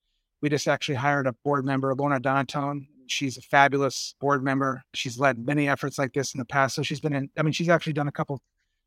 We 0.42 0.48
just 0.48 0.68
actually 0.68 0.96
hired 0.96 1.26
a 1.26 1.32
board 1.44 1.64
member, 1.64 1.94
Lorna 1.94 2.20
Donatone. 2.20 2.86
She's 3.08 3.36
a 3.36 3.42
fabulous 3.42 4.14
board 4.20 4.42
member. 4.42 4.82
She's 4.94 5.18
led 5.18 5.38
many 5.38 5.68
efforts 5.68 5.98
like 5.98 6.12
this 6.12 6.34
in 6.34 6.38
the 6.38 6.44
past. 6.44 6.74
So 6.74 6.82
she's 6.82 7.00
been 7.00 7.14
in. 7.14 7.30
I 7.38 7.42
mean, 7.42 7.52
she's 7.52 7.68
actually 7.68 7.92
done 7.92 8.08
a 8.08 8.12
couple, 8.12 8.40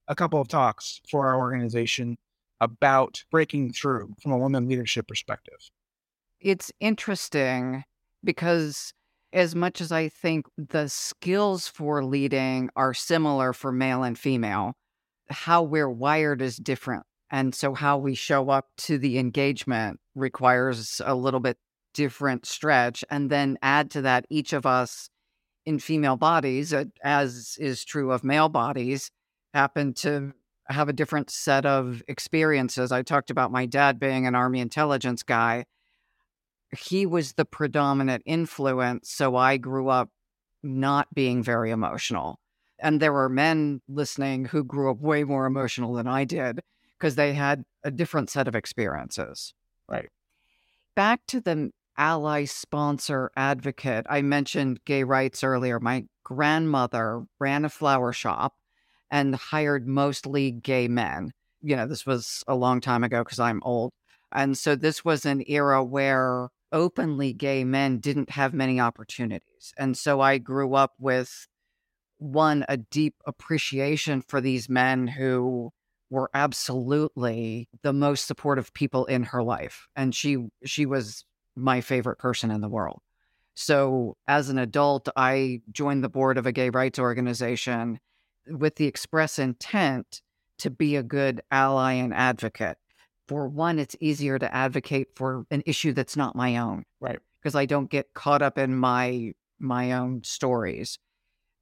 a 0.07 0.16
couple 0.16 0.41
of 0.41 0.47
talks 0.47 1.01
for 1.10 1.28
our 1.28 1.38
organization 1.38 2.18
about 2.62 3.24
breaking 3.32 3.74
through 3.74 4.16
from 4.22 4.32
a 4.32 4.38
woman 4.38 4.68
leadership 4.68 5.07
perspective. 5.07 5.70
It's 6.39 6.72
interesting 6.80 7.84
because 8.24 8.93
as 9.32 9.55
much 9.55 9.82
as 9.82 9.91
I 9.91 10.10
think 10.10 10.47
the 10.57 10.88
skills 10.88 11.68
for 11.68 12.03
leading 12.03 12.70
are 12.76 12.93
similar 12.93 13.53
for 13.53 13.72
male 13.72 14.03
and 14.03 14.18
female, 14.18 14.74
how 15.30 15.62
we're 15.62 15.89
wired 15.89 16.41
is 16.41 16.57
different. 16.57 17.03
And 17.30 17.53
so 17.53 17.76
how 17.76 17.97
we 17.97 18.16
show 18.16 18.49
up 18.49 18.66
to 18.78 18.97
the 18.97 19.20
engagement 19.20 19.99
requires 20.16 20.99
a 21.05 21.14
little 21.14 21.39
bit 21.39 21.57
different 21.93 22.45
stretch. 22.45 23.03
And 23.10 23.30
then 23.30 23.57
add 23.62 23.91
to 23.91 24.01
that, 24.01 24.26
each 24.30 24.51
of 24.53 24.66
us 24.66 25.10
in 25.66 25.78
female 25.78 26.18
bodies, 26.18 26.74
as 27.03 27.55
is 27.60 27.86
true 27.86 28.12
of 28.12 28.24
male 28.24 28.49
bodies, 28.49 29.12
happen 29.53 29.93
to 29.93 30.34
have 30.70 30.89
a 30.89 30.93
different 30.93 31.30
set 31.30 31.65
of 31.65 32.03
experiences. 32.07 32.91
I 32.91 33.01
talked 33.01 33.30
about 33.30 33.51
my 33.51 33.65
dad 33.65 33.99
being 33.99 34.28
an 34.28 34.36
Army 34.36 34.59
intelligence 34.59 35.24
guy 35.24 35.65
he 36.78 37.05
was 37.05 37.34
the 37.34 37.45
predominant 37.45 38.24
influence. 38.26 39.09
So 39.09 39.36
I 39.36 39.57
grew 39.57 39.89
up 39.89 40.09
not 40.61 41.13
being 41.13 41.41
very 41.41 41.72
emotional. 41.72 42.39
And 42.80 42.99
there 42.99 43.13
were 43.13 43.30
men 43.30 43.82
listening 43.88 44.45
who 44.45 44.63
grew 44.63 44.91
up 44.91 44.99
way 44.99 45.24
more 45.24 45.45
emotional 45.45 45.93
than 45.93 46.07
I 46.07 46.24
did 46.26 46.61
because 46.97 47.15
they 47.15 47.34
had 47.34 47.63
a 47.84 47.91
different 47.91 48.30
set 48.30 48.47
of 48.47 48.55
experiences. 48.55 49.53
Right. 49.88 50.09
Back 50.95 51.22
to 51.28 51.41
the 51.41 51.72
ally 51.97 52.45
sponsor 52.45 53.32
advocate. 53.36 54.05
I 54.09 54.22
mentioned 54.22 54.80
gay 54.86 55.03
rights 55.03 55.43
earlier. 55.43 55.80
My 55.80 56.05
grandmother 56.24 57.26
ran 57.39 57.65
a 57.65 57.70
flower 57.70 58.13
shop 58.13 58.55
and 59.12 59.36
hired 59.36 59.88
mostly 59.88 60.51
gay 60.51 60.88
men. 60.88 61.32
You 61.62 61.76
know, 61.76 61.88
this 61.88 62.05
was 62.05 62.43
a 62.47 62.55
long 62.55 62.82
time 62.82 63.03
ago 63.03 63.24
because 63.24 63.39
I'm 63.39 63.62
old. 63.64 63.91
And 64.32 64.57
so 64.57 64.76
this 64.76 65.03
was 65.03 65.26
an 65.26 65.43
era 65.47 65.84
where 65.84 66.49
openly 66.72 67.34
gay 67.34 67.64
men 67.64 67.99
didn't 67.99 68.30
have 68.30 68.53
many 68.53 68.80
opportunities. 68.80 69.74
And 69.78 69.97
so 69.97 70.22
I 70.22 70.38
grew 70.38 70.76
up 70.76 70.93
with 70.99 71.47
one, 72.20 72.66
a 72.70 72.78
deep 72.78 73.16
appreciation 73.26 74.22
for 74.28 74.39
these 74.41 74.70
men 74.70 75.07
who 75.07 75.72
were 76.10 76.30
absolutely 76.34 77.68
the 77.82 77.93
most 77.93 78.28
supportive 78.28 78.74
people 78.74 79.05
in 79.05 79.24
her 79.24 79.43
life. 79.43 79.88
And 79.95 80.14
she 80.14 80.38
she 80.66 80.86
was 80.86 81.24
my 81.55 81.82
favorite 81.82 82.18
person 82.18 82.51
in 82.51 82.62
the 82.62 82.70
world. 82.70 83.01
So 83.55 84.16
as 84.28 84.49
an 84.49 84.57
adult, 84.57 85.10
I 85.16 85.62
joined 85.72 86.03
the 86.03 86.10
board 86.10 86.38
of 86.38 86.45
a 86.45 86.51
gay 86.51 86.70
rights 86.70 86.99
organization 86.99 87.99
with 88.48 88.76
the 88.76 88.86
express 88.86 89.40
intent 89.40 90.22
to 90.60 90.70
be 90.70 90.96
a 90.96 91.04
good 91.04 91.42
ally 91.52 91.94
and 91.94 92.14
advocate 92.14 92.78
for 93.30 93.48
one, 93.48 93.78
it's 93.78 93.96
easier 94.00 94.40
to 94.40 94.54
advocate 94.54 95.10
for 95.16 95.46
an 95.52 95.62
issue 95.68 95.94
that's 95.94 96.18
not 96.18 96.36
my 96.36 96.58
own. 96.58 96.84
Right. 97.00 97.20
Because 97.40 97.54
I 97.54 97.68
don't 97.68 97.88
get 97.88 98.16
caught 98.16 98.42
up 98.42 98.58
in 98.58 98.76
my 98.76 99.34
my 99.60 99.92
own 99.92 100.24
stories. 100.24 100.98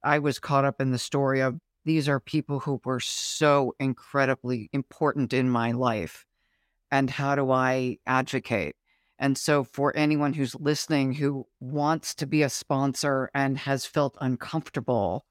I 0.02 0.18
was 0.18 0.38
caught 0.38 0.64
up 0.64 0.80
in 0.80 0.92
the 0.92 0.98
story 0.98 1.40
of 1.40 1.58
these 1.84 2.08
are 2.08 2.20
people 2.20 2.60
who 2.60 2.80
were 2.86 3.00
so 3.00 3.74
incredibly 3.78 4.70
important 4.72 5.34
in 5.34 5.50
my 5.50 5.72
life. 5.72 6.24
And 6.90 7.10
how 7.10 7.34
do 7.34 7.50
I 7.50 7.98
advocate? 8.06 8.74
And 9.18 9.36
so, 9.36 9.62
for 9.62 9.94
anyone 9.94 10.32
who's 10.32 10.54
listening 10.54 11.12
who 11.12 11.46
wants 11.60 12.14
to 12.14 12.26
be 12.26 12.42
a 12.42 12.48
sponsor 12.48 13.30
and 13.34 13.58
has 13.58 13.84
felt 13.84 14.16
uncomfortable 14.22 15.26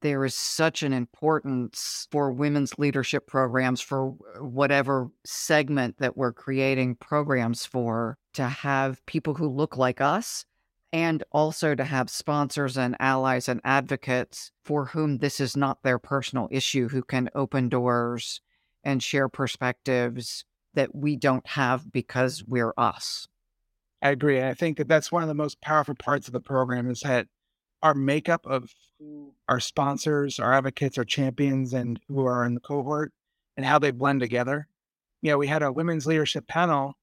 there 0.00 0.24
is 0.24 0.34
such 0.34 0.82
an 0.82 0.92
importance 0.92 2.08
for 2.10 2.32
women's 2.32 2.78
leadership 2.78 3.26
programs 3.26 3.80
for 3.80 4.08
whatever 4.38 5.10
segment 5.24 5.98
that 5.98 6.16
we're 6.16 6.32
creating 6.32 6.94
programs 6.96 7.66
for 7.66 8.16
to 8.34 8.44
have 8.44 9.04
people 9.06 9.34
who 9.34 9.48
look 9.48 9.76
like 9.76 10.00
us 10.00 10.44
and 10.92 11.22
also 11.30 11.74
to 11.74 11.84
have 11.84 12.10
sponsors 12.10 12.76
and 12.76 12.96
allies 12.98 13.48
and 13.48 13.60
advocates 13.64 14.50
for 14.64 14.86
whom 14.86 15.18
this 15.18 15.40
is 15.40 15.56
not 15.56 15.82
their 15.82 15.98
personal 15.98 16.48
issue 16.50 16.88
who 16.88 17.02
can 17.02 17.30
open 17.34 17.68
doors 17.68 18.40
and 18.82 19.02
share 19.02 19.28
perspectives 19.28 20.44
that 20.74 20.94
we 20.94 21.16
don't 21.16 21.46
have 21.46 21.92
because 21.92 22.44
we're 22.46 22.74
us. 22.76 23.28
I 24.02 24.10
agree. 24.10 24.38
And 24.38 24.46
I 24.46 24.54
think 24.54 24.78
that 24.78 24.88
that's 24.88 25.12
one 25.12 25.22
of 25.22 25.28
the 25.28 25.34
most 25.34 25.60
powerful 25.60 25.94
parts 25.94 26.26
of 26.26 26.32
the 26.32 26.40
program 26.40 26.90
is 26.90 27.00
that 27.00 27.26
our 27.82 27.94
makeup 27.94 28.46
of 28.46 28.74
our 29.48 29.60
sponsors, 29.60 30.38
our 30.38 30.52
advocates, 30.52 30.98
our 30.98 31.04
champions, 31.04 31.72
and 31.72 32.00
who 32.08 32.26
are 32.26 32.44
in 32.44 32.54
the 32.54 32.60
cohort 32.60 33.12
and 33.56 33.64
how 33.64 33.78
they 33.78 33.90
blend 33.90 34.20
together. 34.20 34.68
You 35.22 35.32
know, 35.32 35.38
we 35.38 35.46
had 35.46 35.62
a 35.62 35.72
women's 35.72 36.06
leadership 36.06 36.46
panel 36.46 36.96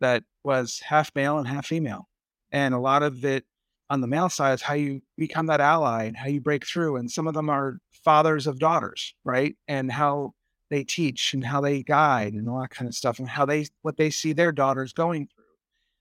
that 0.00 0.24
was 0.44 0.80
half 0.80 1.10
male 1.14 1.38
and 1.38 1.48
half 1.48 1.66
female. 1.66 2.08
And 2.50 2.74
a 2.74 2.78
lot 2.78 3.02
of 3.02 3.24
it 3.24 3.44
on 3.90 4.00
the 4.00 4.06
male 4.06 4.28
side 4.28 4.54
is 4.54 4.62
how 4.62 4.74
you 4.74 5.02
become 5.16 5.46
that 5.46 5.60
ally 5.60 6.04
and 6.04 6.16
how 6.16 6.28
you 6.28 6.40
break 6.40 6.66
through. 6.66 6.96
And 6.96 7.10
some 7.10 7.26
of 7.26 7.34
them 7.34 7.48
are 7.48 7.78
fathers 7.92 8.46
of 8.46 8.58
daughters, 8.58 9.14
right? 9.24 9.56
And 9.68 9.92
how 9.92 10.34
they 10.70 10.84
teach 10.84 11.34
and 11.34 11.44
how 11.44 11.60
they 11.60 11.82
guide 11.82 12.32
and 12.32 12.48
all 12.48 12.60
that 12.60 12.70
kind 12.70 12.88
of 12.88 12.94
stuff 12.94 13.18
and 13.18 13.28
how 13.28 13.46
they 13.46 13.66
what 13.82 13.96
they 13.96 14.10
see 14.10 14.32
their 14.32 14.52
daughters 14.52 14.92
going 14.92 15.28
through. 15.28 15.44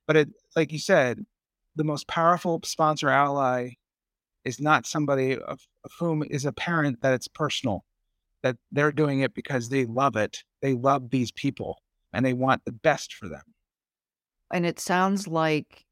But 0.08 0.16
it 0.16 0.30
like 0.56 0.72
you 0.72 0.80
said, 0.80 1.26
the 1.76 1.84
most 1.84 2.08
powerful 2.08 2.62
sponsor 2.64 3.10
ally 3.10 3.74
is 4.46 4.62
not 4.62 4.86
somebody 4.86 5.34
of, 5.34 5.60
of 5.84 5.92
whom 6.00 6.24
is 6.30 6.46
a 6.46 6.54
parent 6.54 7.02
that 7.02 7.14
it's 7.14 7.28
personal, 7.28 7.84
that 8.44 8.58
they're 8.72 8.92
doing 8.92 9.22
it 9.22 9.34
because 9.34 9.70
they 9.70 9.86
love 9.86 10.16
it. 10.16 10.44
They 10.62 10.74
love 10.74 11.10
these 11.10 11.32
people 11.32 11.80
and 12.14 12.26
they 12.26 12.34
want 12.34 12.64
the 12.66 12.72
best 12.72 13.14
for 13.14 13.28
them. 13.28 13.42
And 14.54 14.66
it 14.66 14.80
sounds 14.80 15.28
like 15.28 15.86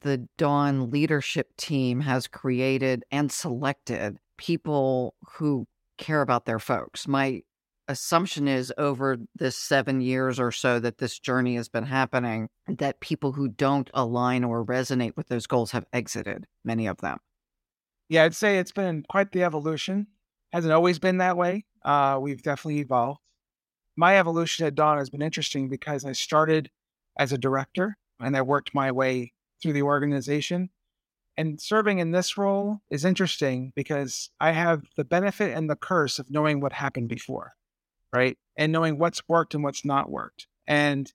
the 0.00 0.28
Dawn 0.38 0.90
leadership 0.90 1.56
team 1.56 2.00
has 2.00 2.28
created 2.28 3.04
and 3.10 3.30
selected 3.32 4.18
people 4.36 5.14
who 5.34 5.66
care 5.98 6.22
about 6.22 6.46
their 6.46 6.60
folks. 6.60 7.08
My 7.08 7.42
assumption 7.88 8.46
is 8.46 8.72
over 8.78 9.16
this 9.34 9.56
seven 9.56 10.00
years 10.00 10.38
or 10.38 10.52
so 10.52 10.78
that 10.78 10.98
this 10.98 11.18
journey 11.18 11.56
has 11.56 11.68
been 11.68 11.84
happening, 11.84 12.48
that 12.68 13.00
people 13.00 13.32
who 13.32 13.48
don't 13.48 13.90
align 13.94 14.44
or 14.44 14.64
resonate 14.64 15.16
with 15.16 15.28
those 15.28 15.46
goals 15.46 15.72
have 15.72 15.86
exited, 15.92 16.46
many 16.64 16.86
of 16.86 16.98
them. 16.98 17.18
Yeah, 18.08 18.24
I'd 18.24 18.34
say 18.34 18.58
it's 18.58 18.72
been 18.72 19.04
quite 19.08 19.32
the 19.32 19.44
evolution. 19.44 20.06
Hasn't 20.52 20.72
always 20.72 20.98
been 20.98 21.18
that 21.18 21.36
way. 21.36 21.66
Uh, 21.84 22.18
we've 22.20 22.42
definitely 22.42 22.80
evolved. 22.80 23.20
My 23.96 24.18
evolution 24.18 24.66
at 24.66 24.74
Dawn 24.74 24.98
has 24.98 25.10
been 25.10 25.22
interesting 25.22 25.68
because 25.68 26.04
I 26.04 26.12
started 26.12 26.70
as 27.18 27.32
a 27.32 27.38
director 27.38 27.96
and 28.20 28.36
I 28.36 28.42
worked 28.42 28.74
my 28.74 28.92
way 28.92 29.32
through 29.60 29.72
the 29.72 29.82
organization. 29.82 30.70
And 31.36 31.60
serving 31.60 31.98
in 31.98 32.12
this 32.12 32.36
role 32.38 32.80
is 32.90 33.04
interesting 33.04 33.72
because 33.76 34.30
I 34.40 34.52
have 34.52 34.82
the 34.96 35.04
benefit 35.04 35.56
and 35.56 35.68
the 35.68 35.76
curse 35.76 36.18
of 36.18 36.30
knowing 36.30 36.60
what 36.60 36.72
happened 36.72 37.08
before, 37.08 37.52
right? 38.12 38.38
And 38.56 38.72
knowing 38.72 38.98
what's 38.98 39.28
worked 39.28 39.54
and 39.54 39.62
what's 39.62 39.84
not 39.84 40.10
worked. 40.10 40.46
And, 40.66 41.12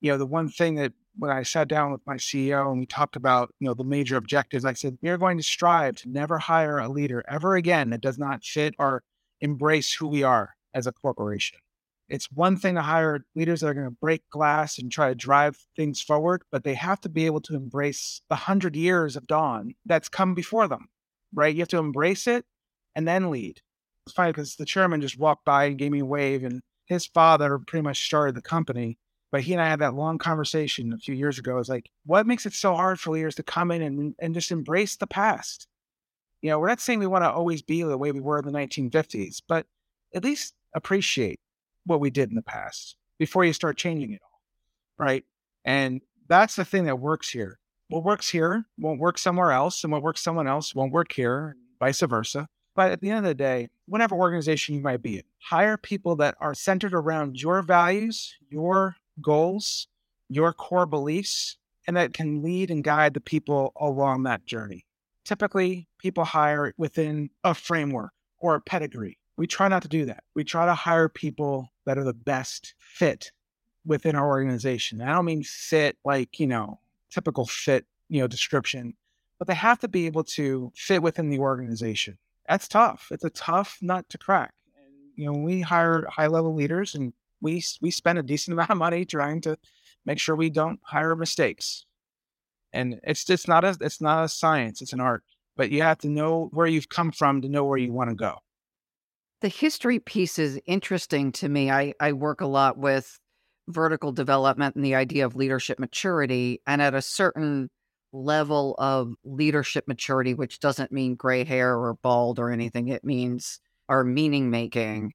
you 0.00 0.10
know, 0.10 0.18
the 0.18 0.26
one 0.26 0.48
thing 0.48 0.76
that 0.76 0.92
when 1.16 1.30
I 1.30 1.42
sat 1.42 1.68
down 1.68 1.92
with 1.92 2.06
my 2.06 2.16
CEO 2.16 2.70
and 2.70 2.80
we 2.80 2.86
talked 2.86 3.16
about, 3.16 3.54
you 3.60 3.66
know, 3.66 3.74
the 3.74 3.84
major 3.84 4.16
objectives, 4.16 4.64
I 4.64 4.72
said, 4.72 4.98
we 5.02 5.08
are 5.10 5.18
going 5.18 5.36
to 5.38 5.44
strive 5.44 5.96
to 5.96 6.08
never 6.08 6.38
hire 6.38 6.78
a 6.78 6.88
leader 6.88 7.24
ever 7.28 7.56
again 7.56 7.90
that 7.90 8.00
does 8.00 8.18
not 8.18 8.44
fit 8.44 8.74
or 8.78 9.02
embrace 9.40 9.92
who 9.94 10.08
we 10.08 10.22
are 10.22 10.54
as 10.74 10.86
a 10.86 10.92
corporation. 10.92 11.58
It's 12.08 12.30
one 12.30 12.56
thing 12.56 12.74
to 12.74 12.82
hire 12.82 13.24
leaders 13.34 13.60
that 13.60 13.68
are 13.68 13.74
going 13.74 13.86
to 13.86 13.96
break 14.00 14.28
glass 14.28 14.78
and 14.78 14.92
try 14.92 15.08
to 15.08 15.14
drive 15.14 15.56
things 15.76 16.02
forward, 16.02 16.42
but 16.52 16.64
they 16.64 16.74
have 16.74 17.00
to 17.02 17.08
be 17.08 17.26
able 17.26 17.40
to 17.42 17.54
embrace 17.54 18.20
the 18.28 18.34
hundred 18.34 18.76
years 18.76 19.16
of 19.16 19.26
Dawn 19.26 19.74
that's 19.86 20.08
come 20.08 20.34
before 20.34 20.68
them, 20.68 20.88
right? 21.32 21.54
You 21.54 21.62
have 21.62 21.68
to 21.68 21.78
embrace 21.78 22.26
it 22.26 22.44
and 22.94 23.08
then 23.08 23.30
lead. 23.30 23.60
It's 24.06 24.14
funny 24.14 24.32
because 24.32 24.56
the 24.56 24.66
chairman 24.66 25.00
just 25.00 25.18
walked 25.18 25.46
by 25.46 25.64
and 25.64 25.78
gave 25.78 25.92
me 25.92 26.00
a 26.00 26.04
wave, 26.04 26.44
and 26.44 26.60
his 26.84 27.06
father 27.06 27.58
pretty 27.58 27.82
much 27.82 28.04
started 28.04 28.34
the 28.34 28.42
company. 28.42 28.98
But 29.34 29.42
he 29.42 29.52
and 29.52 29.60
I 29.60 29.68
had 29.68 29.80
that 29.80 29.96
long 29.96 30.18
conversation 30.18 30.92
a 30.92 30.98
few 30.98 31.12
years 31.12 31.40
ago. 31.40 31.58
It's 31.58 31.68
like, 31.68 31.90
what 32.06 32.24
makes 32.24 32.46
it 32.46 32.52
so 32.52 32.76
hard 32.76 33.00
for 33.00 33.10
leaders 33.10 33.34
to 33.34 33.42
come 33.42 33.72
in 33.72 33.82
and, 33.82 34.14
and 34.20 34.32
just 34.32 34.52
embrace 34.52 34.94
the 34.94 35.08
past? 35.08 35.66
You 36.40 36.50
know, 36.50 36.60
we're 36.60 36.68
not 36.68 36.80
saying 36.80 37.00
we 37.00 37.08
want 37.08 37.24
to 37.24 37.32
always 37.32 37.60
be 37.60 37.82
the 37.82 37.98
way 37.98 38.12
we 38.12 38.20
were 38.20 38.38
in 38.38 38.44
the 38.44 38.56
1950s, 38.56 39.42
but 39.48 39.66
at 40.14 40.22
least 40.22 40.54
appreciate 40.72 41.40
what 41.84 41.98
we 41.98 42.10
did 42.10 42.28
in 42.28 42.36
the 42.36 42.42
past 42.42 42.94
before 43.18 43.44
you 43.44 43.52
start 43.52 43.76
changing 43.76 44.12
it 44.12 44.20
all. 44.22 45.04
Right. 45.04 45.24
And 45.64 46.02
that's 46.28 46.54
the 46.54 46.64
thing 46.64 46.84
that 46.84 47.00
works 47.00 47.28
here. 47.28 47.58
What 47.88 48.04
works 48.04 48.28
here 48.28 48.66
won't 48.78 49.00
work 49.00 49.18
somewhere 49.18 49.50
else, 49.50 49.82
and 49.82 49.92
what 49.92 50.04
works 50.04 50.20
someone 50.20 50.46
else 50.46 50.76
won't 50.76 50.92
work 50.92 51.10
here, 51.10 51.56
vice 51.80 52.02
versa. 52.02 52.46
But 52.76 52.92
at 52.92 53.00
the 53.00 53.10
end 53.10 53.18
of 53.18 53.24
the 53.24 53.34
day, 53.34 53.70
whatever 53.86 54.14
organization 54.14 54.76
you 54.76 54.80
might 54.80 55.02
be 55.02 55.16
in, 55.16 55.24
hire 55.40 55.76
people 55.76 56.14
that 56.16 56.36
are 56.38 56.54
centered 56.54 56.94
around 56.94 57.42
your 57.42 57.62
values, 57.62 58.36
your 58.48 58.94
goals, 59.20 59.88
your 60.28 60.52
core 60.52 60.86
beliefs, 60.86 61.56
and 61.86 61.96
that 61.96 62.14
can 62.14 62.42
lead 62.42 62.70
and 62.70 62.82
guide 62.82 63.14
the 63.14 63.20
people 63.20 63.72
along 63.76 64.22
that 64.22 64.46
journey. 64.46 64.86
Typically, 65.24 65.88
people 65.98 66.24
hire 66.24 66.74
within 66.76 67.30
a 67.42 67.54
framework 67.54 68.12
or 68.38 68.54
a 68.54 68.60
pedigree. 68.60 69.18
We 69.36 69.46
try 69.46 69.68
not 69.68 69.82
to 69.82 69.88
do 69.88 70.04
that. 70.06 70.24
We 70.34 70.44
try 70.44 70.66
to 70.66 70.74
hire 70.74 71.08
people 71.08 71.68
that 71.86 71.98
are 71.98 72.04
the 72.04 72.14
best 72.14 72.74
fit 72.78 73.32
within 73.84 74.16
our 74.16 74.26
organization. 74.26 75.00
I 75.00 75.12
don't 75.12 75.24
mean 75.24 75.42
fit 75.42 75.96
like, 76.04 76.38
you 76.38 76.46
know, 76.46 76.80
typical 77.10 77.46
fit, 77.46 77.86
you 78.08 78.20
know, 78.20 78.26
description, 78.26 78.94
but 79.38 79.48
they 79.48 79.54
have 79.54 79.78
to 79.80 79.88
be 79.88 80.06
able 80.06 80.24
to 80.24 80.72
fit 80.74 81.02
within 81.02 81.30
the 81.30 81.38
organization. 81.38 82.18
That's 82.48 82.68
tough. 82.68 83.08
It's 83.10 83.24
a 83.24 83.30
tough 83.30 83.78
nut 83.80 84.06
to 84.10 84.18
crack. 84.18 84.54
And, 84.76 84.94
you 85.16 85.26
know, 85.26 85.38
we 85.38 85.60
hire 85.60 86.06
high 86.08 86.26
level 86.26 86.54
leaders 86.54 86.94
and 86.94 87.12
we 87.44 87.62
we 87.80 87.92
spend 87.92 88.18
a 88.18 88.22
decent 88.24 88.54
amount 88.54 88.70
of 88.70 88.78
money 88.78 89.04
trying 89.04 89.40
to 89.42 89.56
make 90.04 90.18
sure 90.18 90.34
we 90.34 90.50
don't 90.50 90.80
hire 90.82 91.14
mistakes. 91.14 91.84
And 92.72 92.98
it's 93.04 93.24
just 93.24 93.46
not 93.46 93.64
a 93.64 93.76
it's 93.80 94.00
not 94.00 94.24
a 94.24 94.28
science, 94.28 94.82
it's 94.82 94.92
an 94.92 95.00
art. 95.00 95.22
But 95.56 95.70
you 95.70 95.82
have 95.82 95.98
to 95.98 96.08
know 96.08 96.48
where 96.52 96.66
you've 96.66 96.88
come 96.88 97.12
from 97.12 97.42
to 97.42 97.48
know 97.48 97.64
where 97.64 97.78
you 97.78 97.92
want 97.92 98.10
to 98.10 98.16
go. 98.16 98.38
The 99.40 99.48
history 99.48 100.00
piece 100.00 100.38
is 100.38 100.58
interesting 100.66 101.30
to 101.32 101.48
me. 101.48 101.70
I, 101.70 101.92
I 102.00 102.12
work 102.12 102.40
a 102.40 102.46
lot 102.46 102.78
with 102.78 103.20
vertical 103.68 104.10
development 104.10 104.74
and 104.74 104.84
the 104.84 104.94
idea 104.94 105.26
of 105.26 105.36
leadership 105.36 105.78
maturity. 105.78 106.60
And 106.66 106.82
at 106.82 106.94
a 106.94 107.02
certain 107.02 107.68
level 108.12 108.74
of 108.78 109.14
leadership 109.22 109.86
maturity, 109.86 110.34
which 110.34 110.60
doesn't 110.60 110.90
mean 110.92 111.14
gray 111.14 111.44
hair 111.44 111.76
or 111.76 111.94
bald 112.02 112.38
or 112.38 112.50
anything, 112.50 112.88
it 112.88 113.04
means 113.04 113.60
our 113.88 114.02
meaning 114.02 114.50
making. 114.50 115.12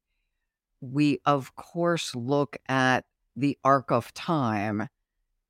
We, 0.81 1.19
of 1.25 1.55
course, 1.55 2.15
look 2.15 2.57
at 2.67 3.05
the 3.35 3.57
arc 3.63 3.91
of 3.91 4.13
time, 4.13 4.87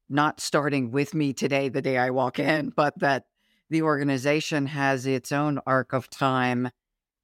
not 0.10 0.40
starting 0.40 0.92
with 0.92 1.14
me 1.14 1.34
today, 1.34 1.70
the 1.70 1.82
day 1.82 1.98
I 1.98 2.10
walk 2.10 2.40
in, 2.40 2.70
but 2.76 2.98
that 3.00 3.26
the 3.70 3.84
organization 3.84 4.66
has 4.68 5.06
its 5.06 5.32
own 5.32 5.60
arc 5.66 5.94
of 5.94 6.10
time 6.10 6.70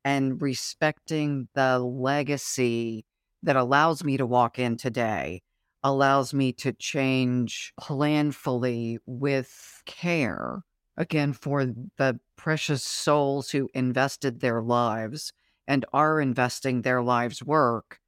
and 0.03 0.39
respecting 0.41 1.47
the 1.56 1.80
legacy 1.80 3.06
that 3.41 3.56
allows 3.56 4.03
me 4.03 4.18
to 4.18 4.26
walk 4.26 4.60
in 4.60 4.78
today, 4.78 5.41
allows 5.84 6.34
me 6.34 6.53
to 6.53 6.74
change 6.74 7.74
planfully 7.80 8.97
with 9.08 9.82
care, 9.86 10.64
again, 10.95 11.34
for 11.34 11.66
the 11.66 12.20
precious 12.36 12.84
souls 12.84 13.49
who 13.49 13.70
invested 13.74 14.39
their 14.39 14.62
lives 14.62 15.34
and 15.68 15.86
are 15.93 16.20
investing 16.20 16.82
their 16.82 17.01
lives' 17.01 17.43
work 17.43 17.99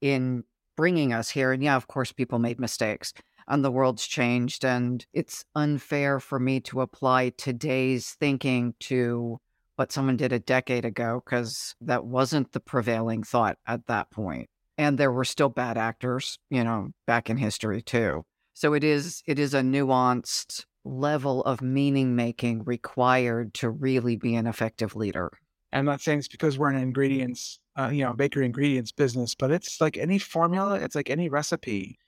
in 0.00 0.44
bringing 0.76 1.12
us 1.12 1.30
here. 1.30 1.52
And 1.52 1.62
yeah, 1.62 1.76
of 1.76 1.88
course, 1.88 2.12
people 2.12 2.38
made 2.38 2.60
mistakes 2.60 3.12
and 3.48 3.64
the 3.64 3.70
world's 3.70 4.06
changed. 4.06 4.64
And 4.64 5.04
it's 5.12 5.44
unfair 5.54 6.20
for 6.20 6.38
me 6.38 6.60
to 6.60 6.80
apply 6.80 7.30
today's 7.30 8.16
thinking 8.18 8.74
to 8.80 9.38
what 9.76 9.92
someone 9.92 10.16
did 10.16 10.32
a 10.32 10.38
decade 10.38 10.84
ago 10.84 11.22
because 11.24 11.74
that 11.80 12.04
wasn't 12.04 12.52
the 12.52 12.60
prevailing 12.60 13.22
thought 13.22 13.58
at 13.66 13.86
that 13.86 14.10
point. 14.10 14.48
And 14.78 14.98
there 14.98 15.12
were 15.12 15.24
still 15.24 15.48
bad 15.48 15.76
actors, 15.76 16.38
you 16.50 16.64
know, 16.64 16.90
back 17.06 17.30
in 17.30 17.36
history 17.36 17.82
too. 17.82 18.24
So 18.54 18.74
it 18.74 18.84
is 18.84 19.22
it 19.26 19.38
is 19.38 19.54
a 19.54 19.60
nuanced 19.60 20.66
level 20.84 21.42
of 21.44 21.62
meaning 21.62 22.16
making 22.16 22.64
required 22.64 23.54
to 23.54 23.70
really 23.70 24.16
be 24.16 24.34
an 24.34 24.46
effective 24.46 24.96
leader. 24.96 25.30
I'm 25.72 25.84
not 25.86 26.00
saying 26.00 26.20
it's 26.20 26.28
because 26.28 26.58
we're 26.58 26.70
an 26.70 26.76
ingredients, 26.76 27.58
uh, 27.78 27.88
you 27.88 28.04
know, 28.04 28.12
bakery 28.12 28.44
ingredients 28.44 28.92
business, 28.92 29.34
but 29.34 29.50
it's 29.50 29.80
like 29.80 29.96
any 29.96 30.18
formula, 30.18 30.74
it's 30.74 30.94
like 30.94 31.10
any 31.10 31.28
recipe. 31.28 31.98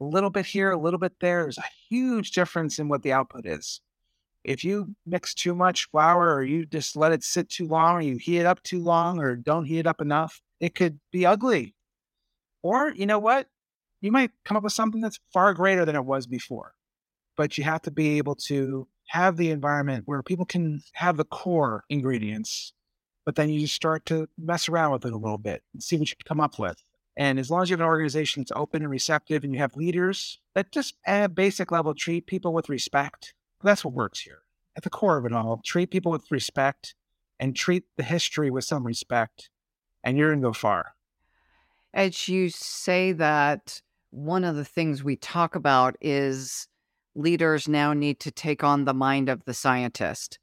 A 0.00 0.04
little 0.04 0.30
bit 0.30 0.46
here, 0.46 0.70
a 0.70 0.78
little 0.80 0.98
bit 0.98 1.12
there. 1.20 1.42
There's 1.42 1.58
a 1.58 1.64
huge 1.88 2.30
difference 2.32 2.78
in 2.78 2.88
what 2.88 3.02
the 3.02 3.12
output 3.12 3.44
is. 3.44 3.82
If 4.42 4.64
you 4.64 4.94
mix 5.04 5.34
too 5.34 5.54
much 5.54 5.90
flour 5.90 6.34
or 6.34 6.42
you 6.42 6.64
just 6.64 6.96
let 6.96 7.12
it 7.12 7.22
sit 7.22 7.50
too 7.50 7.66
long 7.66 7.96
or 7.96 8.00
you 8.00 8.16
heat 8.16 8.38
it 8.38 8.46
up 8.46 8.62
too 8.62 8.82
long 8.82 9.18
or 9.18 9.36
don't 9.36 9.66
heat 9.66 9.80
it 9.80 9.86
up 9.86 10.00
enough, 10.00 10.40
it 10.58 10.74
could 10.74 10.98
be 11.12 11.26
ugly. 11.26 11.74
Or, 12.62 12.90
you 12.90 13.04
know 13.04 13.18
what? 13.18 13.48
You 14.00 14.12
might 14.12 14.30
come 14.46 14.56
up 14.56 14.62
with 14.62 14.72
something 14.72 15.02
that's 15.02 15.20
far 15.32 15.52
greater 15.52 15.84
than 15.84 15.96
it 15.96 16.06
was 16.06 16.26
before. 16.26 16.72
But 17.36 17.58
you 17.58 17.64
have 17.64 17.82
to 17.82 17.90
be 17.90 18.16
able 18.16 18.34
to 18.46 18.88
have 19.08 19.36
the 19.36 19.50
environment 19.50 20.04
where 20.06 20.22
people 20.22 20.46
can 20.46 20.82
have 20.94 21.18
the 21.18 21.24
core 21.24 21.84
ingredients, 21.90 22.72
but 23.24 23.36
then 23.36 23.48
you 23.48 23.66
start 23.66 24.06
to 24.06 24.28
mess 24.38 24.68
around 24.68 24.92
with 24.92 25.04
it 25.04 25.12
a 25.12 25.18
little 25.18 25.38
bit 25.38 25.62
and 25.72 25.82
see 25.82 25.96
what 25.96 26.10
you 26.10 26.16
can 26.16 26.28
come 26.28 26.40
up 26.40 26.58
with. 26.58 26.82
And 27.16 27.38
as 27.38 27.50
long 27.50 27.62
as 27.62 27.70
you 27.70 27.74
have 27.74 27.80
an 27.80 27.86
organization 27.86 28.42
that's 28.42 28.52
open 28.56 28.82
and 28.82 28.90
receptive 28.90 29.44
and 29.44 29.52
you 29.52 29.58
have 29.60 29.76
leaders 29.76 30.40
that 30.54 30.72
just 30.72 30.94
at 31.04 31.24
a 31.24 31.28
basic 31.28 31.70
level 31.70 31.94
treat 31.94 32.26
people 32.26 32.52
with 32.52 32.68
respect, 32.68 33.34
that's 33.62 33.84
what 33.84 33.94
works 33.94 34.20
here. 34.20 34.42
At 34.76 34.84
the 34.84 34.90
core 34.90 35.18
of 35.18 35.26
it 35.26 35.32
all, 35.32 35.60
treat 35.64 35.90
people 35.90 36.12
with 36.12 36.30
respect 36.30 36.94
and 37.38 37.54
treat 37.54 37.84
the 37.96 38.02
history 38.02 38.50
with 38.50 38.64
some 38.64 38.86
respect, 38.86 39.50
and 40.04 40.16
you're 40.16 40.30
going 40.30 40.40
to 40.40 40.48
go 40.48 40.52
far. 40.52 40.94
As 41.92 42.28
you 42.28 42.50
say 42.50 43.12
that, 43.12 43.82
one 44.10 44.44
of 44.44 44.56
the 44.56 44.64
things 44.64 45.04
we 45.04 45.16
talk 45.16 45.54
about 45.54 45.96
is 46.00 46.68
leaders 47.14 47.68
now 47.68 47.92
need 47.92 48.20
to 48.20 48.30
take 48.30 48.64
on 48.64 48.84
the 48.84 48.94
mind 48.94 49.28
of 49.28 49.44
the 49.44 49.54
scientist. 49.54 50.38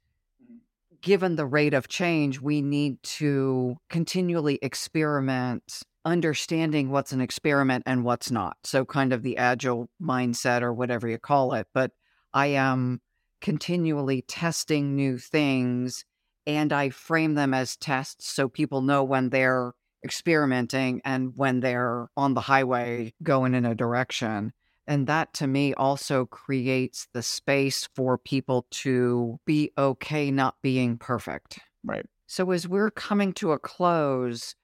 Given 1.00 1.36
the 1.36 1.46
rate 1.46 1.74
of 1.74 1.88
change, 1.88 2.40
we 2.40 2.60
need 2.60 3.02
to 3.04 3.76
continually 3.88 4.58
experiment, 4.62 5.82
understanding 6.04 6.90
what's 6.90 7.12
an 7.12 7.20
experiment 7.20 7.84
and 7.86 8.04
what's 8.04 8.30
not. 8.30 8.56
So, 8.64 8.84
kind 8.84 9.12
of 9.12 9.22
the 9.22 9.36
agile 9.36 9.88
mindset 10.02 10.62
or 10.62 10.72
whatever 10.72 11.06
you 11.06 11.18
call 11.18 11.54
it. 11.54 11.68
But 11.72 11.92
I 12.34 12.46
am 12.46 13.00
continually 13.40 14.22
testing 14.22 14.96
new 14.96 15.18
things 15.18 16.04
and 16.46 16.72
I 16.72 16.90
frame 16.90 17.34
them 17.34 17.52
as 17.52 17.76
tests 17.76 18.32
so 18.32 18.48
people 18.48 18.80
know 18.80 19.04
when 19.04 19.28
they're 19.28 19.72
experimenting 20.04 21.00
and 21.04 21.32
when 21.36 21.60
they're 21.60 22.08
on 22.16 22.34
the 22.34 22.40
highway 22.40 23.12
going 23.22 23.54
in 23.54 23.64
a 23.64 23.74
direction. 23.74 24.52
And 24.88 25.06
that 25.06 25.34
to 25.34 25.46
me 25.46 25.74
also 25.74 26.24
creates 26.24 27.08
the 27.12 27.22
space 27.22 27.86
for 27.94 28.16
people 28.16 28.66
to 28.70 29.38
be 29.44 29.70
okay 29.76 30.30
not 30.30 30.56
being 30.62 30.96
perfect. 30.96 31.58
Right. 31.84 32.06
So, 32.26 32.50
as 32.52 32.66
we're 32.66 32.90
coming 32.90 33.34
to 33.34 33.52
a 33.52 33.58
close, 33.58 34.54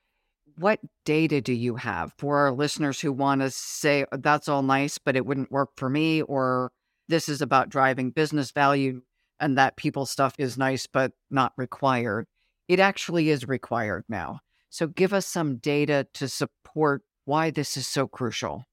what 0.56 0.80
data 1.04 1.42
do 1.42 1.52
you 1.52 1.76
have 1.76 2.14
for 2.16 2.38
our 2.38 2.52
listeners 2.52 3.00
who 3.00 3.12
want 3.12 3.42
to 3.42 3.50
say, 3.50 4.06
oh, 4.10 4.16
that's 4.16 4.48
all 4.48 4.62
nice, 4.62 4.96
but 4.96 5.14
it 5.14 5.26
wouldn't 5.26 5.52
work 5.52 5.70
for 5.76 5.90
me? 5.90 6.22
Or 6.22 6.72
this 7.06 7.28
is 7.28 7.42
about 7.42 7.68
driving 7.68 8.10
business 8.10 8.50
value 8.50 9.02
and 9.38 9.58
that 9.58 9.76
people 9.76 10.06
stuff 10.06 10.34
is 10.38 10.56
nice, 10.56 10.86
but 10.86 11.12
not 11.30 11.52
required. 11.58 12.26
It 12.66 12.80
actually 12.80 13.28
is 13.28 13.46
required 13.46 14.04
now. 14.08 14.40
So, 14.70 14.86
give 14.86 15.12
us 15.12 15.26
some 15.26 15.56
data 15.56 16.06
to 16.14 16.28
support 16.28 17.02
why 17.26 17.50
this 17.50 17.76
is 17.76 17.86
so 17.86 18.06
crucial 18.06 18.64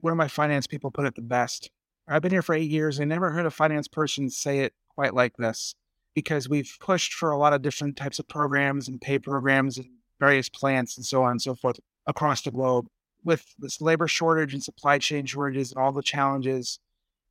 one 0.00 0.12
of 0.12 0.16
my 0.16 0.28
finance 0.28 0.66
people 0.66 0.90
put 0.90 1.06
it 1.06 1.14
the 1.14 1.22
best. 1.22 1.70
I've 2.08 2.22
been 2.22 2.32
here 2.32 2.42
for 2.42 2.54
eight 2.54 2.70
years. 2.70 2.98
I 2.98 3.04
never 3.04 3.30
heard 3.30 3.46
a 3.46 3.50
finance 3.50 3.88
person 3.88 4.30
say 4.30 4.60
it 4.60 4.74
quite 4.94 5.14
like 5.14 5.36
this 5.36 5.74
because 6.14 6.48
we've 6.48 6.76
pushed 6.80 7.14
for 7.14 7.30
a 7.30 7.38
lot 7.38 7.52
of 7.52 7.62
different 7.62 7.96
types 7.96 8.18
of 8.18 8.28
programs 8.28 8.88
and 8.88 9.00
pay 9.00 9.18
programs 9.18 9.78
and 9.78 9.86
various 10.18 10.48
plants 10.48 10.96
and 10.96 11.06
so 11.06 11.22
on 11.22 11.32
and 11.32 11.42
so 11.42 11.54
forth 11.54 11.78
across 12.06 12.42
the 12.42 12.50
globe. 12.50 12.86
With 13.22 13.54
this 13.58 13.80
labor 13.80 14.08
shortage 14.08 14.54
and 14.54 14.62
supply 14.62 14.98
chain 14.98 15.26
shortages 15.26 15.72
and 15.72 15.80
all 15.80 15.92
the 15.92 16.02
challenges, 16.02 16.80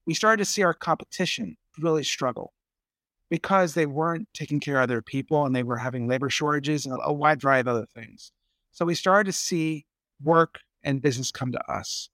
we 0.05 0.13
started 0.13 0.37
to 0.37 0.49
see 0.49 0.63
our 0.63 0.73
competition 0.73 1.57
really 1.79 2.03
struggle 2.03 2.53
because 3.29 3.73
they 3.73 3.85
weren't 3.85 4.27
taking 4.33 4.59
care 4.59 4.79
of 4.81 4.87
their 4.87 5.01
people 5.01 5.45
and 5.45 5.55
they 5.55 5.63
were 5.63 5.77
having 5.77 6.07
labor 6.07 6.29
shortages 6.29 6.85
and 6.85 6.97
a 7.03 7.13
wide 7.13 7.41
variety 7.41 7.69
of 7.69 7.75
other 7.75 7.87
things. 7.93 8.31
So 8.71 8.85
we 8.85 8.95
started 8.95 9.31
to 9.31 9.37
see 9.37 9.85
work 10.23 10.59
and 10.83 11.01
business 11.01 11.31
come 11.31 11.51
to 11.51 11.71
us 11.71 12.09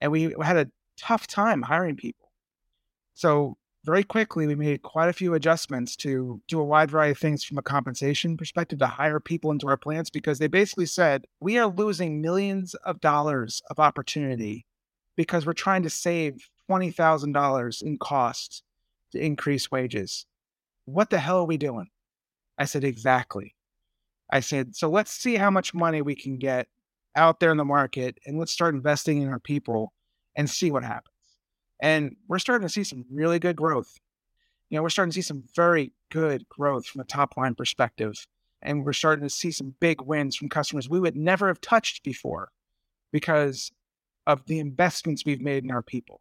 and 0.00 0.12
we 0.12 0.34
had 0.42 0.56
a 0.56 0.70
tough 0.96 1.26
time 1.26 1.62
hiring 1.62 1.96
people. 1.96 2.30
So 3.14 3.56
very 3.84 4.04
quickly, 4.04 4.46
we 4.46 4.54
made 4.54 4.82
quite 4.82 5.08
a 5.08 5.12
few 5.12 5.34
adjustments 5.34 5.96
to 5.96 6.40
do 6.46 6.60
a 6.60 6.64
wide 6.64 6.90
variety 6.90 7.12
of 7.12 7.18
things 7.18 7.44
from 7.44 7.58
a 7.58 7.62
compensation 7.62 8.36
perspective 8.36 8.78
to 8.80 8.86
hire 8.86 9.20
people 9.20 9.50
into 9.50 9.68
our 9.68 9.76
plants 9.76 10.10
because 10.10 10.38
they 10.38 10.46
basically 10.46 10.86
said, 10.86 11.24
we 11.40 11.58
are 11.58 11.68
losing 11.68 12.20
millions 12.20 12.74
of 12.74 13.00
dollars 13.00 13.62
of 13.70 13.78
opportunity 13.78 14.66
because 15.16 15.46
we're 15.46 15.52
trying 15.52 15.82
to 15.84 15.90
save 15.90 16.48
$20,000 16.70 17.82
in 17.82 17.98
costs 17.98 18.62
to 19.12 19.24
increase 19.24 19.70
wages. 19.70 20.26
What 20.84 21.10
the 21.10 21.18
hell 21.18 21.38
are 21.38 21.44
we 21.44 21.56
doing? 21.56 21.88
I 22.58 22.66
said, 22.66 22.84
exactly. 22.84 23.54
I 24.30 24.40
said, 24.40 24.76
so 24.76 24.90
let's 24.90 25.12
see 25.12 25.36
how 25.36 25.50
much 25.50 25.72
money 25.72 26.02
we 26.02 26.14
can 26.14 26.36
get 26.36 26.68
out 27.14 27.40
there 27.40 27.50
in 27.50 27.56
the 27.56 27.64
market 27.64 28.18
and 28.26 28.38
let's 28.38 28.52
start 28.52 28.74
investing 28.74 29.22
in 29.22 29.28
our 29.28 29.40
people 29.40 29.92
and 30.36 30.48
see 30.48 30.70
what 30.70 30.84
happens. 30.84 31.14
And 31.80 32.16
we're 32.28 32.38
starting 32.38 32.66
to 32.66 32.72
see 32.72 32.84
some 32.84 33.04
really 33.10 33.38
good 33.38 33.56
growth. 33.56 33.98
You 34.70 34.76
know, 34.76 34.82
we're 34.82 34.90
starting 34.90 35.10
to 35.10 35.14
see 35.14 35.26
some 35.26 35.44
very 35.54 35.92
good 36.10 36.48
growth 36.48 36.86
from 36.86 37.00
a 37.00 37.04
top 37.04 37.36
line 37.36 37.54
perspective. 37.54 38.26
And 38.60 38.84
we're 38.84 38.92
starting 38.92 39.24
to 39.24 39.30
see 39.30 39.50
some 39.50 39.74
big 39.80 40.00
wins 40.02 40.36
from 40.36 40.48
customers 40.48 40.88
we 40.88 41.00
would 41.00 41.16
never 41.16 41.48
have 41.48 41.60
touched 41.60 42.02
before 42.02 42.50
because 43.12 43.70
of 44.26 44.44
the 44.46 44.58
investments 44.58 45.24
we've 45.24 45.40
made 45.40 45.64
in 45.64 45.70
our 45.70 45.82
people. 45.82 46.20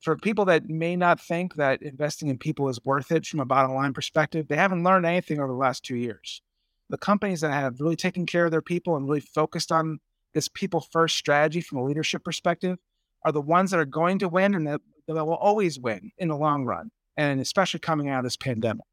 For 0.00 0.16
people 0.16 0.46
that 0.46 0.68
may 0.68 0.96
not 0.96 1.20
think 1.20 1.56
that 1.56 1.82
investing 1.82 2.28
in 2.28 2.38
people 2.38 2.68
is 2.68 2.84
worth 2.84 3.12
it 3.12 3.26
from 3.26 3.40
a 3.40 3.44
bottom 3.44 3.74
line 3.74 3.92
perspective, 3.92 4.48
they 4.48 4.56
haven't 4.56 4.84
learned 4.84 5.04
anything 5.04 5.38
over 5.38 5.52
the 5.52 5.58
last 5.58 5.84
two 5.84 5.96
years. 5.96 6.40
The 6.88 6.96
companies 6.96 7.42
that 7.42 7.52
have 7.52 7.80
really 7.80 7.96
taken 7.96 8.24
care 8.24 8.46
of 8.46 8.50
their 8.50 8.62
people 8.62 8.96
and 8.96 9.06
really 9.06 9.20
focused 9.20 9.70
on 9.70 10.00
this 10.34 10.48
people 10.48 10.80
first 10.80 11.16
strategy 11.16 11.60
from 11.60 11.78
a 11.78 11.84
leadership 11.84 12.24
perspective 12.24 12.78
are 13.24 13.32
the 13.32 13.40
ones 13.40 13.70
that 13.70 13.80
are 13.80 13.84
going 13.84 14.18
to 14.20 14.28
win 14.28 14.54
and 14.54 14.66
that, 14.66 14.80
that 15.06 15.26
will 15.26 15.34
always 15.34 15.78
win 15.78 16.10
in 16.18 16.28
the 16.28 16.36
long 16.36 16.64
run, 16.64 16.90
and 17.16 17.40
especially 17.40 17.80
coming 17.80 18.08
out 18.08 18.18
of 18.18 18.24
this 18.24 18.36
pandemic. 18.36 18.84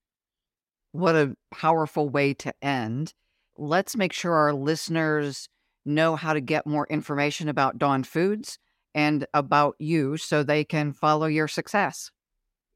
What 0.91 1.15
a 1.15 1.35
powerful 1.51 2.09
way 2.09 2.33
to 2.35 2.53
end. 2.61 3.13
Let's 3.57 3.95
make 3.95 4.13
sure 4.13 4.33
our 4.33 4.53
listeners 4.53 5.49
know 5.85 6.15
how 6.15 6.33
to 6.33 6.41
get 6.41 6.67
more 6.67 6.87
information 6.89 7.49
about 7.49 7.77
Dawn 7.77 8.03
Foods 8.03 8.59
and 8.93 9.25
about 9.33 9.75
you 9.79 10.17
so 10.17 10.43
they 10.43 10.63
can 10.63 10.93
follow 10.93 11.27
your 11.27 11.47
success. 11.47 12.11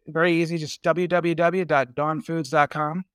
Very 0.08 0.42
easy, 0.42 0.58
just 0.58 0.82
www.dawnfoods.com. 0.84 3.06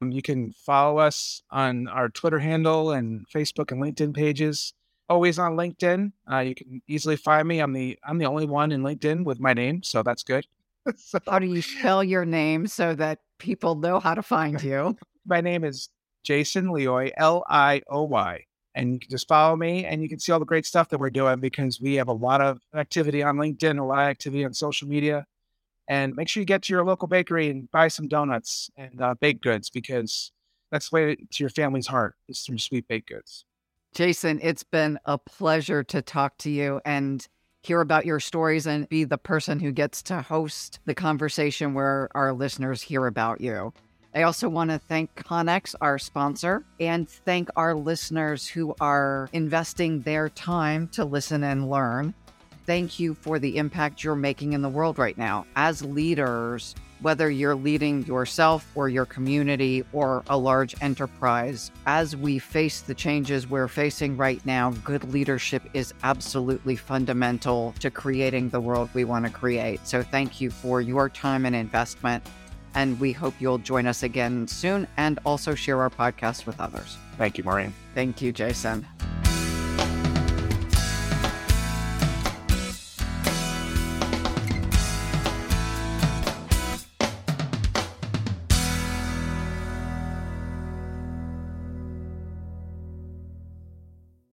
You 0.00 0.22
can 0.22 0.52
follow 0.52 0.98
us 0.98 1.42
on 1.50 1.88
our 1.88 2.08
Twitter 2.08 2.38
handle 2.38 2.92
and 2.92 3.26
Facebook 3.28 3.72
and 3.72 3.82
LinkedIn 3.82 4.14
pages 4.14 4.72
always 5.08 5.38
on 5.38 5.56
LinkedIn. 5.56 6.12
Uh, 6.30 6.38
you 6.38 6.54
can 6.54 6.82
easily 6.86 7.16
find 7.16 7.48
me. 7.48 7.60
I'm 7.60 7.72
the 7.72 7.98
I'm 8.04 8.18
the 8.18 8.26
only 8.26 8.46
one 8.46 8.72
in 8.72 8.82
LinkedIn 8.82 9.24
with 9.24 9.40
my 9.40 9.52
name, 9.52 9.82
so 9.82 10.02
that's 10.02 10.22
good. 10.22 10.46
so, 10.96 11.18
how 11.26 11.38
do 11.38 11.46
you 11.46 11.62
spell 11.62 12.04
your 12.04 12.24
name 12.24 12.66
so 12.66 12.94
that 12.94 13.20
people 13.38 13.74
know 13.74 14.00
how 14.00 14.14
to 14.14 14.22
find 14.22 14.62
you? 14.62 14.96
My 15.26 15.40
name 15.40 15.64
is 15.64 15.88
Jason 16.24 16.66
Lioy, 16.66 17.12
L 17.16 17.44
I 17.48 17.82
O 17.88 18.04
Y. 18.04 18.44
And 18.74 18.92
you 18.92 19.00
can 19.00 19.10
just 19.10 19.26
follow 19.26 19.56
me 19.56 19.84
and 19.84 20.02
you 20.02 20.08
can 20.08 20.20
see 20.20 20.30
all 20.30 20.38
the 20.38 20.44
great 20.44 20.64
stuff 20.64 20.88
that 20.90 21.00
we're 21.00 21.10
doing 21.10 21.40
because 21.40 21.80
we 21.80 21.94
have 21.94 22.06
a 22.06 22.12
lot 22.12 22.40
of 22.40 22.60
activity 22.74 23.24
on 23.24 23.36
LinkedIn, 23.36 23.76
a 23.76 23.82
lot 23.82 23.98
of 23.98 24.08
activity 24.08 24.44
on 24.44 24.54
social 24.54 24.86
media. 24.86 25.26
And 25.88 26.14
make 26.14 26.28
sure 26.28 26.40
you 26.40 26.44
get 26.44 26.62
to 26.64 26.72
your 26.72 26.84
local 26.84 27.08
bakery 27.08 27.48
and 27.48 27.68
buy 27.72 27.88
some 27.88 28.06
donuts 28.06 28.70
and 28.76 29.00
uh, 29.00 29.14
baked 29.20 29.42
goods 29.42 29.68
because 29.68 30.30
that's 30.70 30.90
the 30.90 30.94
way 30.94 31.16
to 31.16 31.42
your 31.42 31.50
family's 31.50 31.88
heart 31.88 32.14
is 32.28 32.42
through 32.42 32.58
sweet 32.58 32.86
baked 32.86 33.08
goods. 33.08 33.44
Jason, 33.94 34.38
it's 34.42 34.62
been 34.62 34.98
a 35.04 35.18
pleasure 35.18 35.82
to 35.82 36.02
talk 36.02 36.36
to 36.38 36.50
you 36.50 36.80
and 36.84 37.26
hear 37.62 37.80
about 37.80 38.06
your 38.06 38.20
stories 38.20 38.66
and 38.66 38.88
be 38.88 39.04
the 39.04 39.18
person 39.18 39.60
who 39.60 39.72
gets 39.72 40.02
to 40.04 40.22
host 40.22 40.78
the 40.84 40.94
conversation 40.94 41.74
where 41.74 42.08
our 42.14 42.32
listeners 42.32 42.82
hear 42.82 43.06
about 43.06 43.40
you. 43.40 43.72
I 44.14 44.22
also 44.22 44.48
want 44.48 44.70
to 44.70 44.78
thank 44.78 45.14
Connex, 45.16 45.74
our 45.80 45.98
sponsor, 45.98 46.64
and 46.80 47.08
thank 47.08 47.50
our 47.56 47.74
listeners 47.74 48.46
who 48.46 48.74
are 48.80 49.28
investing 49.32 50.00
their 50.02 50.28
time 50.30 50.88
to 50.88 51.04
listen 51.04 51.44
and 51.44 51.68
learn. 51.68 52.14
Thank 52.64 52.98
you 52.98 53.14
for 53.14 53.38
the 53.38 53.56
impact 53.58 54.02
you're 54.02 54.14
making 54.14 54.52
in 54.52 54.62
the 54.62 54.68
world 54.68 54.98
right 54.98 55.16
now. 55.18 55.46
As 55.56 55.84
leaders, 55.84 56.74
whether 57.00 57.30
you're 57.30 57.54
leading 57.54 58.04
yourself 58.06 58.70
or 58.74 58.88
your 58.88 59.06
community 59.06 59.84
or 59.92 60.22
a 60.28 60.36
large 60.36 60.74
enterprise. 60.80 61.70
As 61.86 62.16
we 62.16 62.38
face 62.38 62.80
the 62.80 62.94
changes 62.94 63.48
we're 63.48 63.68
facing 63.68 64.16
right 64.16 64.44
now, 64.44 64.70
good 64.84 65.04
leadership 65.12 65.62
is 65.74 65.94
absolutely 66.02 66.76
fundamental 66.76 67.74
to 67.80 67.90
creating 67.90 68.48
the 68.48 68.60
world 68.60 68.88
we 68.94 69.04
want 69.04 69.24
to 69.24 69.30
create. 69.30 69.86
So 69.86 70.02
thank 70.02 70.40
you 70.40 70.50
for 70.50 70.80
your 70.80 71.08
time 71.08 71.46
and 71.46 71.54
investment. 71.54 72.24
And 72.74 72.98
we 73.00 73.12
hope 73.12 73.34
you'll 73.40 73.58
join 73.58 73.86
us 73.86 74.02
again 74.02 74.46
soon 74.46 74.86
and 74.96 75.18
also 75.24 75.54
share 75.54 75.80
our 75.80 75.90
podcast 75.90 76.46
with 76.46 76.60
others. 76.60 76.96
Thank 77.16 77.38
you, 77.38 77.44
Maureen. 77.44 77.74
Thank 77.94 78.22
you, 78.22 78.32
Jason. 78.32 78.86